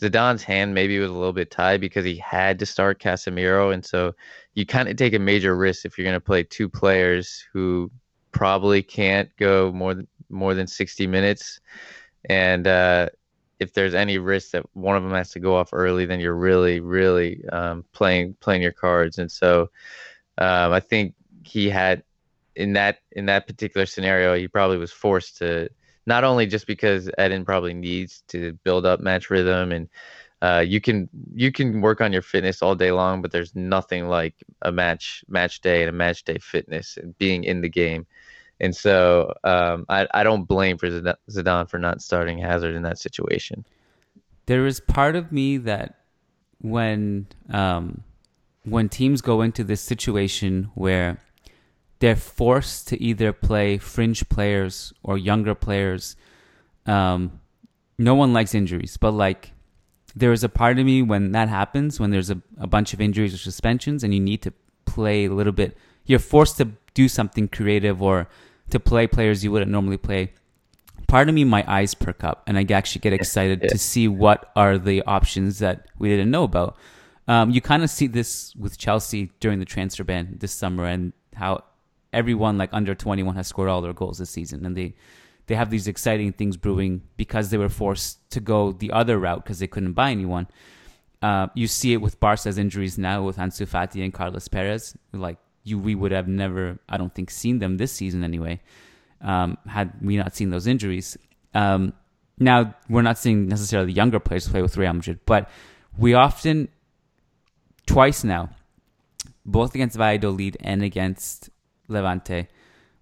Zidane's 0.00 0.42
hand 0.42 0.74
maybe 0.74 0.98
was 0.98 1.10
a 1.10 1.14
little 1.14 1.32
bit 1.32 1.50
tied 1.50 1.80
because 1.80 2.04
he 2.04 2.16
had 2.16 2.58
to 2.58 2.66
start 2.66 3.00
Casemiro, 3.00 3.72
and 3.72 3.84
so 3.84 4.14
you 4.54 4.66
kind 4.66 4.88
of 4.88 4.96
take 4.96 5.14
a 5.14 5.18
major 5.18 5.56
risk 5.56 5.84
if 5.84 5.96
you're 5.96 6.04
going 6.04 6.14
to 6.14 6.20
play 6.20 6.42
two 6.42 6.68
players 6.68 7.44
who 7.52 7.90
probably 8.32 8.82
can't 8.82 9.34
go 9.36 9.72
more 9.72 9.94
than 9.94 10.06
more 10.28 10.54
than 10.54 10.66
60 10.66 11.06
minutes, 11.06 11.60
and 12.28 12.66
uh, 12.66 13.08
if 13.58 13.72
there's 13.72 13.94
any 13.94 14.18
risk 14.18 14.50
that 14.50 14.66
one 14.74 14.96
of 14.96 15.02
them 15.02 15.12
has 15.12 15.30
to 15.30 15.40
go 15.40 15.56
off 15.56 15.70
early, 15.72 16.04
then 16.04 16.20
you're 16.20 16.34
really, 16.34 16.80
really 16.80 17.42
um, 17.48 17.84
playing 17.92 18.36
playing 18.40 18.62
your 18.62 18.72
cards, 18.72 19.18
and 19.18 19.32
so 19.32 19.70
um, 20.38 20.72
I 20.72 20.80
think 20.80 21.14
he 21.42 21.70
had 21.70 22.02
in 22.54 22.74
that 22.74 22.98
in 23.12 23.26
that 23.26 23.46
particular 23.46 23.86
scenario, 23.86 24.34
he 24.34 24.48
probably 24.48 24.76
was 24.76 24.92
forced 24.92 25.38
to 25.38 25.70
not 26.06 26.24
only 26.24 26.46
just 26.46 26.66
because 26.66 27.10
Eden 27.18 27.44
probably 27.44 27.74
needs 27.74 28.22
to 28.28 28.52
build 28.64 28.86
up 28.86 29.00
match 29.00 29.28
rhythm 29.30 29.72
and 29.72 29.88
uh, 30.42 30.62
you 30.66 30.80
can 30.80 31.08
you 31.34 31.50
can 31.50 31.80
work 31.80 32.00
on 32.00 32.12
your 32.12 32.22
fitness 32.22 32.62
all 32.62 32.74
day 32.74 32.92
long, 32.92 33.22
but 33.22 33.32
there's 33.32 33.54
nothing 33.54 34.08
like 34.08 34.34
a 34.62 34.70
match 34.70 35.24
match 35.28 35.60
day 35.62 35.82
and 35.82 35.88
a 35.88 35.92
match 35.92 36.24
day 36.24 36.38
fitness 36.38 36.96
and 36.96 37.16
being 37.18 37.44
in 37.44 37.62
the 37.62 37.68
game. 37.68 38.06
And 38.60 38.76
so 38.76 39.32
um, 39.44 39.86
I 39.88 40.06
I 40.12 40.22
don't 40.24 40.44
blame 40.44 40.78
for 40.78 40.88
Zidane- 40.88 41.68
for 41.70 41.78
not 41.78 42.02
starting 42.02 42.38
Hazard 42.38 42.74
in 42.74 42.82
that 42.82 42.98
situation. 42.98 43.64
there 44.46 44.66
is 44.66 44.80
part 44.80 45.16
of 45.16 45.32
me 45.32 45.56
that 45.56 46.00
when 46.60 47.26
um, 47.50 48.02
when 48.64 48.88
teams 48.88 49.22
go 49.22 49.42
into 49.42 49.64
this 49.64 49.80
situation 49.80 50.70
where 50.74 51.18
they're 51.98 52.16
forced 52.16 52.88
to 52.88 53.02
either 53.02 53.32
play 53.32 53.78
fringe 53.78 54.28
players 54.28 54.92
or 55.02 55.16
younger 55.16 55.54
players, 55.54 56.16
um, 56.86 57.40
no 57.98 58.14
one 58.14 58.32
likes 58.32 58.54
injuries, 58.54 58.96
but 58.96 59.12
like 59.12 59.52
there 60.14 60.32
is 60.32 60.44
a 60.44 60.48
part 60.48 60.78
of 60.78 60.86
me 60.86 61.02
when 61.02 61.32
that 61.32 61.48
happens, 61.48 61.98
when 61.98 62.10
there's 62.10 62.30
a, 62.30 62.40
a 62.58 62.66
bunch 62.66 62.92
of 62.92 63.00
injuries 63.00 63.34
or 63.34 63.38
suspensions 63.38 64.04
and 64.04 64.12
you 64.14 64.20
need 64.20 64.42
to 64.42 64.52
play 64.84 65.24
a 65.24 65.32
little 65.32 65.52
bit, 65.52 65.76
you're 66.04 66.18
forced 66.18 66.58
to 66.58 66.70
do 66.94 67.08
something 67.08 67.48
creative 67.48 68.02
or 68.02 68.28
to 68.70 68.80
play 68.80 69.06
players 69.06 69.44
you 69.44 69.50
wouldn't 69.52 69.70
normally 69.70 69.96
play. 69.96 70.32
Part 71.08 71.28
of 71.28 71.34
me 71.34 71.44
my 71.44 71.64
eyes 71.66 71.94
perk 71.94 72.24
up 72.24 72.42
and 72.46 72.58
i 72.58 72.66
actually 72.72 73.00
get 73.00 73.12
excited 73.12 73.62
to 73.68 73.78
see 73.78 74.08
what 74.08 74.50
are 74.56 74.76
the 74.76 75.02
options 75.02 75.60
that 75.60 75.86
we 75.98 76.08
didn't 76.08 76.30
know 76.30 76.44
about. 76.44 76.76
Um, 77.28 77.50
you 77.50 77.60
kind 77.60 77.82
of 77.82 77.90
see 77.90 78.06
this 78.06 78.54
with 78.56 78.78
chelsea 78.78 79.30
during 79.40 79.58
the 79.58 79.64
transfer 79.64 80.04
ban 80.04 80.36
this 80.38 80.52
summer 80.52 80.84
and 80.84 81.12
how 81.34 81.62
everyone 82.16 82.58
like 82.58 82.70
under 82.72 82.94
21 82.94 83.36
has 83.36 83.46
scored 83.46 83.68
all 83.68 83.82
their 83.82 83.92
goals 83.92 84.18
this 84.18 84.30
season 84.30 84.64
and 84.66 84.76
they 84.76 84.94
they 85.46 85.54
have 85.54 85.70
these 85.70 85.86
exciting 85.86 86.32
things 86.32 86.56
brewing 86.56 87.02
because 87.16 87.50
they 87.50 87.58
were 87.58 87.68
forced 87.68 88.28
to 88.30 88.40
go 88.40 88.72
the 88.72 88.90
other 88.90 89.16
route 89.18 89.44
because 89.44 89.60
they 89.60 89.66
couldn't 89.68 89.92
buy 89.92 90.10
anyone 90.10 90.48
uh, 91.22 91.48
you 91.54 91.66
see 91.66 91.92
it 91.92 92.00
with 92.00 92.20
Barca's 92.20 92.58
injuries 92.58 92.98
now 92.98 93.22
with 93.22 93.36
Ansu 93.36 93.66
Fati 93.66 94.04
and 94.04 94.12
Carles 94.12 94.48
Perez. 94.48 94.96
Like 95.12 95.38
you, 95.64 95.78
we 95.78 95.94
would 95.94 96.12
have 96.12 96.28
never, 96.28 96.78
I 96.88 96.96
don't 96.96 97.14
think, 97.14 97.30
seen 97.30 97.58
them 97.58 97.78
this 97.78 97.92
season 97.92 98.22
anyway, 98.22 98.60
um, 99.20 99.58
had 99.66 99.92
we 100.00 100.16
not 100.16 100.36
seen 100.36 100.50
those 100.50 100.66
injuries. 100.66 101.16
Um, 101.54 101.94
now 102.38 102.74
we're 102.88 103.02
not 103.02 103.18
seeing 103.18 103.48
necessarily 103.48 103.92
younger 103.92 104.20
players 104.20 104.48
play 104.48 104.62
with 104.62 104.76
Real 104.76 104.92
Madrid, 104.92 105.20
but 105.24 105.50
we 105.96 106.12
often, 106.14 106.68
twice 107.86 108.22
now, 108.22 108.50
both 109.44 109.74
against 109.74 109.96
Valladolid 109.96 110.58
and 110.60 110.82
against 110.82 111.50
Levante, 111.88 112.48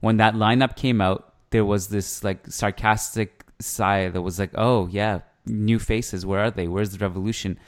when 0.01 0.16
that 0.18 0.35
lineup 0.35 0.77
came 0.77 1.01
out, 1.01 1.33
there 1.51 1.64
was 1.64 1.88
this 1.88 2.23
like 2.25 2.47
sarcastic 2.49 3.44
sigh 3.61 4.09
that 4.09 4.23
was 4.23 4.38
like, 4.38 4.51
"Oh 4.55 4.87
yeah, 4.88 5.20
new 5.47 5.79
faces. 5.79 6.27
Where 6.27 6.40
are 6.40 6.51
they? 6.51 6.68
Where's 6.68 6.90
the 6.90 6.99
revolution?" 6.99 7.59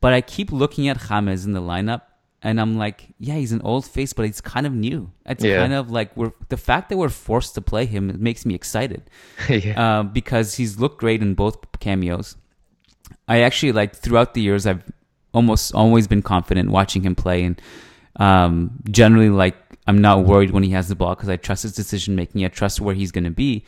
But 0.00 0.12
I 0.12 0.20
keep 0.20 0.52
looking 0.52 0.88
at 0.88 0.98
James 1.08 1.46
in 1.46 1.52
the 1.52 1.60
lineup, 1.60 2.02
and 2.42 2.60
I'm 2.60 2.76
like, 2.76 3.08
"Yeah, 3.18 3.34
he's 3.36 3.52
an 3.52 3.62
old 3.62 3.86
face, 3.86 4.12
but 4.12 4.26
he's 4.26 4.40
kind 4.40 4.66
of 4.66 4.72
new. 4.74 5.10
It's 5.24 5.42
Yeah. 5.44 5.58
kind 5.60 5.72
of 5.72 5.90
like 5.90 6.14
we're 6.16 6.32
the 6.48 6.56
fact 6.56 6.88
that 6.90 6.96
we're 6.98 7.08
forced 7.08 7.54
to 7.54 7.62
play 7.62 7.86
him 7.86 8.10
it 8.10 8.20
makes 8.20 8.44
me 8.44 8.54
excited 8.54 9.02
yeah. 9.48 9.80
uh, 10.00 10.02
because 10.02 10.54
he's 10.56 10.78
looked 10.78 10.98
great 10.98 11.22
in 11.22 11.34
both 11.34 11.56
cameos. 11.80 12.36
I 13.28 13.40
actually 13.40 13.72
like 13.72 13.94
throughout 13.96 14.34
the 14.34 14.40
years 14.42 14.66
I've 14.66 14.84
almost 15.32 15.74
always 15.74 16.06
been 16.06 16.22
confident 16.22 16.70
watching 16.70 17.02
him 17.02 17.14
play 17.14 17.44
and 17.44 17.60
um, 18.16 18.70
generally 18.90 19.28
like 19.30 19.56
I'm 19.86 19.98
not 19.98 20.24
worried 20.24 20.50
when 20.50 20.62
he 20.62 20.70
has 20.70 20.88
the 20.88 20.96
ball 20.96 21.14
because 21.14 21.28
I 21.28 21.36
trust 21.36 21.62
his 21.62 21.72
decision 21.72 22.16
making. 22.16 22.44
I 22.44 22.48
trust 22.48 22.80
where 22.80 22.94
he's 22.94 23.12
going 23.12 23.24
to 23.24 23.30
be. 23.30 23.64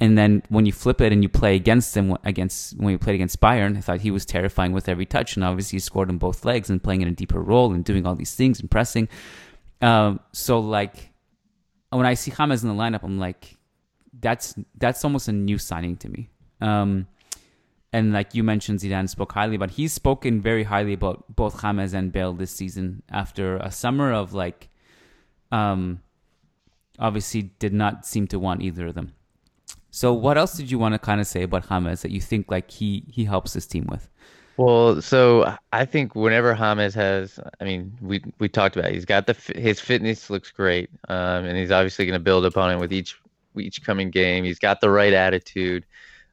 And 0.00 0.16
then 0.16 0.42
when 0.48 0.64
you 0.64 0.72
flip 0.72 1.00
it 1.02 1.12
and 1.12 1.22
you 1.22 1.28
play 1.28 1.54
against 1.54 1.94
him 1.94 2.16
against 2.24 2.76
when 2.78 2.92
you 2.92 2.98
played 2.98 3.14
against 3.14 3.40
Bayern, 3.40 3.76
I 3.76 3.80
thought 3.80 4.00
he 4.00 4.10
was 4.10 4.24
terrifying 4.24 4.72
with 4.72 4.88
every 4.88 5.04
touch, 5.04 5.36
and 5.36 5.44
obviously 5.44 5.76
he 5.76 5.80
scored 5.80 6.08
on 6.08 6.16
both 6.16 6.44
legs 6.44 6.70
and 6.70 6.82
playing 6.82 7.02
in 7.02 7.08
a 7.08 7.12
deeper 7.12 7.40
role 7.40 7.72
and 7.74 7.84
doing 7.84 8.06
all 8.06 8.14
these 8.14 8.34
things 8.34 8.60
and 8.60 8.70
pressing. 8.70 9.08
Um, 9.82 10.20
so 10.32 10.58
like 10.58 11.10
when 11.90 12.06
I 12.06 12.14
see 12.14 12.30
James 12.30 12.62
in 12.62 12.68
the 12.68 12.74
lineup, 12.74 13.02
I'm 13.02 13.18
like, 13.18 13.58
that's 14.18 14.54
that's 14.78 15.04
almost 15.04 15.28
a 15.28 15.32
new 15.32 15.58
signing 15.58 15.96
to 15.98 16.08
me. 16.08 16.30
Um, 16.62 17.06
and 17.92 18.12
like 18.12 18.34
you 18.34 18.42
mentioned, 18.42 18.78
Zidane 18.78 19.08
spoke 19.08 19.32
highly 19.32 19.58
but 19.58 19.72
He's 19.72 19.92
spoken 19.92 20.40
very 20.40 20.64
highly 20.64 20.94
about 20.94 21.24
both 21.36 21.60
James 21.60 21.92
and 21.92 22.10
Bale 22.10 22.32
this 22.32 22.52
season 22.52 23.02
after 23.10 23.56
a 23.56 23.70
summer 23.70 24.12
of 24.12 24.32
like, 24.32 24.69
um, 25.52 26.00
obviously 26.98 27.42
did 27.58 27.72
not 27.72 28.06
seem 28.06 28.26
to 28.28 28.38
want 28.38 28.62
either 28.62 28.88
of 28.88 28.94
them. 28.94 29.12
So 29.90 30.12
what 30.12 30.38
else 30.38 30.54
did 30.56 30.70
you 30.70 30.78
want 30.78 30.94
to 30.94 30.98
kind 30.98 31.20
of 31.20 31.26
say 31.26 31.42
about 31.42 31.66
James 31.66 32.02
that 32.02 32.10
you 32.10 32.20
think 32.20 32.50
like 32.50 32.70
he 32.70 33.04
he 33.08 33.24
helps 33.24 33.52
his 33.52 33.66
team 33.66 33.86
with? 33.90 34.08
Well, 34.56 35.00
so 35.00 35.56
I 35.72 35.84
think 35.86 36.14
whenever 36.14 36.54
James 36.54 36.94
has, 36.94 37.40
I 37.60 37.64
mean, 37.64 37.96
we 38.00 38.22
we 38.38 38.48
talked 38.48 38.76
about 38.76 38.90
it. 38.90 38.94
he's 38.94 39.04
got 39.06 39.26
the 39.26 39.34
his 39.56 39.80
fitness 39.80 40.30
looks 40.30 40.50
great, 40.50 40.90
um, 41.08 41.44
and 41.44 41.56
he's 41.56 41.70
obviously 41.70 42.04
going 42.04 42.18
to 42.18 42.22
build 42.22 42.44
upon 42.44 42.70
it 42.70 42.78
with 42.78 42.92
each 42.92 43.16
each 43.58 43.82
coming 43.82 44.10
game. 44.10 44.44
He's 44.44 44.58
got 44.58 44.80
the 44.80 44.90
right 44.90 45.12
attitude. 45.12 45.86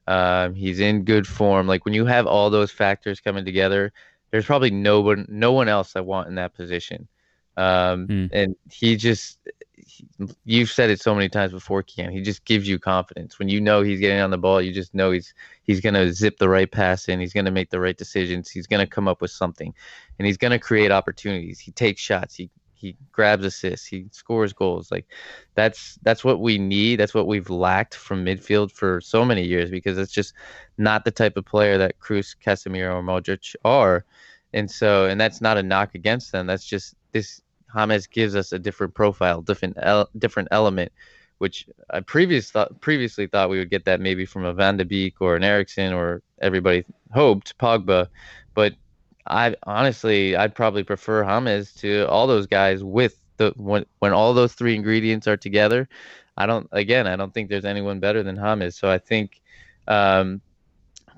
Um, 0.06 0.54
he's 0.54 0.78
in 0.78 1.04
good 1.04 1.26
form. 1.26 1.66
Like 1.66 1.84
when 1.84 1.94
you 1.94 2.06
have 2.06 2.26
all 2.26 2.50
those 2.50 2.70
factors 2.70 3.20
coming 3.20 3.44
together, 3.44 3.92
there's 4.30 4.46
probably 4.46 4.70
no 4.70 5.00
one 5.00 5.26
no 5.28 5.52
one 5.52 5.68
else 5.68 5.96
I 5.96 6.00
want 6.00 6.28
in 6.28 6.34
that 6.36 6.54
position. 6.54 7.08
Um, 7.58 8.06
Mm. 8.06 8.30
And 8.32 8.56
he 8.70 8.96
just 8.96 9.38
he, 9.76 10.06
you've 10.44 10.70
said 10.70 10.90
it 10.90 11.00
so 11.00 11.14
many 11.14 11.28
times 11.28 11.52
before, 11.52 11.82
Kiyan. 11.82 12.12
He 12.12 12.20
just 12.22 12.44
gives 12.44 12.68
you 12.68 12.78
confidence. 12.78 13.38
When 13.38 13.48
you 13.48 13.60
know 13.60 13.82
he's 13.82 14.00
getting 14.00 14.20
on 14.20 14.30
the 14.30 14.38
ball, 14.38 14.62
you 14.62 14.72
just 14.72 14.94
know 14.94 15.10
he's 15.10 15.34
he's 15.62 15.80
gonna 15.80 16.12
zip 16.12 16.38
the 16.38 16.48
right 16.48 16.70
pass 16.70 17.08
in. 17.08 17.20
He's 17.20 17.32
gonna 17.32 17.50
make 17.50 17.70
the 17.70 17.80
right 17.80 17.96
decisions. 17.96 18.48
He's 18.50 18.66
gonna 18.66 18.86
come 18.86 19.08
up 19.08 19.20
with 19.20 19.32
something, 19.32 19.74
and 20.18 20.26
he's 20.26 20.36
gonna 20.36 20.58
create 20.58 20.92
opportunities. 20.92 21.58
He 21.58 21.72
takes 21.72 22.00
shots. 22.00 22.34
He 22.36 22.50
he 22.74 22.96
grabs 23.10 23.44
assists. 23.44 23.86
He 23.86 24.06
scores 24.12 24.52
goals. 24.52 24.90
Like 24.92 25.06
that's 25.54 25.98
that's 26.02 26.24
what 26.24 26.40
we 26.40 26.58
need. 26.58 27.00
That's 27.00 27.14
what 27.14 27.26
we've 27.26 27.50
lacked 27.50 27.94
from 27.96 28.24
midfield 28.24 28.70
for 28.72 29.00
so 29.00 29.24
many 29.24 29.42
years 29.44 29.70
because 29.70 29.98
it's 29.98 30.12
just 30.12 30.32
not 30.78 31.04
the 31.04 31.10
type 31.10 31.36
of 31.36 31.44
player 31.44 31.76
that 31.78 31.98
Kroos, 31.98 32.36
Casemiro, 32.44 32.94
or 32.94 33.02
Modric 33.02 33.56
are. 33.64 34.04
And 34.54 34.70
so, 34.70 35.06
and 35.06 35.20
that's 35.20 35.40
not 35.40 35.58
a 35.58 35.62
knock 35.62 35.94
against 35.94 36.32
them. 36.32 36.46
That's 36.46 36.64
just 36.64 36.94
this 37.12 37.42
James 37.72 38.06
gives 38.06 38.34
us 38.36 38.52
a 38.52 38.58
different 38.58 38.94
profile, 38.94 39.42
different 39.42 39.76
el- 39.82 40.08
different 40.18 40.48
element, 40.52 40.92
which 41.38 41.66
I 41.90 42.00
previous 42.00 42.50
thought 42.50 42.80
previously 42.80 43.26
thought 43.26 43.50
we 43.50 43.58
would 43.58 43.70
get 43.70 43.84
that 43.86 44.00
maybe 44.00 44.26
from 44.26 44.44
a 44.44 44.52
Van 44.54 44.76
de 44.76 44.84
Beek 44.84 45.20
or 45.20 45.36
an 45.36 45.44
Eriksen 45.44 45.92
or 45.92 46.22
everybody 46.40 46.84
hoped 47.12 47.56
Pogba, 47.58 48.08
but 48.54 48.74
I 49.26 49.54
honestly 49.64 50.36
I'd 50.36 50.54
probably 50.54 50.84
prefer 50.84 51.22
James 51.24 51.72
to 51.74 52.06
all 52.08 52.26
those 52.26 52.46
guys 52.46 52.82
with 52.84 53.14
the 53.38 53.52
when 53.56 53.84
when 54.00 54.12
all 54.12 54.34
those 54.34 54.54
three 54.54 54.74
ingredients 54.74 55.26
are 55.28 55.36
together. 55.36 55.88
I 56.36 56.46
don't 56.46 56.68
again 56.72 57.06
I 57.06 57.16
don't 57.16 57.32
think 57.34 57.48
there's 57.48 57.64
anyone 57.64 58.00
better 58.00 58.22
than 58.22 58.36
James. 58.36 58.76
So 58.76 58.90
I 58.90 58.98
think 58.98 59.40
um, 59.88 60.42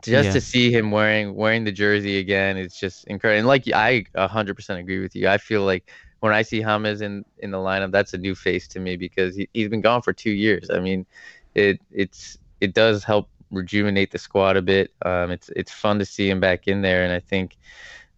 just 0.03 0.27
Yeah. 0.27 0.33
to 0.33 0.41
see 0.41 0.73
him 0.73 0.91
wearing 0.91 1.35
wearing 1.35 1.65
the 1.65 1.73
jersey 1.73 2.19
again 2.19 2.57
it's 2.57 2.79
just 2.79 3.05
incredible 3.07 3.39
and 3.39 3.47
like 3.47 3.65
i 3.75 4.05
100% 4.15 4.81
agree 4.81 5.01
with 5.01 5.15
you 5.15 5.29
i 5.29 5.39
feel 5.39 5.63
like 5.63 5.91
when 6.21 6.33
i 6.33 6.43
see 6.43 6.61
James 6.61 7.01
in 7.01 7.25
in 7.39 7.51
the 7.51 7.59
lineup 7.59 7.91
that's 7.91 8.15
a 8.15 8.19
new 8.19 8.35
face 8.35 8.69
to 8.69 8.81
me 8.81 8.97
because 8.97 9.35
he, 9.35 9.49
he's 9.53 9.69
been 9.69 9.81
gone 9.81 10.03
for 10.03 10.13
two 10.13 10.31
years. 10.31 10.71
I 10.71 10.79
mean 10.79 11.07
it 11.55 11.81
it's 11.91 12.39
it 12.61 12.75
does 12.75 13.05
help 13.05 13.29
rejuvenate 13.51 14.13
the 14.13 14.19
squad 14.19 14.57
a 14.57 14.63
bit. 14.63 14.93
Um 15.05 15.31
it's 15.31 15.51
it's 15.57 15.73
fun 15.73 15.99
to 15.99 16.05
see 16.05 16.31
him 16.31 16.41
back 16.41 16.69
in 16.69 16.83
there 16.83 17.05
and 17.05 17.13
i 17.13 17.21
think 17.21 17.57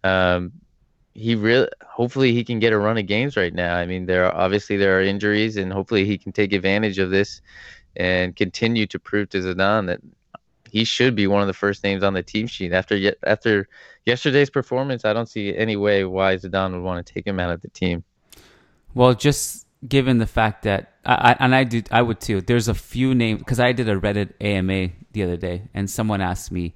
um 0.03 0.51
he 1.15 1.35
really 1.35 1.67
hopefully 1.85 2.33
he 2.33 2.43
can 2.43 2.59
get 2.59 2.73
a 2.73 2.77
run 2.77 2.97
of 2.97 3.05
games 3.05 3.37
right 3.37 3.53
now. 3.53 3.75
I 3.75 3.85
mean 3.85 4.05
there 4.05 4.25
are 4.25 4.35
obviously 4.35 4.77
there 4.77 4.97
are 4.97 5.01
injuries 5.01 5.57
and 5.57 5.71
hopefully 5.71 6.05
he 6.05 6.17
can 6.17 6.31
take 6.31 6.53
advantage 6.53 6.99
of 6.99 7.11
this 7.11 7.41
and 7.95 8.35
continue 8.35 8.87
to 8.87 8.99
prove 8.99 9.29
to 9.29 9.39
Zidane 9.39 9.87
that 9.87 10.01
he 10.73 10.83
should 10.83 11.15
be 11.15 11.27
one 11.27 11.41
of 11.41 11.47
the 11.47 11.53
first 11.53 11.83
names 11.83 12.01
on 12.01 12.13
the 12.13 12.23
team 12.23 12.47
sheet 12.47 12.73
after 12.73 12.97
yet 12.97 13.17
after 13.27 13.69
yesterday's 14.05 14.49
performance. 14.49 15.05
I 15.05 15.13
don't 15.13 15.29
see 15.29 15.55
any 15.55 15.75
way 15.75 16.03
why 16.03 16.35
Zidane 16.35 16.71
would 16.73 16.81
want 16.81 17.05
to 17.05 17.13
take 17.13 17.27
him 17.27 17.39
out 17.39 17.51
of 17.51 17.61
the 17.61 17.69
team. 17.69 18.03
Well, 18.95 19.13
just 19.13 19.67
given 19.87 20.17
the 20.17 20.25
fact 20.25 20.63
that 20.63 20.95
I, 21.05 21.13
I 21.13 21.37
and 21.39 21.53
I 21.53 21.63
do 21.63 21.83
I 21.91 22.01
would 22.01 22.19
too. 22.19 22.41
There's 22.41 22.67
a 22.67 22.73
few 22.73 23.13
names 23.13 23.37
because 23.37 23.59
I 23.59 23.71
did 23.71 23.87
a 23.87 23.99
Reddit 23.99 24.33
AMA 24.41 24.89
the 25.11 25.21
other 25.21 25.37
day, 25.37 25.69
and 25.75 25.87
someone 25.87 26.21
asked 26.21 26.51
me, 26.51 26.73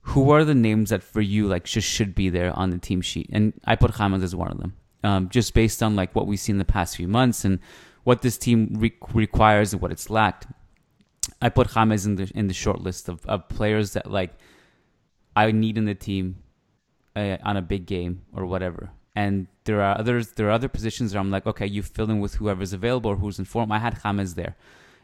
"Who 0.00 0.30
are 0.30 0.42
the 0.42 0.54
names 0.54 0.88
that 0.88 1.02
for 1.02 1.20
you 1.20 1.46
like 1.46 1.64
just 1.64 1.86
should 1.86 2.14
be 2.14 2.30
there 2.30 2.52
on 2.58 2.70
the 2.70 2.78
team 2.78 3.02
sheet?" 3.02 3.28
And 3.30 3.52
I 3.66 3.76
put 3.76 3.96
James 3.96 4.22
as 4.22 4.34
one 4.34 4.50
of 4.50 4.58
them, 4.58 4.72
um, 5.04 5.28
just 5.28 5.52
based 5.52 5.82
on 5.82 5.94
like 5.94 6.14
what 6.14 6.26
we've 6.26 6.40
seen 6.40 6.56
the 6.56 6.64
past 6.64 6.96
few 6.96 7.06
months 7.06 7.44
and 7.44 7.58
what 8.04 8.22
this 8.22 8.38
team 8.38 8.76
re- 8.78 8.96
requires 9.12 9.74
and 9.74 9.82
what 9.82 9.92
it's 9.92 10.08
lacked. 10.08 10.46
I 11.40 11.48
put 11.48 11.72
James 11.72 12.06
in 12.06 12.16
the 12.16 12.30
in 12.34 12.46
the 12.48 12.54
short 12.54 12.80
list 12.80 13.08
of, 13.08 13.24
of 13.26 13.48
players 13.48 13.92
that 13.92 14.10
like 14.10 14.32
I 15.34 15.50
need 15.52 15.76
in 15.76 15.84
the 15.84 15.94
team 15.94 16.42
uh, 17.14 17.36
on 17.42 17.56
a 17.56 17.62
big 17.62 17.86
game 17.86 18.22
or 18.32 18.46
whatever. 18.46 18.90
And 19.14 19.46
there 19.64 19.80
are 19.82 19.98
others. 19.98 20.32
There 20.32 20.48
are 20.48 20.52
other 20.52 20.68
positions 20.68 21.12
where 21.12 21.20
I'm 21.20 21.30
like, 21.30 21.46
okay, 21.46 21.66
you 21.66 21.82
fill 21.82 22.10
in 22.10 22.20
with 22.20 22.34
whoever's 22.34 22.72
available 22.72 23.10
or 23.10 23.16
who's 23.16 23.38
in 23.38 23.44
form. 23.44 23.72
I 23.72 23.78
had 23.78 24.00
James 24.02 24.34
there, 24.34 24.56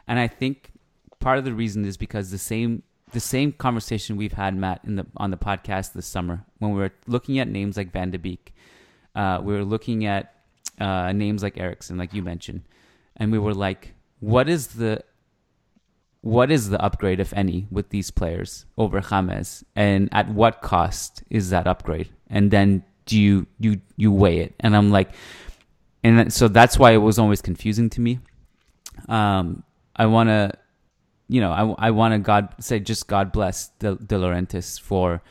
and 0.06 0.18
I 0.18 0.28
think 0.28 0.70
part 1.18 1.38
of 1.38 1.44
the 1.44 1.54
reason 1.54 1.84
is 1.84 1.96
because 1.96 2.30
the 2.30 2.38
same 2.38 2.82
the 3.12 3.20
same 3.20 3.52
conversation 3.52 4.16
we've 4.16 4.34
had, 4.34 4.54
Matt, 4.54 4.80
in 4.84 4.96
the 4.96 5.06
on 5.16 5.30
the 5.30 5.38
podcast 5.38 5.94
this 5.94 6.06
summer 6.06 6.44
when 6.58 6.72
we 6.72 6.80
were 6.80 6.92
looking 7.06 7.38
at 7.38 7.48
names 7.48 7.76
like 7.76 7.90
Van 7.90 8.10
de 8.10 8.18
Beek, 8.18 8.54
uh, 9.14 9.40
we 9.42 9.54
were 9.54 9.64
looking 9.64 10.04
at 10.04 10.34
uh, 10.78 11.12
names 11.12 11.42
like 11.42 11.58
Eriksen, 11.58 11.96
like 11.96 12.12
you 12.12 12.22
mentioned, 12.22 12.62
and 13.16 13.32
we 13.32 13.38
were 13.38 13.54
like, 13.54 13.94
what 14.20 14.46
is 14.48 14.68
the 14.68 15.02
what 16.22 16.50
is 16.50 16.70
the 16.70 16.80
upgrade, 16.80 17.20
if 17.20 17.32
any, 17.34 17.66
with 17.70 17.90
these 17.90 18.10
players 18.10 18.64
over 18.78 19.00
James, 19.00 19.64
and 19.76 20.08
at 20.12 20.28
what 20.28 20.62
cost 20.62 21.22
is 21.30 21.50
that 21.50 21.66
upgrade? 21.66 22.08
And 22.28 22.50
then 22.50 22.84
do 23.06 23.20
you 23.20 23.46
you 23.58 23.80
you 23.96 24.12
weigh 24.12 24.38
it? 24.38 24.54
And 24.60 24.76
I'm 24.76 24.90
like, 24.90 25.10
and 26.02 26.32
so 26.32 26.48
that's 26.48 26.78
why 26.78 26.92
it 26.92 26.98
was 26.98 27.18
always 27.18 27.42
confusing 27.42 27.90
to 27.90 28.00
me. 28.00 28.20
Um, 29.08 29.64
I 29.96 30.06
want 30.06 30.28
to, 30.28 30.52
you 31.28 31.40
know, 31.40 31.50
I 31.50 31.88
I 31.88 31.90
want 31.90 32.14
to 32.14 32.18
God 32.18 32.54
say 32.60 32.78
just 32.78 33.08
God 33.08 33.32
bless 33.32 33.68
De, 33.80 33.96
De 33.96 34.16
Laurentiis 34.16 34.80
for 34.80 35.22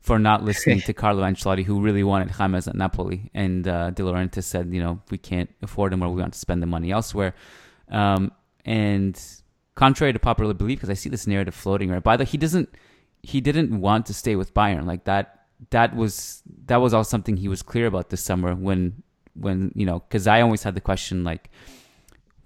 for 0.00 0.18
not 0.18 0.44
listening 0.44 0.82
to 0.82 0.92
Carlo 1.02 1.22
Ancelotti, 1.22 1.64
who 1.64 1.80
really 1.80 2.04
wanted 2.04 2.30
James 2.30 2.68
at 2.68 2.74
Napoli, 2.74 3.30
and 3.32 3.66
uh, 3.66 3.90
De 3.90 4.02
Laurentiis 4.02 4.44
said, 4.44 4.72
you 4.72 4.82
know, 4.82 5.00
we 5.10 5.16
can't 5.16 5.50
afford 5.62 5.94
him, 5.94 6.02
or 6.02 6.10
we 6.10 6.20
want 6.20 6.34
to 6.34 6.38
spend 6.38 6.62
the 6.62 6.66
money 6.66 6.92
elsewhere. 6.92 7.34
Um, 7.88 8.32
and 8.64 9.20
contrary 9.76 10.12
to 10.12 10.18
popular 10.18 10.52
belief, 10.52 10.78
because 10.78 10.90
I 10.90 10.94
see 10.94 11.08
this 11.08 11.26
narrative 11.26 11.54
floating 11.54 11.90
right? 11.90 12.02
By 12.02 12.16
the 12.16 12.24
he 12.24 12.36
doesn't 12.36 12.68
he 13.22 13.40
didn't 13.40 13.80
want 13.80 14.06
to 14.06 14.14
stay 14.14 14.34
with 14.36 14.52
Bayern. 14.52 14.86
Like 14.86 15.04
that. 15.04 15.32
That 15.70 15.96
was 15.96 16.42
that 16.66 16.82
was 16.82 16.92
all 16.92 17.02
something 17.02 17.38
he 17.38 17.48
was 17.48 17.62
clear 17.62 17.86
about 17.86 18.10
this 18.10 18.22
summer 18.22 18.54
when 18.54 19.02
when 19.32 19.72
you 19.74 19.86
know 19.86 20.00
because 20.00 20.26
I 20.26 20.42
always 20.42 20.62
had 20.62 20.74
the 20.74 20.82
question 20.82 21.24
like 21.24 21.48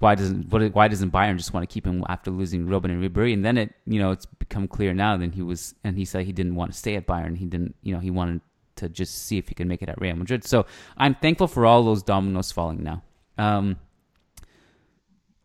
why 0.00 0.14
doesn't 0.14 0.48
what 0.50 0.62
why 0.74 0.88
doesn't 0.88 1.12
Bayern 1.12 1.36
just 1.36 1.52
want 1.52 1.68
to 1.68 1.72
keep 1.72 1.86
him 1.86 2.04
after 2.08 2.30
losing 2.30 2.66
Robben 2.66 2.86
and 2.86 3.02
Ribery? 3.02 3.34
And 3.34 3.44
then 3.44 3.58
it 3.58 3.74
you 3.86 4.00
know 4.00 4.12
it's 4.12 4.26
become 4.26 4.66
clear 4.66 4.94
now 4.94 5.16
that 5.16 5.34
he 5.34 5.42
was 5.42 5.74
and 5.84 5.96
he 5.96 6.04
said 6.04 6.24
he 6.24 6.32
didn't 6.32 6.54
want 6.54 6.72
to 6.72 6.78
stay 6.78 6.96
at 6.96 7.06
Bayern. 7.06 7.36
He 7.36 7.46
didn't 7.46 7.74
you 7.82 7.92
know 7.94 8.00
he 8.00 8.10
wanted 8.10 8.40
to 8.76 8.88
just 8.88 9.26
see 9.26 9.38
if 9.38 9.48
he 9.48 9.54
could 9.54 9.66
make 9.66 9.82
it 9.82 9.88
at 9.88 10.00
Real 10.00 10.16
Madrid. 10.16 10.44
So 10.44 10.66
I'm 10.96 11.14
thankful 11.16 11.48
for 11.48 11.66
all 11.66 11.82
those 11.82 12.02
dominoes 12.02 12.50
falling 12.50 12.82
now. 12.82 13.02
Um 13.38 13.76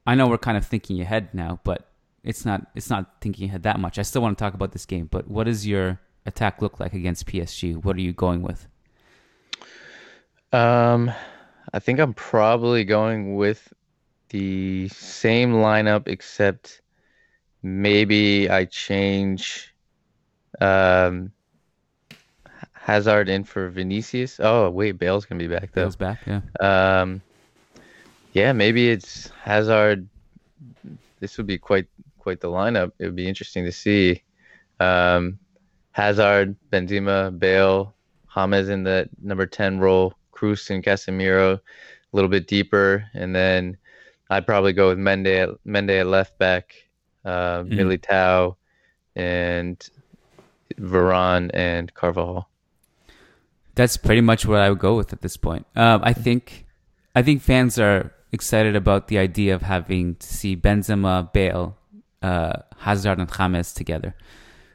I 0.05 0.15
know 0.15 0.27
we're 0.27 0.37
kind 0.37 0.57
of 0.57 0.65
thinking 0.65 1.01
ahead 1.01 1.33
now 1.33 1.59
but 1.63 1.89
it's 2.23 2.45
not 2.45 2.67
it's 2.75 2.89
not 2.89 3.21
thinking 3.21 3.49
ahead 3.49 3.63
that 3.63 3.79
much 3.79 3.99
I 3.99 4.03
still 4.03 4.21
want 4.21 4.37
to 4.37 4.43
talk 4.43 4.53
about 4.53 4.71
this 4.71 4.85
game 4.85 5.07
but 5.09 5.27
what 5.27 5.45
does 5.45 5.65
your 5.67 5.99
attack 6.25 6.61
look 6.61 6.79
like 6.79 6.93
against 6.93 7.25
PSG 7.27 7.83
what 7.83 7.95
are 7.95 8.01
you 8.01 8.13
going 8.13 8.41
with 8.41 8.67
Um, 10.51 11.11
I 11.73 11.79
think 11.79 11.99
I'm 11.99 12.13
probably 12.13 12.83
going 12.85 13.35
with 13.35 13.73
the 14.29 14.87
same 14.89 15.53
lineup, 15.53 16.07
except 16.07 16.81
maybe 17.61 18.49
I 18.49 18.65
change 18.65 19.73
um, 20.61 21.31
Hazard 22.73 23.29
in 23.29 23.43
for 23.43 23.69
Vinicius. 23.69 24.39
Oh 24.41 24.69
wait, 24.69 24.93
Bale's 24.93 25.25
gonna 25.25 25.39
be 25.39 25.47
back 25.47 25.71
though. 25.73 25.83
Bale's 25.83 25.95
back 25.95 26.19
yeah 26.25 26.41
Um, 26.61 27.21
yeah, 28.35 28.51
maybe 28.51 28.89
it's 28.89 29.29
Hazard. 29.41 30.07
This 31.21 31.37
would 31.37 31.47
be 31.47 31.57
quite 31.57 31.87
quite 32.19 32.41
the 32.41 32.49
lineup. 32.49 32.91
It 32.99 33.05
would 33.05 33.15
be 33.15 33.27
interesting 33.27 33.63
to 33.65 33.71
see. 33.71 34.21
Um, 34.79 35.39
Hazard, 35.91 36.55
Benzema, 36.71 37.37
Bale, 37.39 37.95
James 38.35 38.67
in 38.69 38.83
the 38.83 39.09
number 39.23 39.45
ten 39.45 39.79
role, 39.79 40.13
Kroos 40.33 40.69
and 40.69 40.83
Casemiro 40.83 41.55
a 41.55 41.61
little 42.11 42.29
bit 42.29 42.47
deeper, 42.47 43.05
and 43.13 43.33
then 43.33 43.77
I'd 44.29 44.45
probably 44.45 44.73
go 44.73 44.89
with 44.89 44.97
Mendy 44.97 45.41
at, 45.43 45.49
Mendy 45.65 46.01
at 46.01 46.07
left 46.07 46.37
back, 46.37 46.75
uh, 47.23 47.63
Mhm. 47.63 47.69
Militao, 47.77 48.55
and 49.15 49.89
Varane 50.77 51.51
and 51.53 51.93
Carvajal. 51.93 52.49
That's 53.75 53.95
pretty 53.97 54.21
much 54.21 54.45
what 54.45 54.59
I 54.59 54.69
would 54.69 54.79
go 54.79 54.95
with 54.97 55.13
at 55.13 55.21
this 55.21 55.37
point. 55.37 55.65
Um, 55.75 56.01
I 56.03 56.11
think, 56.11 56.65
I 57.15 57.21
think 57.21 57.41
fans 57.41 57.77
are 57.79 58.11
excited 58.35 58.75
about 58.75 59.07
the 59.07 59.17
idea 59.17 59.55
of 59.55 59.63
having 59.63 60.15
to 60.15 60.27
see 60.27 60.55
Benzema, 60.55 61.33
Bale, 61.33 61.75
uh, 62.21 62.57
Hazard, 62.77 63.17
and 63.19 63.31
James 63.31 63.73
together. 63.73 64.13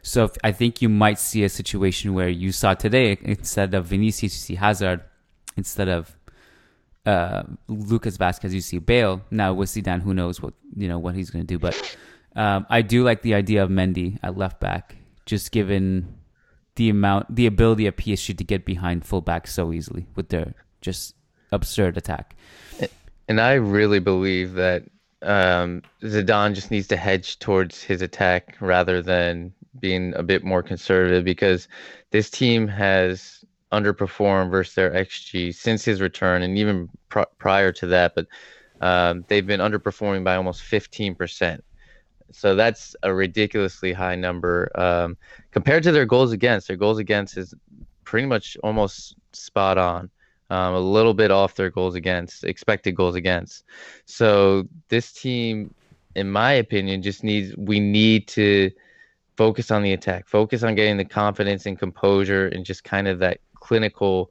So 0.03 0.25
if, 0.25 0.33
I 0.43 0.51
think 0.51 0.83
you 0.83 0.89
might 0.89 1.19
see 1.19 1.45
a 1.45 1.49
situation 1.49 2.15
where 2.15 2.29
you 2.29 2.51
saw 2.51 2.75
today 2.75 3.19
instead 3.23 3.75
of 3.75 3.87
Vinicius, 3.87 4.35
you 4.35 4.41
see 4.49 4.55
Hazard, 4.57 5.03
instead 5.57 5.89
of 5.89 6.17
uh, 7.07 7.43
Lucas 7.69 8.17
Vazquez, 8.17 8.53
you 8.53 8.61
see 8.61 8.79
Bale. 8.79 9.23
Now 9.31 9.53
with 9.53 9.69
Zidane, 9.69 10.03
who 10.03 10.15
knows 10.15 10.41
what 10.41 10.55
you 10.77 10.89
know 10.89 10.99
what 10.99 11.15
he's 11.15 11.31
going 11.31 11.47
to 11.47 11.55
do? 11.55 11.59
But 11.59 11.77
um, 12.35 12.67
I 12.71 12.83
do 12.83 13.05
like 13.05 13.23
the 13.23 13.35
idea 13.35 13.63
of 13.63 13.71
Mendy 13.71 14.19
at 14.23 14.37
left 14.37 14.61
back, 14.61 14.97
just 15.27 15.53
given 15.53 16.15
the 16.77 16.89
amount, 16.89 17.35
the 17.35 17.47
ability 17.47 17.87
of 17.87 17.97
PSG 17.97 18.37
to 18.39 18.45
get 18.45 18.65
behind 18.65 19.05
full 19.05 19.21
fullback 19.21 19.47
so 19.47 19.73
easily 19.73 20.07
with 20.15 20.29
their 20.31 20.55
just 20.81 21.15
absurd 21.53 21.97
attack. 21.97 22.37
And 23.31 23.41
I 23.41 23.53
really 23.53 24.01
believe 24.01 24.55
that 24.55 24.83
um, 25.23 25.83
Zidane 26.03 26.53
just 26.53 26.73
needs 26.73 26.89
to 26.89 26.97
hedge 26.97 27.39
towards 27.39 27.81
his 27.81 28.03
attack 28.03 28.57
rather 28.59 29.01
than 29.01 29.53
being 29.79 30.13
a 30.17 30.25
bit 30.25 30.43
more 30.43 30.65
conservative 30.65 31.25
because 31.25 31.69
this 32.11 32.29
team 32.29 32.67
has 32.67 33.45
underperformed 33.71 34.51
versus 34.51 34.75
their 34.75 34.91
XG 34.91 35.55
since 35.55 35.85
his 35.85 36.01
return 36.01 36.43
and 36.43 36.59
even 36.59 36.89
pr- 37.09 37.31
prior 37.39 37.71
to 37.71 37.87
that. 37.87 38.17
But 38.17 38.27
um, 38.81 39.25
they've 39.29 39.47
been 39.47 39.61
underperforming 39.61 40.25
by 40.25 40.35
almost 40.35 40.65
15%. 40.65 41.61
So 42.33 42.57
that's 42.57 42.97
a 43.05 43.15
ridiculously 43.15 43.93
high 43.93 44.17
number 44.17 44.73
um, 44.75 45.17
compared 45.53 45.85
to 45.85 45.93
their 45.93 46.05
goals 46.05 46.33
against. 46.33 46.67
Their 46.67 46.77
goals 46.77 46.99
against 46.99 47.37
is 47.37 47.55
pretty 48.03 48.27
much 48.27 48.57
almost 48.65 49.15
spot 49.33 49.79
on. 49.79 50.11
Um, 50.51 50.75
a 50.75 50.81
little 50.81 51.15
bit 51.15 51.31
off 51.31 51.55
their 51.55 51.71
goals 51.71 51.95
against, 51.95 52.43
expected 52.43 52.97
goals 52.97 53.15
against. 53.15 53.65
So 54.05 54.67
this 54.89 55.13
team, 55.13 55.73
in 56.17 56.31
my 56.31 56.53
opinion, 56.53 57.03
just 57.03 57.23
needs 57.23 57.57
we 57.57 57.79
need 57.79 58.27
to 58.29 58.73
focus 59.37 59.71
on 59.71 59.83
the 59.83 59.93
attack, 59.93 60.27
focus 60.27 60.63
on 60.63 60.75
getting 60.75 60.97
the 60.97 61.05
confidence 61.05 61.67
and 61.67 61.79
composure 61.79 62.49
and 62.49 62.65
just 62.65 62.83
kind 62.85 63.07
of 63.07 63.21
that 63.21 63.39
clinical 63.55 64.31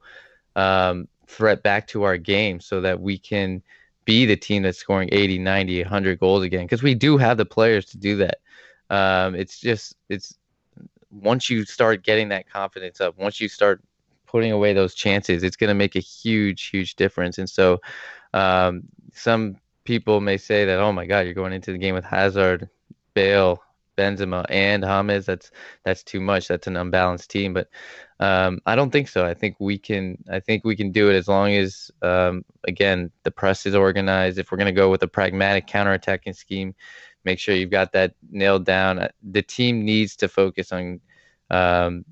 um, 0.56 1.08
threat 1.26 1.62
back 1.62 1.86
to 1.88 2.02
our 2.02 2.16
game 2.16 2.60
so 2.60 2.80
that 2.80 3.00
we 3.00 3.16
can 3.16 3.62
be 4.04 4.26
the 4.26 4.36
team 4.36 4.62
that's 4.62 4.78
scoring 4.78 5.08
80, 5.12 5.38
90, 5.38 5.82
100 5.82 6.20
goals 6.20 6.42
again 6.42 6.64
because 6.64 6.82
we 6.82 6.94
do 6.94 7.16
have 7.16 7.36
the 7.36 7.44
players 7.44 7.86
to 7.86 7.98
do 7.98 8.16
that. 8.16 8.38
Um, 8.90 9.34
it's 9.34 9.58
just 9.58 9.96
it's 10.08 10.36
once 11.10 11.48
you 11.48 11.64
start 11.64 12.04
getting 12.04 12.28
that 12.28 12.48
confidence 12.48 13.00
up, 13.00 13.18
once 13.18 13.40
you 13.40 13.48
start 13.48 13.82
putting 14.30 14.52
away 14.52 14.72
those 14.72 14.94
chances, 14.94 15.42
it's 15.42 15.56
going 15.56 15.68
to 15.68 15.74
make 15.74 15.96
a 15.96 16.00
huge, 16.00 16.68
huge 16.68 16.94
difference. 16.94 17.38
And 17.38 17.50
so, 17.50 17.80
um, 18.32 18.82
some 19.12 19.56
people 19.84 20.20
may 20.20 20.36
say 20.36 20.64
that, 20.64 20.78
oh 20.78 20.92
my 20.92 21.06
God, 21.06 21.20
you're 21.20 21.34
going 21.34 21.52
into 21.52 21.72
the 21.72 21.78
game 21.78 21.94
with 21.94 22.04
Hazard, 22.04 22.68
Bale, 23.14 23.60
Benzema, 23.98 24.46
and 24.48 24.84
James. 24.84 25.26
That's 25.26 25.50
that's 25.84 26.02
too 26.02 26.20
much. 26.20 26.48
That's 26.48 26.68
an 26.68 26.76
unbalanced 26.76 27.30
team. 27.30 27.54
But 27.54 27.68
um, 28.20 28.60
I 28.66 28.76
don't 28.76 28.90
think 28.90 29.08
so. 29.08 29.26
I 29.26 29.34
think 29.34 29.56
we 29.58 29.78
can. 29.78 30.22
I 30.30 30.40
think 30.40 30.64
we 30.64 30.76
can 30.76 30.92
do 30.92 31.10
it 31.10 31.16
as 31.16 31.26
long 31.26 31.52
as, 31.52 31.90
um, 32.02 32.44
again, 32.68 33.10
the 33.24 33.30
press 33.30 33.66
is 33.66 33.74
organized. 33.74 34.38
If 34.38 34.50
we're 34.50 34.58
going 34.58 34.74
to 34.74 34.80
go 34.80 34.90
with 34.90 35.02
a 35.02 35.08
pragmatic 35.08 35.66
counterattacking 35.66 36.36
scheme, 36.36 36.74
make 37.24 37.38
sure 37.38 37.54
you've 37.54 37.70
got 37.70 37.92
that 37.92 38.14
nailed 38.30 38.64
down. 38.64 39.08
The 39.22 39.42
team 39.42 39.84
needs 39.84 40.16
to 40.16 40.28
focus 40.28 40.72
on 40.72 41.00
um, 41.50 42.04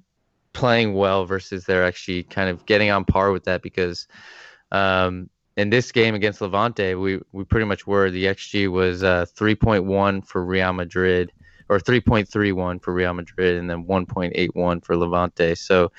playing 0.58 0.92
well 0.92 1.24
versus 1.24 1.64
they're 1.64 1.84
actually 1.84 2.24
kind 2.24 2.50
of 2.50 2.66
getting 2.66 2.90
on 2.90 3.04
par 3.04 3.30
with 3.30 3.44
that 3.44 3.62
because 3.62 4.08
um, 4.72 5.30
in 5.56 5.70
this 5.70 5.92
game 5.92 6.16
against 6.16 6.40
Levante, 6.40 6.96
we, 6.96 7.20
we 7.30 7.44
pretty 7.44 7.64
much 7.64 7.86
were. 7.86 8.10
The 8.10 8.24
XG 8.24 8.68
was 8.68 9.04
uh, 9.04 9.26
3.1 9.36 10.26
for 10.26 10.44
Real 10.44 10.72
Madrid 10.72 11.30
or 11.68 11.78
3.31 11.78 12.82
for 12.82 12.92
Real 12.92 13.14
Madrid 13.14 13.56
and 13.56 13.70
then 13.70 13.84
1.81 13.84 14.84
for 14.84 14.96
Levante. 14.96 15.54
So 15.54 15.92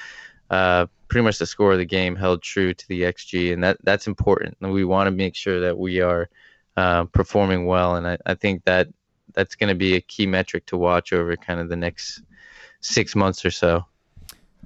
uh, 0.49 0.87
pretty 1.07 1.23
much 1.23 1.37
the 1.37 1.45
score 1.45 1.71
of 1.71 1.77
the 1.77 1.85
game 1.85 2.17
held 2.17 2.41
true 2.41 2.73
to 2.73 2.87
the 2.89 3.03
XG, 3.03 3.53
and 3.53 3.63
that 3.63 3.77
that's 3.83 4.07
important. 4.07 4.57
And 4.59 4.73
we 4.73 4.83
want 4.83 5.07
to 5.07 5.11
make 5.11 5.35
sure 5.35 5.61
that 5.61 5.77
we 5.77 6.01
are 6.01 6.27
uh, 6.75 7.05
performing 7.05 7.65
well, 7.65 7.95
and 7.95 8.05
I, 8.05 8.17
I 8.25 8.35
think 8.35 8.65
that 8.65 8.89
that's 9.33 9.55
going 9.55 9.69
to 9.69 9.75
be 9.75 9.95
a 9.95 10.01
key 10.01 10.25
metric 10.25 10.65
to 10.65 10.77
watch 10.77 11.13
over 11.13 11.37
kind 11.37 11.61
of 11.61 11.69
the 11.69 11.77
next 11.77 12.23
six 12.81 13.15
months 13.15 13.45
or 13.45 13.51
so. 13.51 13.85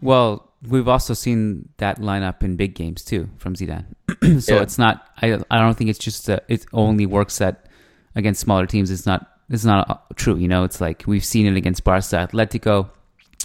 Well, 0.02 0.50
we've 0.68 0.88
also 0.88 1.14
seen 1.14 1.70
that 1.78 2.00
lineup 2.00 2.44
in 2.44 2.56
big 2.56 2.76
games 2.76 3.04
too 3.04 3.30
from 3.38 3.56
Zidane. 3.56 3.86
so 4.42 4.56
Yeah. 4.56 4.62
it's 4.62 4.78
not. 4.78 5.08
I 5.22 5.40
I 5.52 5.60
don't 5.60 5.78
think 5.78 5.90
it's 5.90 6.00
just 6.00 6.28
a, 6.30 6.42
it 6.48 6.66
only 6.74 7.06
works 7.06 7.42
at 7.42 7.68
against 8.16 8.42
smaller 8.42 8.66
teams. 8.66 8.92
It's 8.92 9.06
not. 9.06 9.30
It's 9.50 9.66
not 9.66 9.90
uh, 9.90 9.98
true. 10.16 10.36
You 10.38 10.48
know, 10.48 10.64
it's 10.64 10.80
like 10.82 11.04
we've 11.06 11.26
seen 11.26 11.46
it 11.46 11.56
against 11.58 11.84
Barca, 11.84 12.28
Atletico. 12.32 12.90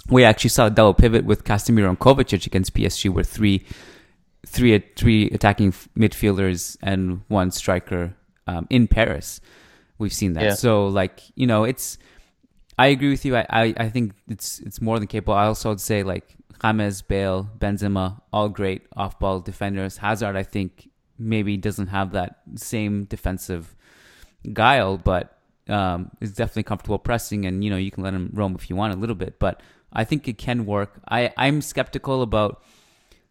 We 0.09 0.23
actually 0.23 0.49
saw 0.49 0.67
a 0.67 0.69
double 0.69 0.93
pivot 0.93 1.25
with 1.25 1.43
Casemiro 1.43 1.87
and 1.89 1.99
Kovacic 1.99 2.47
against 2.47 2.73
PSG, 2.73 3.11
where 3.11 3.23
three, 3.23 3.63
three, 4.45 4.79
three 4.95 5.29
attacking 5.29 5.71
midfielders 5.97 6.77
and 6.81 7.21
one 7.27 7.51
striker 7.51 8.15
um, 8.47 8.65
in 8.69 8.87
Paris. 8.87 9.39
We've 9.99 10.13
seen 10.13 10.33
that. 10.33 10.43
Yeah. 10.43 10.53
So, 10.53 10.87
like 10.87 11.21
you 11.35 11.45
know, 11.45 11.63
it's 11.65 11.97
I 12.79 12.87
agree 12.87 13.09
with 13.09 13.25
you. 13.25 13.35
I, 13.35 13.45
I, 13.49 13.73
I 13.77 13.89
think 13.89 14.13
it's 14.29 14.59
it's 14.59 14.81
more 14.81 14.97
than 14.97 15.07
capable. 15.07 15.33
I 15.33 15.45
also 15.45 15.69
would 15.69 15.81
say 15.81 16.01
like 16.03 16.37
James, 16.61 17.01
Bale, 17.01 17.49
Benzema, 17.57 18.21
all 18.33 18.49
great 18.49 18.83
off 18.95 19.19
ball 19.19 19.39
defenders. 19.39 19.97
Hazard, 19.97 20.35
I 20.35 20.43
think 20.43 20.89
maybe 21.17 21.57
doesn't 21.57 21.87
have 21.87 22.11
that 22.11 22.39
same 22.55 23.05
defensive 23.05 23.75
guile, 24.53 24.97
but 24.97 25.37
um, 25.67 26.11
is 26.19 26.33
definitely 26.33 26.63
comfortable 26.63 26.99
pressing, 26.99 27.45
and 27.45 27.63
you 27.63 27.69
know 27.69 27.77
you 27.77 27.91
can 27.91 28.03
let 28.03 28.13
him 28.13 28.31
roam 28.33 28.55
if 28.55 28.69
you 28.69 28.75
want 28.75 28.93
a 28.93 28.97
little 28.97 29.15
bit. 29.15 29.39
But 29.39 29.61
I 29.93 30.03
think 30.03 30.27
it 30.27 30.37
can 30.37 30.65
work. 30.65 31.01
I 31.09 31.33
I'm 31.37 31.61
skeptical 31.61 32.21
about 32.21 32.63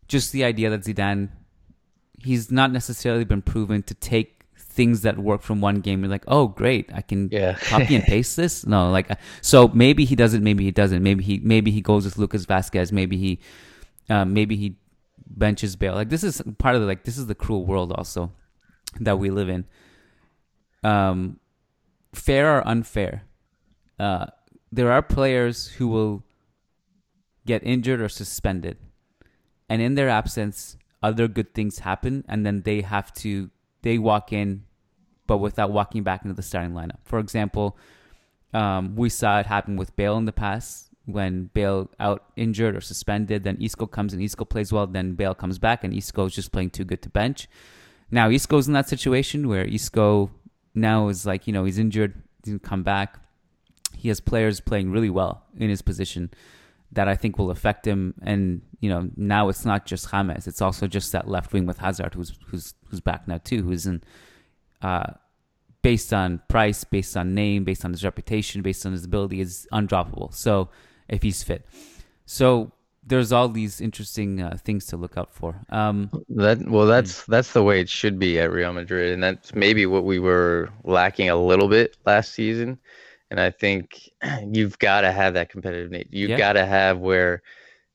just 0.06 0.32
the 0.32 0.44
idea 0.44 0.70
that 0.70 0.82
Zidane 0.82 1.30
he's 2.22 2.50
not 2.50 2.72
necessarily 2.72 3.24
been 3.24 3.42
proven 3.42 3.82
to 3.84 3.94
take 3.94 4.38
things 4.78 5.02
that 5.06 5.18
work 5.28 5.42
from 5.48 5.60
one 5.68 5.78
game 5.86 6.04
and 6.04 6.10
like 6.16 6.24
oh 6.36 6.44
great 6.60 6.90
i 7.00 7.02
can 7.10 7.28
Yeah. 7.32 7.54
copy 7.72 7.94
and 7.98 8.04
paste 8.04 8.36
this 8.42 8.64
no 8.74 8.80
like 8.96 9.10
uh, 9.10 9.16
so 9.52 9.68
maybe 9.84 10.04
he 10.10 10.14
does 10.22 10.32
it 10.34 10.42
maybe 10.48 10.64
he 10.68 10.70
doesn't 10.82 11.02
maybe 11.08 11.22
he 11.30 11.40
maybe 11.52 11.70
he 11.76 11.80
goes 11.90 12.04
with 12.06 12.16
lucas 12.22 12.46
vazquez 12.52 12.92
maybe 13.00 13.16
he 13.24 13.40
um, 14.16 14.32
maybe 14.32 14.56
he 14.56 14.68
benches 15.28 15.76
Bale. 15.76 15.94
Like 15.94 16.08
this 16.08 16.24
is 16.24 16.42
part 16.58 16.74
of 16.74 16.80
the 16.80 16.86
like 16.86 17.04
this 17.04 17.18
is 17.18 17.26
the 17.26 17.34
cruel 17.34 17.64
world 17.66 17.92
also 17.92 18.32
that 19.00 19.18
we 19.18 19.30
live 19.30 19.48
in. 19.48 19.66
Um, 20.82 21.38
fair 22.14 22.56
or 22.56 22.66
unfair, 22.66 23.24
uh, 23.98 24.26
there 24.72 24.90
are 24.90 25.02
players 25.02 25.66
who 25.76 25.88
will 25.88 26.24
get 27.46 27.62
injured 27.64 28.00
or 28.00 28.08
suspended, 28.08 28.78
and 29.68 29.82
in 29.82 29.94
their 29.94 30.08
absence, 30.08 30.76
other 31.02 31.28
good 31.28 31.54
things 31.54 31.80
happen, 31.80 32.24
and 32.28 32.46
then 32.46 32.62
they 32.62 32.80
have 32.82 33.12
to 33.24 33.50
they 33.82 33.98
walk 33.98 34.32
in, 34.32 34.64
but 35.28 35.38
without 35.38 35.70
walking 35.70 36.02
back 36.02 36.24
into 36.24 36.34
the 36.34 36.42
starting 36.42 36.72
lineup. 36.72 36.98
For 37.04 37.20
example, 37.20 37.78
um, 38.52 38.96
we 38.96 39.08
saw 39.08 39.38
it 39.38 39.46
happen 39.46 39.76
with 39.76 39.94
Bale 39.94 40.16
in 40.16 40.24
the 40.24 40.32
past 40.32 40.88
when 41.04 41.50
Bale 41.54 41.88
out 42.00 42.24
injured 42.34 42.74
or 42.74 42.80
suspended. 42.80 43.44
Then 43.44 43.58
Isco 43.60 43.86
comes 43.86 44.12
and 44.12 44.22
Isco 44.22 44.44
plays 44.44 44.72
well. 44.72 44.88
Then 44.88 45.12
Bale 45.14 45.34
comes 45.34 45.60
back 45.60 45.84
and 45.84 45.94
Isco 45.94 46.24
is 46.24 46.34
just 46.34 46.50
playing 46.50 46.70
too 46.70 46.84
good 46.84 47.02
to 47.02 47.10
bench. 47.10 47.46
Now 48.10 48.30
Isco's 48.30 48.66
in 48.66 48.72
that 48.72 48.88
situation 48.88 49.48
where 49.48 49.64
Isco 49.64 50.30
now 50.74 51.08
is 51.08 51.26
like 51.26 51.46
you 51.46 51.52
know 51.52 51.64
he's 51.64 51.78
injured, 51.78 52.22
didn't 52.42 52.62
come 52.62 52.82
back. 52.82 53.20
He 53.94 54.08
has 54.08 54.20
players 54.20 54.60
playing 54.60 54.90
really 54.90 55.10
well 55.10 55.44
in 55.56 55.68
his 55.68 55.82
position 55.82 56.30
that 56.92 57.06
I 57.06 57.16
think 57.16 57.36
will 57.36 57.50
affect 57.50 57.86
him. 57.86 58.14
And 58.22 58.62
you 58.80 58.88
know 58.88 59.10
now 59.14 59.50
it's 59.50 59.66
not 59.66 59.84
just 59.84 60.10
James; 60.10 60.46
it's 60.46 60.62
also 60.62 60.86
just 60.86 61.12
that 61.12 61.28
left 61.28 61.52
wing 61.52 61.66
with 61.66 61.78
Hazard, 61.78 62.14
who's 62.14 62.38
who's 62.46 62.72
who's 62.88 63.00
back 63.00 63.28
now 63.28 63.38
too, 63.38 63.62
who's 63.62 63.86
in. 63.86 64.02
Uh, 64.82 65.12
based 65.82 66.12
on 66.12 66.40
price, 66.48 66.84
based 66.84 67.16
on 67.16 67.34
name, 67.34 67.64
based 67.64 67.84
on 67.84 67.92
his 67.92 68.04
reputation, 68.04 68.62
based 68.62 68.84
on 68.86 68.92
his 68.92 69.04
ability, 69.04 69.40
is 69.40 69.66
undroppable. 69.72 70.34
So 70.34 70.68
if 71.08 71.22
he's 71.22 71.42
fit, 71.42 71.66
so 72.26 72.72
there's 73.06 73.32
all 73.32 73.48
these 73.48 73.80
interesting 73.80 74.42
uh, 74.42 74.58
things 74.62 74.86
to 74.86 74.96
look 74.96 75.16
out 75.16 75.32
for. 75.32 75.64
Um, 75.70 76.10
That 76.28 76.68
well, 76.68 76.86
that's 76.86 77.24
that's 77.24 77.52
the 77.52 77.62
way 77.62 77.80
it 77.80 77.88
should 77.88 78.18
be 78.18 78.38
at 78.38 78.50
Real 78.52 78.72
Madrid, 78.72 79.12
and 79.14 79.22
that's 79.22 79.54
maybe 79.54 79.86
what 79.86 80.04
we 80.04 80.18
were 80.18 80.68
lacking 80.84 81.30
a 81.30 81.36
little 81.36 81.68
bit 81.68 81.96
last 82.06 82.32
season. 82.34 82.78
And 83.30 83.40
I 83.40 83.50
think 83.50 84.10
you've 84.52 84.78
got 84.78 85.02
to 85.02 85.12
have 85.12 85.34
that 85.34 85.48
competitive 85.50 85.90
nature. 85.90 86.08
You've 86.12 86.30
Yeah. 86.30 86.38
got 86.38 86.52
to 86.54 86.66
have 86.66 86.98
where 86.98 87.42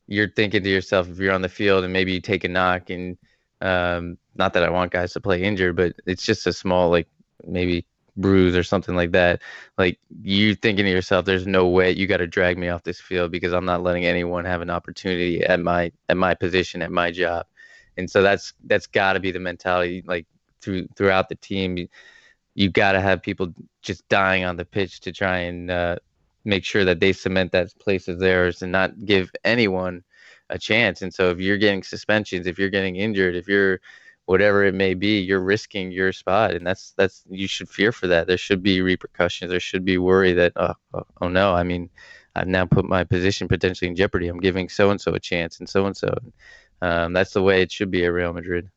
you're 0.08 0.30
thinking 0.30 0.64
to 0.64 0.70
yourself, 0.70 1.10
if 1.10 1.20
you're 1.20 1.34
on 1.34 1.42
the 1.42 1.50
field 1.50 1.84
and 1.84 1.94
maybe 1.94 2.14
you 2.14 2.22
take 2.22 2.44
a 2.44 2.50
knock, 2.50 2.90
and 2.90 3.18
um, 3.64 4.18
not 4.36 4.54
that 4.54 4.64
I 4.64 4.70
want 4.70 4.92
guys 4.92 5.14
to 5.14 5.22
play 5.22 5.44
injured, 5.44 5.76
but 5.76 5.94
it's 6.06 6.24
just 6.24 6.46
a 6.48 6.54
small 6.54 6.90
like 6.90 7.08
maybe 7.46 7.86
bruise 8.16 8.56
or 8.56 8.64
something 8.64 8.96
like 8.96 9.12
that. 9.12 9.42
Like 9.78 10.00
you 10.22 10.56
thinking 10.56 10.86
to 10.86 10.92
yourself, 10.92 11.26
there's 11.26 11.48
no 11.48 11.68
way 11.68 11.92
you 11.92 12.06
got 12.06 12.18
to 12.18 12.28
drag 12.28 12.58
me 12.58 12.70
off 12.70 12.84
this 12.84 13.02
field 13.02 13.32
because 13.32 13.54
I'm 13.54 13.66
not 13.66 13.82
letting 13.82 14.06
anyone 14.06 14.46
have 14.46 14.62
an 14.62 14.70
opportunity 14.70 15.44
at 15.44 15.60
my 15.60 15.92
at 16.10 16.18
my 16.18 16.36
position 16.36 16.82
at 16.82 16.92
my 16.92 17.12
job 17.12 17.48
and 17.98 18.10
so 18.10 18.22
that's 18.22 18.54
that's 18.66 18.88
got 18.88 19.14
to 19.14 19.20
be 19.20 19.32
the 19.32 19.40
mentality 19.40 20.04
like 20.06 20.26
through 20.62 20.88
throughout 20.96 21.30
the 21.30 21.36
team 21.36 21.88
you, 22.56 22.70
got 22.70 22.92
to 22.94 23.02
have 23.02 23.22
people 23.22 23.54
just 23.82 24.08
dying 24.10 24.46
on 24.46 24.58
the 24.58 24.66
pitch 24.66 25.00
to 25.02 25.12
try 25.12 25.40
and 25.40 25.72
uh, 25.72 25.96
make 26.46 26.64
sure 26.64 26.86
that 26.86 27.00
they 27.00 27.12
cement 27.12 27.52
that 27.52 27.68
place 27.80 28.08
as 28.08 28.20
theirs 28.20 28.62
and 28.62 28.72
not 28.72 29.06
give 29.06 29.32
anyone 29.44 30.04
a 30.54 30.60
chance 30.60 31.02
and 31.02 31.14
so 31.14 31.30
if 31.30 31.40
you're 31.40 31.58
getting 31.58 31.84
suspensions 31.84 32.48
if 32.48 32.58
you're 32.58 32.70
getting 32.70 32.96
injured 32.96 33.36
if 33.36 33.48
you're 33.48 33.80
whatever 34.26 34.64
it 34.64 34.74
may 34.74 34.94
be 34.94 35.20
you're 35.20 35.44
risking 35.44 35.92
your 35.92 36.14
spot 36.14 36.54
and 36.54 36.66
that's 36.66 36.94
that's 36.96 37.24
you 37.30 37.48
should 37.48 37.68
fear 37.68 37.92
for 37.92 38.08
that 38.08 38.28
there 38.28 38.38
should 38.38 38.64
be 38.64 38.82
repercussions 38.82 39.52
there 39.52 39.60
should 39.60 39.84
be 39.84 39.98
worry 39.98 40.32
that 40.32 40.54
oh, 40.56 40.74
oh, 41.22 41.28
no 41.28 41.54
i 41.54 41.64
mean 41.64 41.90
i've 42.36 42.48
now 42.48 42.66
put 42.66 42.86
my 42.86 43.04
position 43.04 43.48
potentially 43.48 43.90
in 43.90 43.96
jeopardy 43.96 44.30
i'm 44.30 44.40
giving 44.40 44.70
so 44.70 44.92
and 44.92 45.02
so 45.02 45.14
a 45.14 45.20
chance 45.20 45.60
and 45.60 45.68
so 45.68 45.86
and 45.86 45.98
so 45.98 46.16
um, 46.84 47.14
that's 47.14 47.32
the 47.32 47.42
way 47.42 47.62
it 47.62 47.72
should 47.72 47.90
be 47.90 48.04
at 48.04 48.10
Real 48.10 48.34
Madrid. 48.34 48.70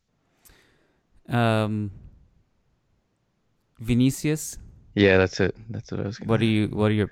um, 1.28 1.90
Vinicius, 3.80 4.58
Yeah, 4.94 5.18
that's 5.18 5.40
it. 5.40 5.56
That's 5.68 5.90
what 5.90 6.00
I 6.00 6.04
was. 6.04 6.18
Gonna 6.18 6.30
what 6.30 6.40
are 6.40 6.44
you? 6.44 6.68
What 6.68 6.92
are 6.92 6.94
your? 6.94 7.10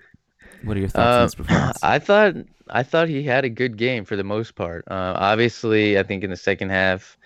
What 0.65 0.77
are 0.77 0.81
your 0.81 0.89
thoughts 0.89 1.19
on 1.19 1.23
Uh, 1.23 1.27
his 1.27 1.35
performance? 1.49 1.83
I 1.83 1.99
thought 1.99 2.35
I 2.69 2.83
thought 2.83 3.09
he 3.09 3.23
had 3.23 3.45
a 3.45 3.49
good 3.51 3.77
game 3.77 4.05
for 4.05 4.17
the 4.17 4.25
most 4.25 4.55
part. 4.55 4.85
Uh, 4.91 5.15
obviously, 5.17 5.99
I 5.99 6.03
think 6.03 6.25
in 6.25 6.31
the 6.31 6.37
second 6.37 6.71
half, 6.71 7.19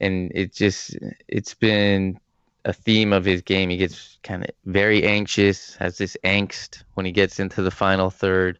and 0.00 0.30
it 0.34 0.52
just 0.52 0.96
it's 1.28 1.54
been 1.54 2.20
a 2.64 2.72
theme 2.72 3.12
of 3.12 3.24
his 3.24 3.42
game. 3.42 3.70
He 3.70 3.76
gets 3.76 4.18
kind 4.22 4.44
of 4.44 4.50
very 4.66 5.04
anxious, 5.04 5.76
has 5.76 5.98
this 5.98 6.16
angst 6.24 6.84
when 6.94 7.06
he 7.06 7.12
gets 7.12 7.40
into 7.40 7.62
the 7.62 7.70
final 7.70 8.10
third, 8.10 8.58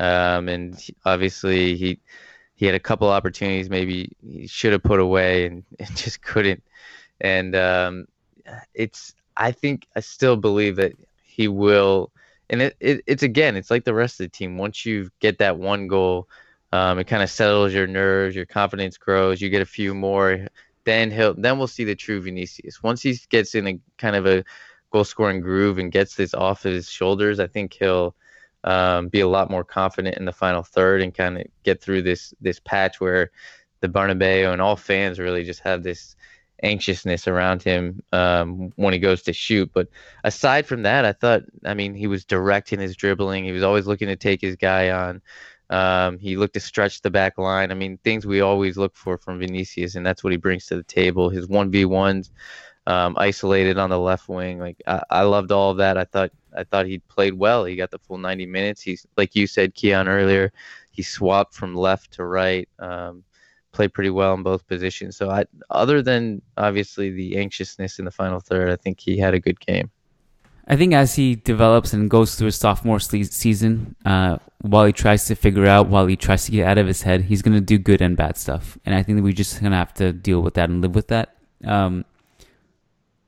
um, 0.00 0.48
and 0.48 0.78
he- 0.78 0.96
obviously 1.04 1.76
he 1.76 2.00
he 2.56 2.66
had 2.66 2.74
a 2.74 2.80
couple 2.80 3.08
opportunities 3.08 3.70
maybe 3.70 4.12
he 4.22 4.46
should 4.46 4.72
have 4.72 4.82
put 4.84 5.00
away 5.00 5.46
and, 5.46 5.64
and 5.80 5.96
just 5.96 6.22
couldn't. 6.22 6.62
And 7.20 7.56
um, 7.56 8.06
it's 8.74 9.14
I 9.36 9.52
think 9.52 9.86
I 9.96 10.00
still 10.00 10.36
believe 10.36 10.76
that 10.76 10.92
he 11.22 11.48
will. 11.48 12.12
And 12.50 12.60
it, 12.60 12.76
it 12.80 13.02
it's 13.06 13.22
again, 13.22 13.56
it's 13.56 13.70
like 13.70 13.84
the 13.84 13.94
rest 13.94 14.20
of 14.20 14.24
the 14.24 14.28
team. 14.36 14.58
Once 14.58 14.84
you 14.84 15.10
get 15.20 15.38
that 15.38 15.56
one 15.56 15.86
goal, 15.86 16.28
um, 16.72 16.98
it 16.98 17.04
kind 17.04 17.22
of 17.22 17.30
settles 17.30 17.72
your 17.72 17.86
nerves, 17.86 18.36
your 18.36 18.46
confidence 18.46 18.98
grows. 18.98 19.40
You 19.40 19.48
get 19.48 19.62
a 19.62 19.66
few 19.66 19.94
more, 19.94 20.46
then 20.84 21.10
he'll 21.10 21.34
then 21.34 21.58
we'll 21.58 21.66
see 21.68 21.84
the 21.84 21.94
true 21.94 22.20
Vinicius. 22.20 22.82
Once 22.82 23.02
he 23.02 23.18
gets 23.30 23.54
in 23.54 23.66
a 23.68 23.80
kind 23.98 24.16
of 24.16 24.26
a 24.26 24.44
goal 24.90 25.04
scoring 25.04 25.40
groove 25.40 25.78
and 25.78 25.92
gets 25.92 26.16
this 26.16 26.34
off 26.34 26.64
his 26.64 26.90
shoulders, 26.90 27.38
I 27.40 27.46
think 27.46 27.72
he'll 27.72 28.14
um, 28.64 29.08
be 29.08 29.20
a 29.20 29.28
lot 29.28 29.50
more 29.50 29.64
confident 29.64 30.16
in 30.18 30.24
the 30.24 30.32
final 30.32 30.62
third 30.62 31.02
and 31.02 31.14
kind 31.14 31.38
of 31.38 31.46
get 31.62 31.80
through 31.80 32.02
this 32.02 32.34
this 32.40 32.60
patch 32.60 33.00
where 33.00 33.30
the 33.80 33.88
Bernabeu 33.88 34.52
and 34.52 34.60
all 34.60 34.76
fans 34.76 35.18
really 35.18 35.44
just 35.44 35.60
have 35.60 35.82
this 35.82 36.16
anxiousness 36.62 37.26
around 37.26 37.62
him 37.62 38.02
um, 38.12 38.72
when 38.76 38.92
he 38.92 38.98
goes 38.98 39.22
to 39.22 39.32
shoot. 39.32 39.70
But 39.72 39.88
aside 40.24 40.66
from 40.66 40.82
that, 40.82 41.04
I 41.04 41.12
thought, 41.12 41.42
I 41.64 41.74
mean, 41.74 41.94
he 41.94 42.06
was 42.06 42.24
direct 42.24 42.72
in 42.72 42.80
his 42.80 42.96
dribbling. 42.96 43.44
He 43.44 43.52
was 43.52 43.62
always 43.62 43.86
looking 43.86 44.08
to 44.08 44.16
take 44.16 44.40
his 44.40 44.56
guy 44.56 44.90
on. 44.90 45.22
Um, 45.70 46.18
he 46.18 46.36
looked 46.36 46.54
to 46.54 46.60
stretch 46.60 47.00
the 47.00 47.10
back 47.10 47.38
line. 47.38 47.70
I 47.70 47.74
mean, 47.74 47.98
things 47.98 48.26
we 48.26 48.40
always 48.40 48.76
look 48.76 48.96
for 48.96 49.16
from 49.16 49.38
Vinicius, 49.38 49.94
and 49.94 50.04
that's 50.04 50.24
what 50.24 50.32
he 50.32 50.36
brings 50.36 50.66
to 50.66 50.76
the 50.76 50.82
table. 50.82 51.30
His 51.30 51.46
one 51.46 51.70
v 51.70 51.84
ones, 51.84 52.30
um, 52.86 53.14
isolated 53.16 53.78
on 53.78 53.90
the 53.90 53.98
left 53.98 54.28
wing. 54.28 54.58
Like 54.58 54.82
I, 54.86 55.02
I 55.10 55.22
loved 55.22 55.52
all 55.52 55.70
of 55.70 55.76
that. 55.78 55.96
I 55.96 56.04
thought 56.04 56.32
I 56.56 56.64
thought 56.64 56.86
he 56.86 56.98
played 56.98 57.34
well. 57.34 57.64
He 57.64 57.76
got 57.76 57.92
the 57.92 58.00
full 58.00 58.18
90 58.18 58.46
minutes. 58.46 58.82
He's 58.82 59.06
like 59.16 59.36
you 59.36 59.46
said, 59.46 59.74
Kiyan 59.74 60.08
earlier. 60.08 60.52
He 60.90 61.02
swapped 61.02 61.54
from 61.54 61.76
left 61.76 62.14
to 62.14 62.24
right. 62.24 62.68
Um, 62.80 63.22
played 63.72 63.92
pretty 63.92 64.10
well 64.10 64.34
in 64.34 64.42
both 64.42 64.66
positions. 64.66 65.16
So 65.16 65.30
I, 65.30 65.44
other 65.70 66.02
than 66.02 66.42
obviously 66.56 67.10
the 67.10 67.36
anxiousness 67.38 67.98
in 67.98 68.04
the 68.04 68.10
final 68.10 68.40
third, 68.40 68.70
I 68.70 68.76
think 68.76 69.00
he 69.00 69.18
had 69.18 69.34
a 69.34 69.40
good 69.40 69.60
game. 69.60 69.90
I 70.66 70.76
think 70.76 70.92
as 70.94 71.14
he 71.16 71.34
develops 71.34 71.92
and 71.92 72.08
goes 72.08 72.36
through 72.36 72.46
his 72.46 72.56
sophomore 72.56 73.00
season, 73.00 73.96
uh, 74.04 74.38
while 74.60 74.84
he 74.84 74.92
tries 74.92 75.24
to 75.26 75.34
figure 75.34 75.66
out, 75.66 75.88
while 75.88 76.06
he 76.06 76.14
tries 76.16 76.44
to 76.44 76.52
get 76.52 76.66
out 76.66 76.78
of 76.78 76.86
his 76.86 77.02
head, 77.02 77.22
he's 77.22 77.42
going 77.42 77.54
to 77.54 77.60
do 77.60 77.76
good 77.76 78.00
and 78.00 78.16
bad 78.16 78.36
stuff. 78.36 78.78
And 78.86 78.94
I 78.94 79.02
think 79.02 79.16
that 79.18 79.22
we 79.24 79.32
just 79.32 79.60
going 79.60 79.72
to 79.72 79.78
have 79.78 79.92
to 79.94 80.12
deal 80.12 80.40
with 80.42 80.54
that 80.54 80.68
and 80.70 80.80
live 80.80 80.94
with 80.94 81.08
that. 81.08 81.36
Um, 81.64 82.04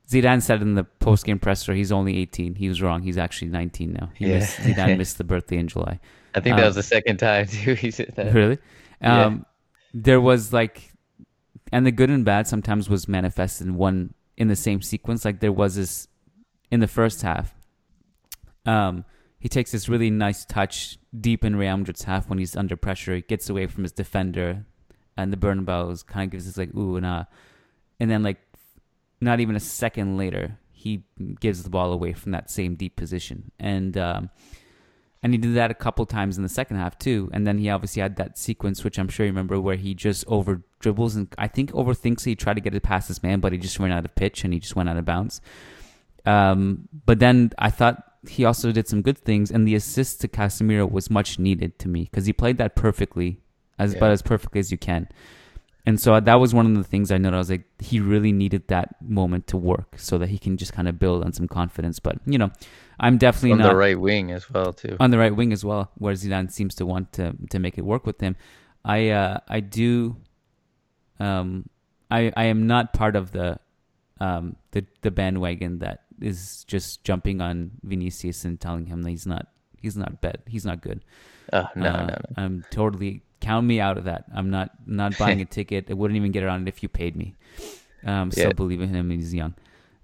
Zidane 0.09 0.41
said 0.41 0.61
in 0.61 0.75
the 0.75 0.83
post 0.83 1.25
game 1.25 1.39
presser 1.39 1.73
he's 1.73 1.91
only 1.91 2.17
18. 2.19 2.55
He 2.55 2.69
was 2.69 2.81
wrong. 2.81 3.01
He's 3.01 3.17
actually 3.17 3.49
19 3.49 3.93
now. 3.93 4.09
He 4.15 4.27
Yeah. 4.27 4.35
missed, 4.35 4.57
Zidane 4.59 4.97
missed 4.99 5.17
the 5.17 5.23
birthday 5.23 5.57
in 5.57 5.67
July. 5.67 5.99
I 6.35 6.39
think 6.39 6.55
that 6.55 6.63
Um, 6.63 6.67
was 6.67 6.75
the 6.75 6.83
second 6.83 7.17
time 7.17 7.47
too. 7.47 7.73
He 7.73 7.91
said 7.91 8.13
that. 8.15 8.33
Really? 8.33 8.57
Yeah. 9.01 9.37
There 9.93 10.21
was 10.21 10.51
like, 10.51 10.91
and 11.71 11.85
the 11.85 11.91
good 11.91 12.09
and 12.09 12.25
bad 12.25 12.47
sometimes 12.47 12.89
was 12.89 13.07
manifested 13.07 13.67
in 13.67 13.75
one 13.75 14.13
in 14.37 14.47
the 14.47 14.55
same 14.55 14.81
sequence. 14.81 15.25
Like 15.25 15.39
there 15.39 15.51
was 15.51 15.75
this 15.75 16.07
in 16.71 16.79
the 16.79 16.87
first 16.87 17.21
half. 17.21 17.53
Um, 18.65 19.05
he 19.39 19.49
takes 19.49 19.71
this 19.71 19.89
really 19.89 20.09
nice 20.09 20.45
touch 20.45 20.97
deep 21.19 21.43
in 21.43 21.55
Real 21.55 21.77
Madrid's 21.77 22.03
half 22.03 22.29
when 22.29 22.39
he's 22.39 22.55
under 22.55 22.75
pressure. 22.77 23.15
He 23.15 23.21
gets 23.21 23.49
away 23.49 23.67
from 23.67 23.83
his 23.83 23.91
defender, 23.91 24.65
and 25.17 25.33
the 25.33 25.37
Bernabeu's 25.37 26.01
kind 26.01 26.27
of 26.27 26.31
gives 26.31 26.45
this 26.45 26.57
like 26.57 26.73
ooh 26.73 26.95
and 26.95 27.05
ah, 27.05 27.25
and 27.99 28.09
then 28.09 28.23
like 28.23 28.37
not 29.19 29.39
even 29.39 29.55
a 29.55 29.59
second 29.59 30.17
later, 30.17 30.57
he 30.71 31.03
gives 31.39 31.63
the 31.63 31.69
ball 31.69 31.91
away 31.91 32.13
from 32.13 32.31
that 32.31 32.49
same 32.49 32.75
deep 32.75 32.95
position, 32.95 33.51
and 33.59 33.97
um, 33.97 34.29
and 35.23 35.33
he 35.33 35.37
did 35.37 35.55
that 35.55 35.71
a 35.71 35.73
couple 35.73 36.05
times 36.05 36.37
in 36.37 36.43
the 36.43 36.49
second 36.49 36.77
half 36.77 36.99
too. 36.99 37.29
And 37.33 37.47
then 37.47 37.57
he 37.57 37.69
obviously 37.69 38.01
had 38.01 38.17
that 38.17 38.37
sequence, 38.37 38.83
which 38.83 38.99
I'm 38.99 39.07
sure 39.07 39.25
you 39.25 39.31
remember, 39.31 39.59
where 39.59 39.77
he 39.77 39.93
just 39.95 40.25
over 40.27 40.61
dribbles 40.79 41.15
and 41.15 41.27
I 41.37 41.47
think 41.47 41.71
overthinks. 41.71 42.25
He 42.25 42.35
tried 42.35 42.55
to 42.55 42.61
get 42.61 42.75
it 42.75 42.83
past 42.83 43.07
his 43.07 43.23
man, 43.23 43.39
but 43.39 43.53
he 43.53 43.57
just 43.57 43.79
ran 43.79 43.91
out 43.91 44.05
of 44.05 44.13
pitch 44.15 44.43
and 44.43 44.53
he 44.53 44.59
just 44.59 44.75
went 44.75 44.89
out 44.89 44.97
of 44.97 45.05
bounds. 45.05 45.41
Um, 46.25 46.89
but 47.05 47.19
then 47.19 47.51
I 47.57 47.69
thought 47.69 48.03
he 48.27 48.45
also 48.45 48.71
did 48.71 48.87
some 48.87 49.01
good 49.01 49.17
things, 49.17 49.51
and 49.51 49.67
the 49.67 49.75
assist 49.75 50.21
to 50.21 50.27
Casemiro 50.27 50.89
was 50.89 51.09
much 51.09 51.39
needed 51.39 51.77
to 51.79 51.89
me 51.89 52.03
because 52.09 52.25
he 52.25 52.33
played 52.33 52.57
that 52.57 52.75
perfectly, 52.75 53.39
as 53.77 53.91
Yeah. 53.91 53.97
about 53.97 54.11
as 54.11 54.21
perfectly 54.21 54.59
as 54.59 54.71
you 54.71 54.77
can. 54.77 55.09
And 55.85 55.99
so 55.99 56.17
that 56.17 56.35
was 56.35 56.53
one 56.53 56.65
of 56.65 56.75
the 56.75 56.83
things 56.83 57.11
I 57.11 57.17
noticed. 57.17 57.35
I 57.35 57.39
was 57.39 57.49
like, 57.49 57.65
he 57.81 57.99
really 57.99 58.31
needed 58.31 58.69
that 58.69 58.95
moment 59.01 59.47
to 59.47 59.57
work 59.57 59.95
so 59.97 60.17
that 60.17 60.29
he 60.29 60.37
can 60.37 60.55
just 60.55 60.71
kind 60.71 60.87
of 60.87 60.97
build 60.97 61.25
on 61.25 61.33
some 61.33 61.47
confidence. 61.47 61.99
But 61.99 62.19
you 62.25 62.37
know, 62.37 62.51
I'm 62.99 63.17
definitely 63.17 63.51
on 63.53 63.57
not 63.59 63.69
the 63.69 63.75
right 63.75 63.99
wing 63.99 64.31
as 64.31 64.49
well 64.49 64.71
too. 64.71 64.95
on 64.99 65.11
the 65.11 65.17
right 65.17 65.35
wing 65.35 65.51
as 65.51 65.65
well, 65.65 65.91
where 65.97 66.13
Zidane 66.13 66.49
seems 66.51 66.75
to 66.75 66.85
want 66.85 67.11
to 67.13 67.33
to 67.49 67.59
make 67.59 67.77
it 67.77 67.81
work 67.83 68.05
with 68.05 68.21
him. 68.21 68.37
I 68.85 69.09
uh, 69.09 69.39
I 69.49 69.59
do, 69.59 70.15
um, 71.19 71.69
I 72.09 72.31
I 72.35 72.45
am 72.45 72.67
not 72.67 72.93
part 72.93 73.15
of 73.15 73.31
the 73.31 73.59
um 74.19 74.55
the 74.71 74.85
the 75.01 75.11
bandwagon 75.11 75.79
that 75.79 76.03
is 76.21 76.63
just 76.65 77.03
jumping 77.03 77.41
on 77.41 77.71
Vinicius 77.83 78.45
and 78.45 78.59
telling 78.59 78.85
him 78.85 79.01
that 79.01 79.09
he's 79.09 79.25
not 79.25 79.47
he's 79.81 79.97
not 79.97 80.21
bad 80.21 80.37
he's 80.47 80.65
not 80.65 80.81
good. 80.81 81.03
Oh, 81.51 81.67
no, 81.75 81.89
Uh, 81.89 81.97
no, 81.97 82.05
no. 82.07 82.17
I'm 82.37 82.65
totally 82.71 83.21
count 83.43 83.67
me 83.67 83.79
out 83.79 83.97
of 83.99 84.05
that. 84.05 84.23
I'm 84.33 84.49
not 84.49 84.71
not 84.87 85.17
buying 85.23 85.41
a 85.41 85.45
ticket. 85.45 85.91
I 85.91 85.93
wouldn't 85.93 86.17
even 86.17 86.31
get 86.31 86.43
it 86.43 86.49
on 86.49 86.63
it 86.63 86.67
if 86.67 86.81
you 86.83 86.89
paid 86.89 87.15
me. 87.15 87.35
Um, 88.05 88.31
still 88.31 88.49
Yeah. 88.49 88.53
believe 88.53 88.81
in 88.81 88.89
him. 88.89 89.09
He's 89.09 89.33
young. 89.33 89.53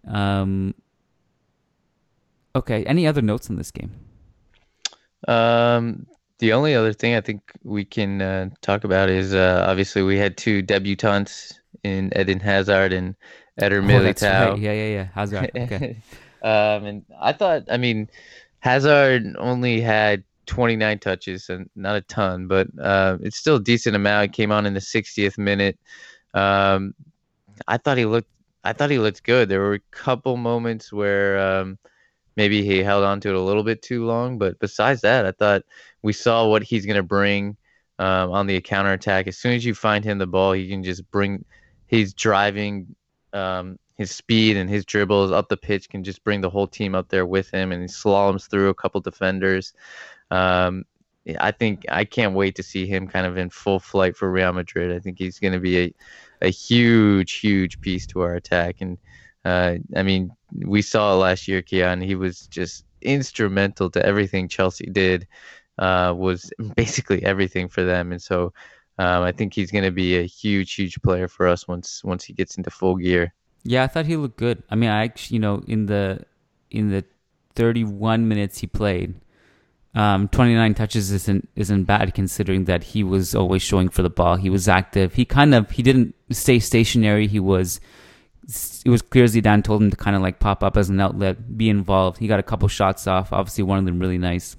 Um, 0.07 0.73
okay. 2.55 2.83
Any 2.85 3.07
other 3.07 3.21
notes 3.21 3.49
on 3.49 3.55
this 3.55 3.71
game? 3.71 3.91
Um, 5.27 6.05
the 6.39 6.53
only 6.53 6.75
other 6.75 6.93
thing 6.93 7.15
I 7.15 7.21
think 7.21 7.41
we 7.63 7.83
can 7.83 8.21
uh, 8.21 8.49
talk 8.61 8.83
about 8.83 9.09
is 9.09 9.33
uh, 9.33 9.65
obviously 9.67 10.01
we 10.03 10.17
had 10.17 10.37
two 10.37 10.63
debutants 10.63 11.53
in 11.83 12.11
Eden 12.17 12.39
Hazard 12.39 12.93
and 12.93 13.15
Eder 13.57 13.79
Oh, 13.79 13.85
Militao. 13.85 14.19
that's 14.19 14.23
right. 14.23 14.57
Yeah, 14.59 14.71
yeah, 14.73 14.87
yeah. 14.87 15.07
Hazard. 15.13 15.51
Okay. 15.55 15.97
um, 16.41 16.85
and 16.85 17.05
I 17.19 17.33
thought, 17.33 17.63
I 17.69 17.77
mean, 17.77 18.09
Hazard 18.59 19.35
only 19.37 19.81
had 19.81 20.23
29 20.49 20.97
touches 20.97 21.49
and 21.49 21.69
not 21.75 21.95
a 21.95 22.01
ton, 22.01 22.47
but 22.47 22.67
uh, 22.81 23.17
it's 23.21 23.37
still 23.37 23.57
a 23.57 23.63
decent 23.63 23.95
amount. 23.95 24.23
He 24.23 24.29
came 24.29 24.51
on 24.51 24.65
in 24.65 24.73
the 24.73 24.79
60th 24.79 25.37
minute. 25.37 25.77
Um, 26.33 26.95
I 27.67 27.77
thought 27.77 27.99
he 27.99 28.05
looked, 28.05 28.31
I 28.63 28.73
thought 28.73 28.89
he 28.89 28.97
looked 28.97 29.23
good. 29.23 29.47
There 29.47 29.59
were 29.59 29.75
a 29.75 29.79
couple 29.91 30.37
moments 30.37 30.91
where 30.91 31.39
um, 31.39 31.77
maybe 32.35 32.63
he 32.63 32.79
held 32.79 33.03
on 33.03 33.19
to 33.21 33.29
it 33.29 33.35
a 33.35 33.39
little 33.39 33.63
bit 33.63 33.83
too 33.83 34.05
long, 34.05 34.39
but 34.39 34.59
besides 34.59 35.01
that, 35.01 35.27
I 35.27 35.31
thought 35.33 35.61
we 36.01 36.13
saw 36.13 36.47
what 36.47 36.63
he's 36.63 36.85
going 36.85 36.95
to 36.95 37.03
bring 37.03 37.55
um, 37.99 38.31
on 38.31 38.47
the 38.47 38.59
counterattack. 38.59 39.27
As 39.27 39.37
soon 39.37 39.53
as 39.53 39.63
you 39.63 39.75
find 39.75 40.03
him 40.03 40.17
the 40.17 40.25
ball, 40.25 40.53
he 40.53 40.67
can 40.67 40.83
just 40.83 41.09
bring. 41.11 41.45
He's 41.85 42.13
driving 42.13 42.95
um, 43.33 43.77
his 43.97 44.09
speed 44.09 44.57
and 44.57 44.69
his 44.69 44.85
dribbles 44.85 45.31
up 45.31 45.49
the 45.49 45.57
pitch 45.57 45.89
can 45.89 46.03
just 46.03 46.23
bring 46.23 46.41
the 46.41 46.49
whole 46.49 46.67
team 46.67 46.95
up 46.95 47.09
there 47.09 47.25
with 47.25 47.51
him, 47.51 47.71
and 47.71 47.81
he 47.81 47.87
slaloms 47.87 48.49
through 48.49 48.69
a 48.69 48.73
couple 48.73 48.99
defenders. 49.01 49.73
Um, 50.31 50.85
I 51.39 51.51
think 51.51 51.85
I 51.89 52.05
can't 52.05 52.33
wait 52.33 52.55
to 52.55 52.63
see 52.63 52.85
him 52.87 53.07
kind 53.07 53.25
of 53.25 53.37
in 53.37 53.49
full 53.49 53.79
flight 53.79 54.15
for 54.15 54.31
Real 54.31 54.53
Madrid. 54.53 54.95
I 54.95 54.99
think 54.99 55.17
he's 55.17 55.39
going 55.39 55.53
to 55.53 55.59
be 55.59 55.79
a, 55.79 55.93
a 56.41 56.49
huge, 56.49 57.33
huge 57.33 57.79
piece 57.81 58.07
to 58.07 58.21
our 58.21 58.35
attack. 58.35 58.77
And 58.79 58.97
uh, 59.45 59.75
I 59.95 60.03
mean, 60.03 60.31
we 60.53 60.81
saw 60.81 61.15
last 61.15 61.47
year, 61.47 61.61
Kiyan. 61.61 62.03
He 62.03 62.15
was 62.15 62.47
just 62.47 62.85
instrumental 63.01 63.89
to 63.91 64.05
everything 64.05 64.47
Chelsea 64.47 64.85
did. 64.85 65.27
Uh, 65.77 66.13
was 66.15 66.51
basically 66.75 67.23
everything 67.23 67.69
for 67.69 67.83
them, 67.83 68.11
and 68.11 68.21
so 68.21 68.53
um, 68.97 69.23
I 69.23 69.31
think 69.31 69.53
he's 69.53 69.71
going 69.71 69.85
to 69.85 69.91
be 69.91 70.17
a 70.17 70.25
huge, 70.25 70.73
huge 70.73 71.01
player 71.01 71.29
for 71.29 71.47
us 71.47 71.67
once 71.67 72.03
once 72.03 72.25
he 72.25 72.33
gets 72.33 72.57
into 72.57 72.69
full 72.69 72.97
gear. 72.97 73.33
Yeah, 73.63 73.83
I 73.83 73.87
thought 73.87 74.05
he 74.05 74.17
looked 74.17 74.37
good. 74.37 74.61
I 74.69 74.75
mean, 74.75 74.89
I 74.89 75.03
actually, 75.03 75.35
you 75.35 75.39
know, 75.39 75.63
in 75.67 75.85
the 75.85 76.25
in 76.69 76.89
the 76.89 77.05
31 77.55 78.27
minutes 78.27 78.59
he 78.59 78.67
played, 78.67 79.15
um, 79.95 80.27
29 80.27 80.75
touches 80.75 81.11
isn't 81.11 81.49
isn't 81.55 81.85
bad 81.85 82.13
considering 82.13 82.65
that 82.65 82.83
he 82.83 83.03
was 83.03 83.33
always 83.33 83.61
showing 83.61 83.89
for 83.89 84.03
the 84.03 84.09
ball. 84.09 84.35
He 84.35 84.49
was 84.49 84.67
active. 84.67 85.15
He 85.15 85.25
kind 85.25 85.55
of 85.55 85.71
he 85.71 85.81
didn't 85.81 86.15
stay 86.31 86.59
stationary. 86.59 87.27
He 87.27 87.39
was 87.39 87.79
it 88.85 88.89
was 88.89 89.01
clear 89.01 89.25
Zidane 89.25 89.63
told 89.63 89.81
him 89.81 89.91
to 89.91 89.97
kind 89.97 90.15
of 90.15 90.21
like 90.21 90.39
pop 90.39 90.63
up 90.63 90.77
as 90.77 90.89
an 90.89 90.99
outlet, 90.99 91.57
be 91.57 91.69
involved. 91.69 92.17
He 92.17 92.27
got 92.27 92.39
a 92.39 92.43
couple 92.43 92.67
shots 92.67 93.07
off. 93.07 93.33
Obviously, 93.33 93.63
one 93.63 93.77
of 93.77 93.85
them 93.85 93.99
really 93.99 94.17
nice. 94.17 94.55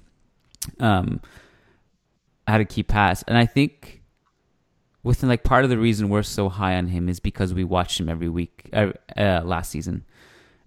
Um, 0.79 1.21
had 2.47 2.61
a 2.61 2.65
key 2.65 2.83
pass, 2.83 3.23
and 3.23 3.37
I 3.37 3.45
think 3.45 4.01
within 5.03 5.29
like 5.29 5.43
part 5.43 5.63
of 5.63 5.69
the 5.69 5.77
reason 5.77 6.09
we're 6.09 6.23
so 6.23 6.49
high 6.49 6.75
on 6.75 6.87
him 6.87 7.09
is 7.09 7.19
because 7.19 7.53
we 7.53 7.63
watched 7.63 7.99
him 7.99 8.09
every 8.09 8.29
week 8.29 8.69
uh, 8.73 8.91
uh, 9.17 9.41
last 9.43 9.71
season, 9.71 10.05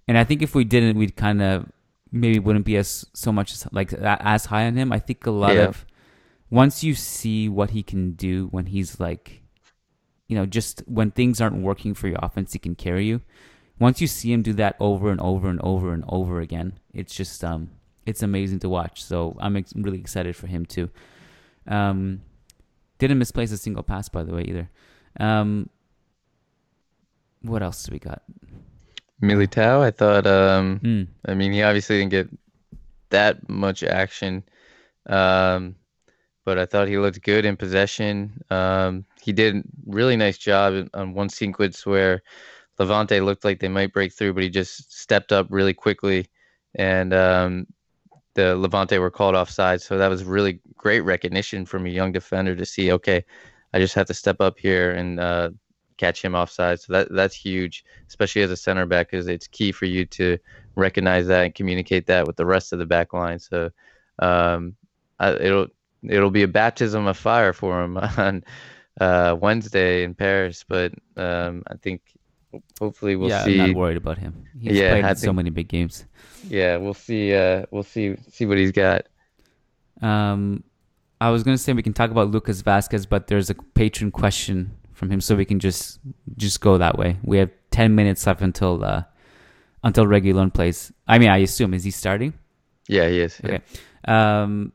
and 0.09 0.19
I 0.19 0.25
think 0.25 0.43
if 0.43 0.55
we 0.55 0.65
didn't, 0.65 0.99
we'd 0.99 1.17
kind 1.17 1.43
of 1.43 1.71
maybe 2.15 2.39
wouldn't 2.39 2.65
be 2.65 2.77
as 2.77 3.05
so 3.13 3.33
much 3.33 3.53
as, 3.53 3.67
like 3.73 3.93
as 3.93 4.47
high 4.47 4.67
on 4.67 4.77
him. 4.77 4.93
I 4.93 4.99
think 5.01 5.27
a 5.27 5.31
lot 5.31 5.55
Yeah. 5.57 5.65
of 5.65 5.85
once 6.51 6.85
you 6.85 6.95
see 6.95 7.49
what 7.49 7.71
he 7.71 7.83
can 7.83 8.13
do 8.13 8.47
when 8.53 8.67
he's 8.67 9.01
like, 9.01 9.43
you 10.29 10.37
know, 10.37 10.47
just 10.47 10.83
when 10.87 11.11
things 11.11 11.41
aren't 11.41 11.57
working 11.63 11.93
for 11.95 12.07
your 12.09 12.19
offense, 12.23 12.53
he 12.53 12.59
can 12.59 12.75
carry 12.75 13.07
you. 13.07 13.21
once 13.81 14.01
you 14.01 14.07
see 14.07 14.33
him 14.33 14.41
do 14.41 14.53
that 14.53 14.77
over 14.79 15.11
and 15.11 15.21
over 15.21 15.49
and 15.51 15.61
over 15.63 15.93
and 15.93 16.05
over 16.09 16.41
again, 16.41 16.79
it's 16.93 17.13
just 17.15 17.43
um, 17.43 17.71
it's 18.07 18.23
amazing 18.23 18.61
to 18.61 18.69
watch. 18.69 19.03
So 19.03 19.37
I'm 19.41 19.57
ex- 19.57 19.73
really 19.75 19.99
excited 19.99 20.37
for 20.37 20.47
him 20.47 20.65
too. 20.65 20.89
Um, 21.67 22.23
didn't 22.99 23.19
misplace 23.19 23.51
a 23.51 23.57
single 23.59 23.83
pass, 23.83 24.09
by 24.09 24.23
the 24.23 24.33
way, 24.33 24.43
either. 24.43 24.71
Um, 25.19 25.69
what 27.43 27.63
else 27.65 27.83
do 27.85 27.91
we 27.93 27.99
got? 27.99 28.23
Militao, 29.23 29.81
I 29.81 29.91
thought. 29.91 30.27
Um, 30.27 30.81
Mm. 30.81 31.07
I 31.27 31.35
mean, 31.35 31.53
he 31.53 31.63
obviously 31.63 31.99
didn't 31.99 32.11
get 32.11 32.29
that 33.11 33.49
much 33.49 33.83
action, 33.83 34.43
um, 35.07 35.77
but 36.45 36.59
I 36.59 36.67
thought 36.67 36.89
he 36.89 36.99
looked 36.99 37.23
good 37.23 37.45
in 37.45 37.57
possession. 37.57 38.43
Um, 38.51 39.07
he 39.23 39.33
did 39.33 39.57
a 39.57 39.63
really 39.87 40.17
nice 40.17 40.37
job 40.37 40.89
on 40.93 41.15
one 41.15 41.29
sequence 41.29 41.87
where 41.87 42.23
Levante 42.79 43.21
looked 43.21 43.45
like 43.45 43.61
they 43.61 43.69
might 43.69 43.93
break 43.93 44.13
through, 44.13 44.35
but 44.35 44.43
he 44.43 44.51
just 44.51 44.93
stepped 44.93 45.33
up 45.33 45.47
really 45.49 45.75
quickly, 45.75 46.27
and 46.75 47.15
um, 47.15 47.67
the 48.35 48.57
Levante 48.57 48.99
were 48.99 49.11
called 49.11 49.35
offside. 49.35 49.81
So 49.81 49.97
that 49.97 50.09
was 50.09 50.25
really 50.25 50.61
great 50.77 51.01
recognition 51.01 51.65
from 51.65 51.87
a 51.87 51.91
young 51.91 52.13
defender 52.13 52.55
to 52.57 52.67
see. 52.67 52.93
Okay, 52.93 53.25
I 53.73 53.79
just 53.79 53.95
have 53.95 54.07
to 54.09 54.15
step 54.15 54.41
up 54.41 54.59
here 54.59 54.91
and 54.91 55.21
uh, 55.21 55.51
catch 55.97 56.25
him 56.25 56.35
offside. 56.35 56.81
So 56.81 56.93
that 56.93 57.09
that's 57.13 57.35
huge, 57.35 57.85
especially 58.09 58.43
as 58.43 58.51
a 58.51 58.57
center 58.57 58.87
back, 58.87 59.11
because 59.11 59.29
it's 59.29 59.47
key 59.47 59.73
for 59.73 59.87
you 59.87 60.05
to 60.07 60.39
recognize 60.77 61.27
that 61.27 61.45
and 61.45 61.55
communicate 61.55 62.07
that 62.07 62.27
with 62.27 62.37
the 62.37 62.47
rest 62.47 62.73
of 62.73 62.79
the 62.79 62.87
back 62.87 63.13
line. 63.13 63.39
So 63.39 63.71
um, 64.19 64.77
I, 65.19 65.33
it'll 65.33 65.69
it'll 66.03 66.31
be 66.31 66.43
a 66.43 66.49
baptism 66.49 67.07
of 67.07 67.17
fire 67.17 67.53
for 67.53 67.83
him 67.83 67.97
on 68.19 68.45
uh, 69.01 69.37
Wednesday 69.41 70.05
in 70.05 70.15
Paris. 70.15 70.65
But 70.69 70.93
um, 71.17 71.63
I 71.67 71.77
think 71.77 72.03
hopefully 72.79 73.17
we'll 73.17 73.31
yeah, 73.31 73.45
see. 73.45 73.61
I'm 73.61 73.73
not 73.73 73.77
worried 73.77 73.97
about 73.97 74.19
him. 74.19 74.45
He's 74.59 74.79
Yeah, 74.79 74.91
played 74.91 75.05
in 75.05 75.17
so 75.17 75.33
many 75.33 75.51
big 75.51 75.69
games. 75.69 76.07
Yeah, 76.49 76.77
we'll 76.77 76.95
see. 76.95 77.35
Uh, 77.35 77.67
we'll 77.71 77.83
see 77.83 78.17
see 78.31 78.47
what 78.47 78.59
he's 78.59 78.73
got. 78.73 79.07
Um, 80.03 80.65
I 81.21 81.31
was 81.31 81.43
gonna 81.43 81.59
say 81.59 81.73
we 81.73 81.83
can 81.83 81.95
talk 81.95 82.11
about 82.11 82.31
Lucas 82.31 82.63
Vazquez, 82.63 83.09
but 83.09 83.29
there's 83.29 83.51
a 83.51 83.55
patron 83.55 84.11
question 84.11 84.77
from 84.95 85.11
him, 85.11 85.21
so 85.21 85.37
we 85.37 85.45
can 85.45 85.61
just 85.61 86.01
just 86.37 86.61
go 86.61 86.79
that 86.79 86.99
way. 86.99 87.19
We 87.23 87.39
have 87.39 87.51
ten 87.71 87.95
minutes 87.95 88.27
left 88.27 88.41
until 88.41 88.85
uh, 88.85 89.03
until 89.83 90.07
Reguilon 90.07 90.53
plays. 90.53 90.93
I 91.07 91.19
mean, 91.19 91.29
I 91.29 91.39
assume 91.39 91.75
is 91.75 91.85
he 91.85 91.91
starting? 91.91 92.35
Yeah, 92.89 93.09
he 93.09 93.21
is. 93.21 93.41
yeah. 93.43 93.51
Okay. 93.51 93.63
Um, 94.07 94.73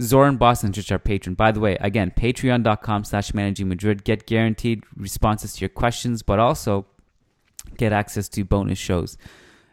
Zoran 0.00 0.38
Bosnich, 0.38 0.90
our 0.90 0.98
patron. 0.98 1.34
By 1.34 1.52
the 1.52 1.60
way, 1.60 1.76
again, 1.80 2.12
patreon.com 2.16 3.04
slash 3.04 3.34
managing 3.34 3.68
Madrid. 3.68 4.04
Get 4.04 4.26
guaranteed 4.26 4.84
responses 4.96 5.54
to 5.54 5.60
your 5.60 5.68
questions, 5.68 6.22
but 6.22 6.38
also 6.38 6.86
get 7.76 7.92
access 7.92 8.28
to 8.30 8.44
bonus 8.44 8.78
shows 8.78 9.16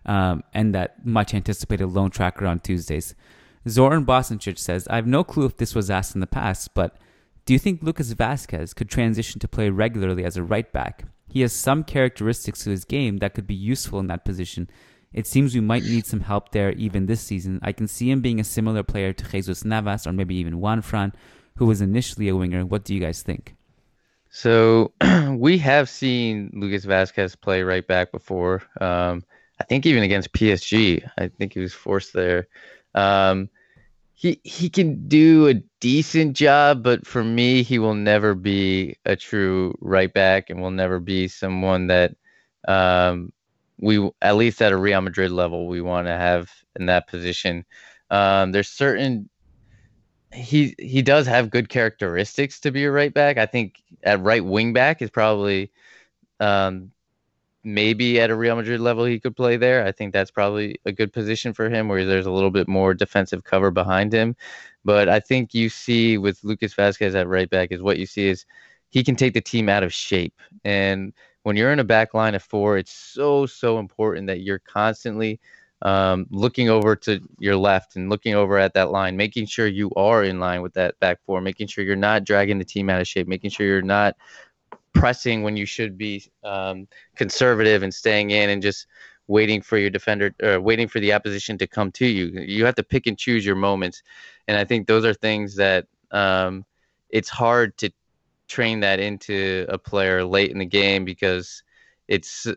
um, 0.06 0.43
and 0.54 0.76
that 0.76 1.06
much 1.06 1.34
anticipated 1.34 1.88
loan 1.88 2.10
tracker 2.10 2.45
on 2.45 2.60
Tuesdays. 2.60 3.16
Zoran 3.68 4.06
Bosnich 4.06 4.58
says, 4.58 4.88
I 4.88 4.95
have 4.95 5.08
no 5.08 5.24
clue 5.24 5.45
if 5.45 5.58
this 5.58 5.76
was 5.76 5.89
asked 5.89 6.16
in 6.16 6.22
the 6.22 6.28
past, 6.28 6.74
but 6.74 6.97
do 7.45 7.53
you 7.53 7.59
think 7.59 7.81
Lucas 7.81 8.13
Vazquez 8.13 8.75
could 8.75 8.89
transition 8.89 9.39
to 9.39 9.47
play 9.47 9.69
regularly 9.69 10.23
as 10.23 10.37
a 10.37 10.43
right 10.43 10.71
back? 10.71 11.03
He 11.27 11.41
has 11.41 11.53
some 11.53 11.83
characteristics 11.83 12.63
to 12.63 12.71
his 12.71 12.85
game 12.85 13.17
that 13.17 13.33
could 13.33 13.47
be 13.47 13.55
useful 13.55 13.99
in 13.99 14.07
that 14.07 14.25
position. 14.25 14.69
It 15.13 15.27
seems 15.27 15.53
we 15.53 15.61
might 15.61 15.83
need 15.83 16.05
some 16.05 16.21
help 16.21 16.51
there 16.51 16.71
even 16.73 17.05
this 17.05 17.21
season. 17.21 17.59
I 17.63 17.71
can 17.71 17.87
see 17.87 18.09
him 18.11 18.21
being 18.21 18.39
a 18.39 18.43
similar 18.43 18.83
player 18.83 19.13
to 19.13 19.31
Jesus 19.31 19.65
Navas 19.65 20.05
or 20.05 20.13
maybe 20.13 20.35
even 20.35 20.59
Juanfran, 20.59 21.13
who 21.57 21.65
was 21.65 21.81
initially 21.81 22.29
a 22.29 22.35
winger. 22.35 22.65
What 22.65 22.83
do 22.83 22.93
you 22.93 22.99
guys 22.99 23.21
think? 23.21 23.55
So 24.29 24.93
we 25.31 25.57
have 25.59 25.89
seen 25.89 26.51
Lucas 26.53 26.85
Vazquez 26.85 27.39
play 27.39 27.63
right 27.63 27.85
back 27.85 28.11
before. 28.11 28.63
Um, 28.79 29.23
I 29.59 29.63
think 29.63 29.85
even 29.85 30.03
against 30.03 30.33
PSG, 30.33 31.09
I 31.17 31.27
think 31.27 31.53
he 31.53 31.59
was 31.59 31.73
forced 31.73 32.13
there. 32.13 32.47
Um, 32.93 33.49
he 34.20 34.41
he 34.43 34.70
can 34.70 35.07
do 35.07 35.47
a 35.47 35.53
decent 35.80 36.36
job, 36.36 36.84
but 36.84 37.07
for 37.07 37.24
me, 37.24 37.63
he 37.63 37.80
will 37.80 37.93
never 37.93 38.36
be 38.36 38.97
a 39.05 39.15
true 39.15 39.74
right 39.80 40.13
back, 40.13 40.49
and 40.49 40.61
will 40.61 40.72
never 40.72 40.99
be 40.99 41.30
someone 41.30 41.88
that 41.88 42.15
um, 42.67 43.32
we 43.78 44.09
at 44.22 44.36
least 44.36 44.61
at 44.61 44.74
a 44.74 44.78
Real 44.78 44.99
Madrid 44.99 45.32
level 45.32 45.67
we 45.67 45.80
want 45.80 46.07
to 46.07 46.13
have 46.13 46.51
in 46.78 46.88
that 46.88 47.07
position. 47.07 47.63
Um, 48.11 48.51
there's 48.51 48.67
certain 48.67 49.30
he 50.34 50.76
he 50.78 51.01
does 51.01 51.26
have 51.26 51.49
good 51.49 51.70
characteristics 51.70 52.59
to 52.59 52.72
be 52.72 52.84
a 52.84 52.91
right 52.91 53.13
back. 53.13 53.38
I 53.38 53.45
think 53.45 53.76
at 54.03 54.22
right 54.22 54.43
wing 54.43 54.74
back 54.74 55.01
is 55.01 55.09
probably 55.09 55.72
um, 56.41 56.91
maybe 57.64 58.20
at 58.20 58.30
a 58.30 58.36
Real 58.36 58.55
Madrid 58.55 58.80
level 58.80 59.05
he 59.05 59.20
could 59.20 59.36
play 59.36 59.57
there. 59.57 59.86
I 59.86 59.91
think 59.91 60.14
that's 60.14 60.32
probably 60.32 60.80
a 60.86 60.91
good 60.91 61.12
position 61.12 61.53
for 61.53 61.70
him 61.70 61.88
where 61.88 62.05
there's 62.05 62.26
a 62.26 62.32
little 62.32 62.51
bit 62.51 62.68
more 62.68 62.93
defensive 62.93 63.43
cover 63.43 63.72
behind 63.72 64.14
him. 64.14 64.36
But 64.86 65.10
I 65.10 65.20
think 65.20 65.53
you 65.53 65.70
see 65.70 66.18
with 66.18 66.43
Lucas 66.43 66.74
Vazquez 66.74 67.16
at 67.16 67.28
right 67.28 67.49
back 67.49 67.72
is 67.72 67.82
what 67.82 67.97
you 67.97 68.05
see 68.05 68.30
is 68.30 68.45
he 68.89 69.03
can 69.03 69.16
take 69.16 69.34
the 69.34 69.41
team 69.41 69.70
out 69.70 69.84
of 69.84 69.93
shape. 69.93 70.39
And 70.64 71.14
when 71.43 71.55
you're 71.55 71.72
in 71.74 71.80
a 71.80 71.84
back 71.84 72.14
line 72.14 72.36
of 72.36 72.43
four, 72.43 72.78
it's 72.78 72.91
so 72.91 73.45
so 73.45 73.80
important 73.80 74.28
that 74.28 74.41
you're 74.41 74.60
constantly 74.60 75.39
um, 75.82 76.28
looking 76.30 76.70
over 76.70 76.95
to 76.95 77.22
your 77.39 77.55
left 77.55 77.95
and 77.95 78.10
looking 78.10 78.36
over 78.36 78.57
at 78.57 78.74
that 78.74 78.91
line, 78.91 79.16
making 79.16 79.45
sure 79.45 79.68
you 79.68 79.91
are 79.95 80.24
in 80.24 80.39
line 80.39 80.62
with 80.62 80.74
that 80.74 80.99
back 80.99 81.20
four, 81.26 81.39
making 81.41 81.68
sure 81.68 81.84
you're 81.84 81.95
not 81.95 82.26
dragging 82.26 82.60
the 82.60 82.66
team 82.66 82.89
out 82.89 82.99
of 82.99 83.07
shape, 83.07 83.28
making 83.28 83.49
sure 83.49 83.66
you're 83.66 83.82
not 83.82 84.16
pressing 85.00 85.43
when 85.43 85.56
you 85.56 85.66
should 85.66 85.97
be 85.97 86.30
um, 86.43 86.88
conservative 87.16 87.84
and 87.84 87.93
staying 87.93 88.32
in 88.32 88.50
and 88.50 88.62
just 88.62 88.86
waiting 89.28 89.62
for 89.62 89.78
your 89.78 89.89
defender 89.89 90.34
or 90.43 90.60
waiting 90.60 90.88
for 90.88 91.00
the 91.00 91.14
opposition 91.14 91.58
to 91.58 91.68
come 91.68 91.91
to 91.91 92.06
you. 92.06 92.26
You 92.41 92.66
have 92.66 92.76
to 92.76 92.84
pick 92.84 93.08
and 93.08 93.18
choose 93.18 93.45
your 93.45 93.56
moments, 93.56 94.04
and 94.47 94.58
I 94.58 94.66
think 94.66 94.88
those 94.88 95.06
are 95.06 95.14
things 95.14 95.56
that 95.56 95.88
um, 96.12 96.66
it's 97.10 97.30
hard 97.30 97.78
to 97.78 97.89
train 98.47 98.82
that 98.82 99.00
into 99.00 99.66
a 99.70 99.78
player 99.78 100.26
late 100.26 100.52
in 100.52 100.58
the 100.58 100.66
game 100.66 101.06
because 101.06 101.64
it's 102.08 102.47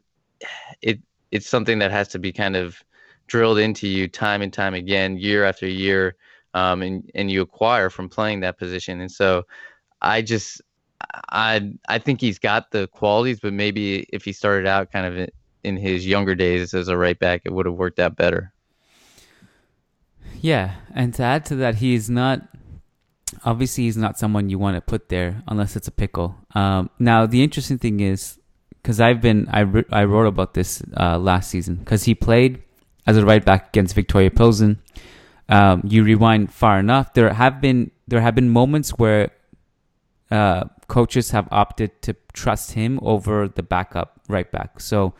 it 0.80 0.98
it's 1.30 1.46
something 1.46 1.78
that 1.78 1.90
has 1.90 2.08
to 2.08 2.18
be 2.18 2.32
kind 2.32 2.56
of 2.56 2.82
drilled 3.28 3.58
into 3.58 3.86
you 3.86 4.08
time 4.08 4.42
and 4.42 4.52
time 4.52 4.74
again, 4.74 5.16
year 5.16 5.44
after 5.44 5.68
year, 5.68 6.16
um, 6.54 6.82
and 6.82 7.08
and 7.14 7.30
you 7.30 7.40
acquire 7.40 7.88
from 7.88 8.08
playing 8.08 8.40
that 8.40 8.58
position. 8.58 9.00
And 9.00 9.12
so, 9.12 9.44
I 10.00 10.22
just 10.22 10.60
I 11.28 11.72
I 11.88 11.98
think 11.98 12.20
he's 12.20 12.38
got 12.38 12.70
the 12.70 12.86
qualities, 12.88 13.40
but 13.40 13.52
maybe 13.52 14.06
if 14.12 14.24
he 14.24 14.32
started 14.32 14.66
out 14.66 14.92
kind 14.92 15.06
of 15.06 15.16
in, 15.16 15.28
in 15.64 15.76
his 15.76 16.06
younger 16.06 16.34
days 16.34 16.74
as 16.74 16.88
a 16.88 16.96
right 16.96 17.18
back, 17.18 17.42
it 17.44 17.52
would 17.52 17.66
have 17.66 17.74
worked 17.74 17.98
out 17.98 18.16
better. 18.16 18.52
Yeah, 20.40 20.74
and 20.94 21.14
to 21.14 21.22
add 21.22 21.44
to 21.46 21.56
that, 21.56 21.76
he's 21.76 22.10
not. 22.10 22.48
Obviously, 23.44 23.84
he's 23.84 23.96
not 23.96 24.18
someone 24.18 24.50
you 24.50 24.58
want 24.58 24.76
to 24.76 24.80
put 24.80 25.08
there 25.08 25.42
unless 25.48 25.74
it's 25.74 25.88
a 25.88 25.92
pickle. 25.92 26.36
Um, 26.54 26.90
now, 26.98 27.24
the 27.26 27.42
interesting 27.42 27.78
thing 27.78 28.00
is, 28.00 28.38
because 28.82 29.00
I've 29.00 29.22
been, 29.22 29.48
I, 29.50 29.60
I 29.90 30.04
wrote 30.04 30.26
about 30.26 30.52
this 30.52 30.82
uh, 30.98 31.18
last 31.18 31.48
season, 31.48 31.76
because 31.76 32.04
he 32.04 32.14
played 32.14 32.62
as 33.06 33.16
a 33.16 33.24
right 33.24 33.42
back 33.42 33.68
against 33.68 33.96
Viktoria 33.96 34.34
Pilsen. 34.34 34.82
Um, 35.48 35.82
you 35.84 36.04
rewind 36.04 36.52
far 36.52 36.78
enough, 36.78 37.14
there 37.14 37.32
have 37.32 37.60
been 37.60 37.90
there 38.06 38.20
have 38.20 38.34
been 38.34 38.50
moments 38.50 38.90
where 38.90 39.30
uh, 40.30 40.64
coaches 40.88 41.30
have 41.30 41.48
opted 41.50 42.02
to 42.02 42.16
trust 42.32 42.72
him 42.72 42.98
over 43.02 43.48
the 43.48 43.62
backup 43.62 44.20
right 44.28 44.50
back. 44.50 44.80
So 44.80 45.14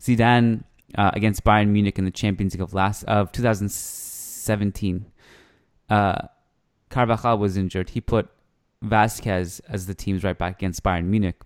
Zidane 0.00 0.64
uh, 0.96 1.10
against 1.14 1.44
Bayern 1.44 1.68
Munich 1.68 1.98
in 1.98 2.04
the 2.04 2.10
Champions 2.10 2.54
League 2.54 2.62
of 2.62 2.74
last 2.74 3.04
of 3.04 3.32
2017. 3.32 5.06
Uh, 5.88 6.22
Carvajal 6.90 7.38
was 7.38 7.56
injured. 7.56 7.90
He 7.90 8.00
put 8.00 8.28
Vazquez 8.84 9.60
as 9.68 9.86
the 9.86 9.94
team's 9.94 10.24
right 10.24 10.36
back 10.36 10.56
against 10.56 10.82
Bayern 10.82 11.06
Munich 11.06 11.40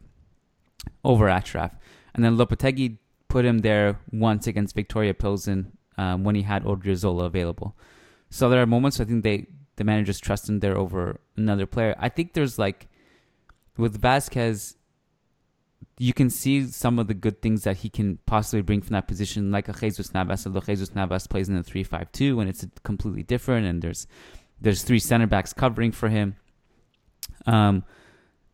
over 1.05 1.27
Achraf, 1.27 1.77
and 2.15 2.25
then 2.25 2.37
Lopetegui 2.37 2.99
put 3.29 3.45
him 3.45 3.59
there 3.59 4.01
once 4.11 4.47
against 4.47 4.77
Viktoria 4.77 5.17
Pilsen 5.17 5.73
um, 5.97 6.25
when 6.25 6.35
he 6.35 6.43
had 6.43 6.65
Odriozola 6.65 7.27
available. 7.27 7.77
So 8.31 8.49
there 8.49 8.61
are 8.61 8.67
moments 8.67 9.01
I 9.01 9.05
think 9.05 9.23
they 9.25 9.47
the 9.77 9.85
managers 9.85 10.19
trust 10.19 10.49
him 10.49 10.59
there 10.59 10.77
over 10.77 11.21
another 11.37 11.67
player. 11.67 11.95
I 11.99 12.09
think 12.09 12.33
there's 12.33 12.59
like 12.59 12.89
with 13.79 14.01
Vazquez, 14.01 14.75
you 15.99 16.13
can 16.13 16.31
see 16.31 16.67
some 16.67 16.99
of 16.99 17.07
the 17.07 17.15
good 17.15 17.41
things 17.41 17.65
that 17.65 17.79
he 17.79 17.89
can 17.89 18.19
possibly 18.27 18.63
bring 18.63 18.83
from 18.83 18.93
that 18.95 19.09
position, 19.09 19.51
like 19.51 19.69
a 19.69 19.73
Jesus 19.73 20.13
Navas. 20.13 20.47
Although 20.47 20.61
Jesus 20.61 20.95
Navas 20.95 21.27
plays 21.27 21.49
in 21.49 21.57
a 21.57 21.63
three-five-two, 21.63 22.41
and 22.41 22.49
it's 22.49 22.67
completely 22.83 23.23
different, 23.23 23.67
and 23.67 23.83
there's 23.83 24.07
there's 24.61 24.83
three 24.83 24.99
center 24.99 25.27
backs 25.27 25.53
covering 25.53 25.93
for 25.93 26.09
him. 26.09 26.37
Um, 27.47 27.85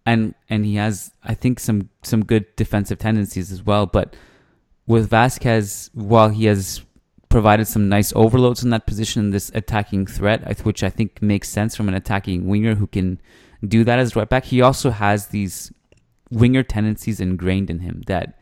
and 0.06 0.34
and 0.48 0.64
he 0.64 0.76
has, 0.76 1.12
I 1.22 1.34
think, 1.34 1.60
some 1.60 1.90
some 2.02 2.24
good 2.24 2.44
defensive 2.56 2.98
tendencies 2.98 3.50
as 3.50 3.62
well. 3.62 3.86
But 3.86 4.16
with 4.86 5.10
Vazquez, 5.10 5.90
while 5.94 6.28
he 6.28 6.44
has 6.44 6.82
provided 7.28 7.66
some 7.66 7.88
nice 7.88 8.12
overloads 8.14 8.62
in 8.62 8.70
that 8.70 8.86
position, 8.86 9.30
this 9.30 9.50
attacking 9.54 10.06
threat, 10.06 10.64
which 10.64 10.82
I 10.82 10.90
think 10.90 11.20
makes 11.20 11.48
sense 11.48 11.74
from 11.74 11.88
an 11.88 11.94
attacking 11.94 12.46
winger 12.46 12.74
who 12.76 12.86
can 12.86 13.20
do 13.68 13.84
that 13.84 13.98
as 13.98 14.16
right 14.16 14.28
back. 14.28 14.44
He 14.44 14.60
also 14.60 14.90
has 14.90 15.28
these 15.28 15.72
winger 16.30 16.62
tendencies 16.62 17.20
ingrained 17.20 17.70
in 17.70 17.80
him 17.80 18.02
that 18.06 18.38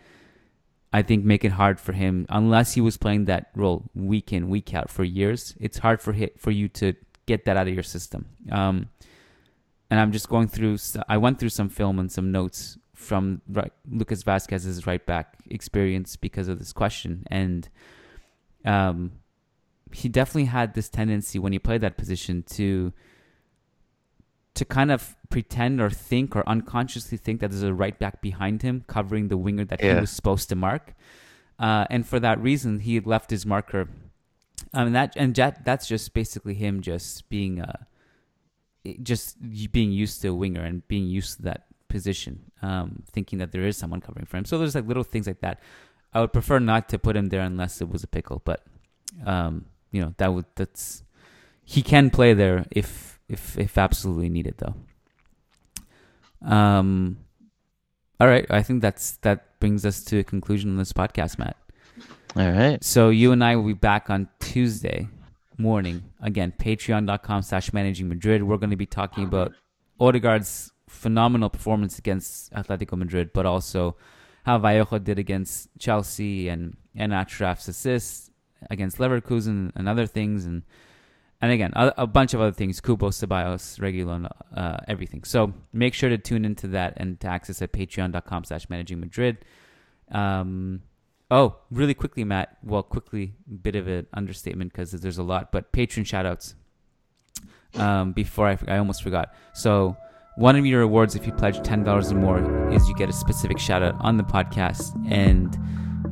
I 0.92 1.02
think 1.02 1.24
make 1.24 1.44
it 1.44 1.52
hard 1.52 1.80
for 1.80 1.92
him 1.92 2.26
unless 2.28 2.74
he 2.74 2.80
was 2.80 2.96
playing 2.96 3.24
that 3.26 3.50
role 3.54 3.90
week 3.94 4.32
in 4.32 4.48
week 4.48 4.74
out 4.74 4.90
for 4.90 5.04
years. 5.04 5.54
It's 5.58 5.78
hard 5.78 6.00
for 6.00 6.12
hit 6.12 6.38
for 6.38 6.50
you 6.50 6.68
to 6.68 6.94
get 7.26 7.44
that 7.46 7.56
out 7.56 7.68
of 7.68 7.74
your 7.74 7.82
system. 7.82 8.26
Um, 8.50 8.88
and 9.90 10.00
I'm 10.00 10.12
just 10.12 10.28
going 10.28 10.48
through. 10.48 10.78
I 11.08 11.18
went 11.18 11.38
through 11.38 11.50
some 11.50 11.68
film 11.68 11.98
and 11.98 12.10
some 12.10 12.32
notes 12.32 12.78
from 12.94 13.42
right, 13.48 13.72
Lucas 13.90 14.22
Vazquez's 14.22 14.86
right 14.86 15.04
back 15.04 15.36
experience 15.50 16.16
because 16.16 16.48
of 16.48 16.58
this 16.58 16.72
question, 16.72 17.24
and 17.30 17.68
um, 18.64 19.12
he 19.92 20.08
definitely 20.08 20.46
had 20.46 20.74
this 20.74 20.88
tendency 20.88 21.38
when 21.38 21.52
he 21.52 21.58
played 21.58 21.80
that 21.82 21.96
position 21.96 22.42
to 22.54 22.92
to 24.54 24.64
kind 24.64 24.90
of 24.92 25.16
pretend 25.30 25.80
or 25.80 25.88
think 25.90 26.36
or 26.36 26.46
unconsciously 26.48 27.16
think 27.18 27.40
that 27.40 27.50
there's 27.50 27.62
a 27.62 27.72
right 27.72 27.98
back 27.98 28.20
behind 28.20 28.62
him 28.62 28.84
covering 28.86 29.28
the 29.28 29.36
winger 29.36 29.64
that 29.64 29.82
Yeah. 29.82 29.94
he 29.94 30.00
was 30.00 30.10
supposed 30.10 30.48
to 30.50 30.56
mark. 30.56 30.94
Uh, 31.58 31.86
and 31.90 32.06
for 32.06 32.20
that 32.20 32.40
reason, 32.40 32.80
he 32.80 33.00
left 33.00 33.30
his 33.30 33.46
marker. 33.46 33.88
Um, 34.74 34.86
and 34.88 34.94
that 34.94 35.12
and 35.16 35.34
that, 35.36 35.64
that's 35.64 35.86
just 35.86 36.12
basically 36.14 36.54
him 36.54 36.80
just 36.82 37.28
being 37.28 37.60
uh, 37.60 37.84
just 39.02 39.36
being 39.70 39.92
used 39.92 40.20
to 40.22 40.28
a 40.28 40.34
winger 40.34 40.62
and 40.62 40.86
being 40.88 41.06
used 41.06 41.36
to 41.36 41.42
that 41.42 41.66
position, 41.88 42.50
um, 42.62 43.02
thinking 43.12 43.38
that 43.38 43.52
there 43.52 43.62
is 43.62 43.76
someone 43.76 44.00
covering 44.00 44.26
for 44.26 44.36
him. 44.38 44.44
So 44.44 44.58
there's 44.58 44.74
like 44.74 44.86
little 44.86 45.04
things 45.04 45.26
like 45.26 45.40
that. 45.40 45.60
I 46.14 46.20
would 46.20 46.32
prefer 46.32 46.58
not 46.58 46.88
to 46.90 46.98
put 46.98 47.16
him 47.16 47.28
there 47.28 47.40
unless 47.40 47.80
it 47.80 47.88
was 47.88 48.02
a 48.02 48.06
pickle, 48.06 48.42
but 48.44 48.64
um, 49.24 49.66
you 49.92 50.00
know 50.02 50.14
that 50.18 50.32
would 50.34 50.46
that's 50.56 51.04
he 51.64 51.82
can 51.82 52.10
play 52.10 52.34
there 52.34 52.66
if 52.70 53.11
if 53.32 53.58
if 53.58 53.78
absolutely 53.78 54.28
needed 54.28 54.54
though. 54.58 54.74
Um, 56.48 57.18
all 58.20 58.28
right, 58.28 58.46
I 58.50 58.62
think 58.62 58.82
that's 58.82 59.16
that 59.18 59.58
brings 59.60 59.84
us 59.86 60.04
to 60.04 60.18
a 60.18 60.24
conclusion 60.24 60.70
on 60.70 60.76
this 60.76 60.92
podcast, 60.92 61.38
Matt. 61.38 61.56
All 62.36 62.50
right. 62.50 62.82
So 62.82 63.10
you 63.10 63.32
and 63.32 63.44
I 63.44 63.56
will 63.56 63.66
be 63.66 63.74
back 63.74 64.08
on 64.08 64.28
Tuesday 64.40 65.08
morning. 65.58 66.02
Again, 66.20 66.52
patreon.com 66.58 67.42
slash 67.42 67.72
managing 67.72 68.08
Madrid. 68.08 68.42
We're 68.42 68.56
going 68.56 68.70
to 68.70 68.76
be 68.76 68.86
talking 68.86 69.24
about 69.24 69.52
Odegaard's 70.00 70.72
phenomenal 70.88 71.50
performance 71.50 71.98
against 71.98 72.52
Atletico 72.52 72.96
Madrid, 72.96 73.32
but 73.34 73.44
also 73.44 73.96
how 74.44 74.58
Vallejo 74.58 74.98
did 74.98 75.18
against 75.18 75.68
Chelsea 75.78 76.48
and, 76.48 76.76
and 76.96 77.12
Achraf's 77.12 77.68
assists 77.68 78.30
against 78.70 78.98
Leverkusen 78.98 79.72
and 79.74 79.88
other 79.88 80.06
things. 80.06 80.46
And 80.46 80.62
and 81.42 81.50
again, 81.50 81.72
a, 81.74 81.92
a 81.98 82.06
bunch 82.06 82.34
of 82.34 82.40
other 82.40 82.52
things, 82.52 82.80
Kubo, 82.80 83.08
Ceballos, 83.10 83.78
Reguilon, 83.80 84.30
uh, 84.56 84.76
everything. 84.86 85.24
So 85.24 85.52
make 85.72 85.92
sure 85.92 86.08
to 86.08 86.16
tune 86.16 86.44
into 86.44 86.68
that 86.68 86.94
and 86.98 87.18
to 87.20 87.26
access 87.26 87.60
at 87.60 87.72
patreon.com 87.72 88.44
slash 88.44 88.70
managing 88.70 89.00
Madrid. 89.00 89.38
Um, 90.12 90.82
oh, 91.32 91.56
really 91.72 91.94
quickly, 91.94 92.22
Matt. 92.22 92.58
Well, 92.62 92.84
quickly, 92.84 93.34
bit 93.60 93.74
of 93.74 93.88
an 93.88 94.06
understatement 94.14 94.72
because 94.72 94.92
there's 94.92 95.18
a 95.18 95.24
lot, 95.24 95.50
but 95.50 95.72
patron 95.72 96.06
shoutouts. 96.06 96.54
Um, 97.74 98.12
before 98.12 98.48
I, 98.48 98.58
I 98.68 98.76
almost 98.76 99.02
forgot. 99.02 99.34
So 99.54 99.96
one 100.36 100.56
of 100.56 100.66
your 100.66 100.80
rewards 100.80 101.16
if 101.16 101.26
you 101.26 101.32
pledge 101.32 101.58
$10 101.58 102.12
or 102.12 102.14
more 102.14 102.70
is 102.70 102.86
you 102.86 102.94
get 102.94 103.08
a 103.08 103.14
specific 103.14 103.58
shout 103.58 103.82
out 103.82 103.96
on 103.98 104.16
the 104.18 104.22
podcast. 104.22 104.92
And 105.10 105.58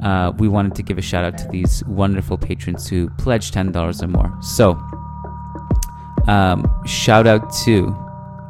uh, 0.03 0.33
we 0.39 0.49
wanted 0.49 0.75
to 0.77 0.83
give 0.83 0.99
a 0.99 1.03
shout 1.03 1.23
out 1.23 1.39
to 1.39 1.49
these 1.49 1.85
wonderful 1.85 2.39
patrons 2.39 2.89
who 2.89 3.11
pledged 3.11 3.53
$10 3.53 4.03
or 4.03 4.09
more. 4.09 4.35
So 4.41 4.81
um, 6.29 6.83
shout 6.87 7.27
out 7.27 7.53
to, 7.65 7.95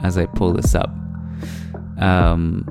as 0.03 0.19
I 0.19 0.27
pull 0.27 0.53
this 0.53 0.75
up. 0.75 0.91
Um, 1.99 2.65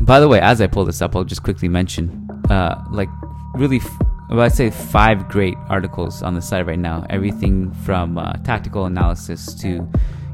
by 0.00 0.20
the 0.20 0.28
way, 0.28 0.40
as 0.40 0.60
I 0.60 0.66
pull 0.66 0.84
this 0.84 1.02
up, 1.02 1.14
I'll 1.14 1.24
just 1.24 1.42
quickly 1.42 1.68
mention, 1.68 2.28
uh, 2.48 2.82
like, 2.90 3.08
really, 3.54 3.76
f- 3.76 4.02
well, 4.30 4.40
I'd 4.40 4.52
say 4.52 4.70
five 4.70 5.28
great 5.28 5.56
articles 5.68 6.22
on 6.22 6.34
the 6.34 6.42
site 6.42 6.66
right 6.66 6.78
now. 6.78 7.04
Everything 7.10 7.72
from 7.84 8.16
uh, 8.16 8.32
tactical 8.44 8.86
analysis 8.86 9.54
to, 9.54 9.86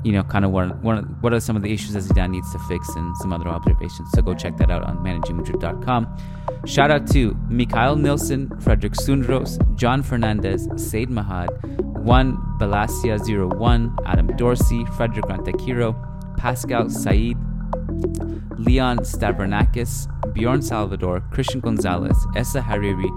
you 0.05 0.13
know, 0.13 0.23
kind 0.23 0.45
of 0.45 0.51
what, 0.53 0.83
what, 0.83 1.03
what 1.23 1.33
are 1.33 1.41
some 1.41 1.57
of 1.57 1.63
the 1.63 1.73
issues 1.73 1.93
that 1.95 2.05
Zidane 2.05 2.31
needs 2.31 2.53
to 2.53 2.59
fix 2.61 2.89
and 2.95 3.17
some 3.17 3.33
other 3.33 3.49
observations. 3.49 4.09
So 4.13 4.23
go 4.23 4.35
check 4.35 4.57
that 4.59 4.71
out 4.71 4.85
on 4.85 4.99
managingmadrid.com. 4.99 6.17
Shout 6.67 6.91
out 6.91 7.07
to 7.13 7.37
Mikhail 7.49 7.97
Nilsson, 7.97 8.61
Frederick 8.61 8.95
Sundros, 8.95 9.59
John 9.77 10.03
Fernandez, 10.03 10.69
Said 10.77 11.09
Mahad, 11.09 11.49
One 12.07 12.37
Balasia 12.57 13.19
01, 13.19 13.99
Adam 14.07 14.29
Dorsey, 14.37 14.85
Frederick 14.97 15.25
Rantakiro, 15.25 15.91
Pascal 16.37 16.89
Said, 16.89 17.35
Leon 18.57 18.99
Stavronakis, 18.99 20.07
Bjorn 20.33 20.63
Salvador, 20.63 21.25
Christian 21.33 21.59
Gonzalez, 21.59 22.17
Essa 22.37 22.61
Hariri, 22.61 23.11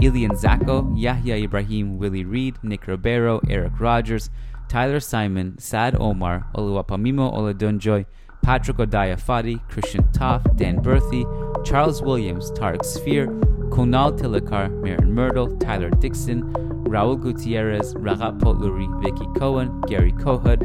Ilian 0.00 0.30
Zako, 0.36 0.94
Yahya 0.96 1.34
Ibrahim, 1.34 1.98
Willie 1.98 2.24
Reed, 2.24 2.54
Nick 2.62 2.86
Ribeiro, 2.86 3.40
Eric 3.50 3.80
Rogers, 3.80 4.30
Tyler 4.68 5.00
Simon, 5.00 5.58
Sad 5.58 5.96
Omar, 5.98 6.46
Oluwapamimo 6.54 7.34
Oladunjoy, 7.34 8.06
Patrick 8.42 8.76
Odaya 8.76 9.20
Fadi, 9.20 9.60
Christian 9.68 10.10
Toff, 10.12 10.44
Dan 10.54 10.76
Berthy, 10.76 11.24
Charles 11.64 12.02
Williams, 12.02 12.50
Tarek 12.52 12.84
Sphere, 12.84 13.26
Kunal 13.70 14.18
Tilakar, 14.18 14.70
Marin 14.82 15.12
Myrtle, 15.12 15.56
Tyler 15.58 15.90
Dixon, 15.90 16.42
Raul 16.84 17.20
Gutierrez, 17.20 17.94
Ragat 17.94 18.38
Potluri, 18.38 18.88
Vicky 19.02 19.26
Cohen, 19.38 19.80
Gary 19.82 20.12
Kohut, 20.12 20.60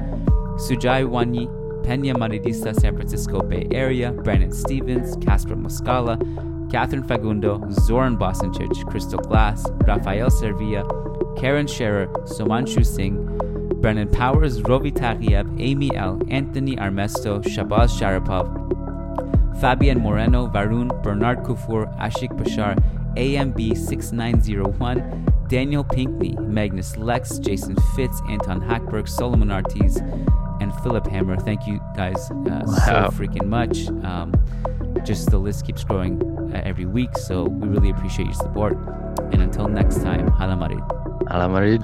Sujai 0.58 1.06
Wanyi, 1.06 1.48
Pena 1.84 2.14
Maridista, 2.14 2.74
San 2.80 2.96
Francisco 2.96 3.42
Bay 3.42 3.68
Area, 3.72 4.12
Brandon 4.12 4.52
Stevens, 4.52 5.18
Casper 5.18 5.56
Moscala, 5.56 6.18
Catherine 6.72 7.04
Fagundo, 7.04 7.72
Zoran 7.72 8.18
Bosancic, 8.18 8.90
Crystal 8.90 9.20
Glass, 9.20 9.70
Rafael 9.86 10.30
Servia, 10.30 10.86
Karen 11.38 11.68
Scherer, 11.68 12.08
Somanshu 12.24 12.86
Singh, 12.86 13.18
Brennan 13.82 14.08
Powers, 14.08 14.62
Rovi 14.62 14.94
Taghiev, 14.94 15.62
Amy 15.62 15.94
L., 15.96 16.22
Anthony 16.30 16.78
Armesto, 16.78 17.44
Shabazz 17.44 17.92
Sharapov, 18.00 18.73
Fabian 19.60 20.00
Moreno, 20.02 20.48
Varun, 20.48 20.90
Bernard 21.04 21.40
Kufur, 21.44 21.88
Ashik 22.00 22.32
Bashar, 22.38 22.76
AMB6901, 23.16 25.50
Daniel 25.50 25.84
Pinkney, 25.84 26.36
Magnus 26.42 26.98
Lex, 26.98 27.38
Jason 27.40 27.76
Fitz, 27.96 28.22
Anton 28.30 28.62
Hackberg, 28.62 29.08
Solomon 29.08 29.52
Ortiz, 29.52 29.98
and 30.62 30.74
Philip 30.82 31.06
Hammer. 31.08 31.38
Thank 31.38 31.68
you 31.68 31.80
guys 31.96 32.32
uh, 32.32 32.64
Wow. 32.66 32.66
so 32.66 33.10
freaking 33.18 33.46
much. 33.48 33.88
Um, 34.04 34.34
just 35.04 35.30
the 35.30 35.38
list 35.38 35.66
keeps 35.66 35.84
growing 35.84 36.22
uh, 36.54 36.62
every 36.64 36.86
week, 36.86 37.18
so 37.18 37.44
we 37.46 37.68
really 37.68 37.90
appreciate 37.90 38.26
your 38.26 38.34
support. 38.36 38.78
And 39.32 39.42
until 39.42 39.68
next 39.68 40.02
time, 40.02 40.28
Hala 40.28 40.56
Madrid. 40.56 41.84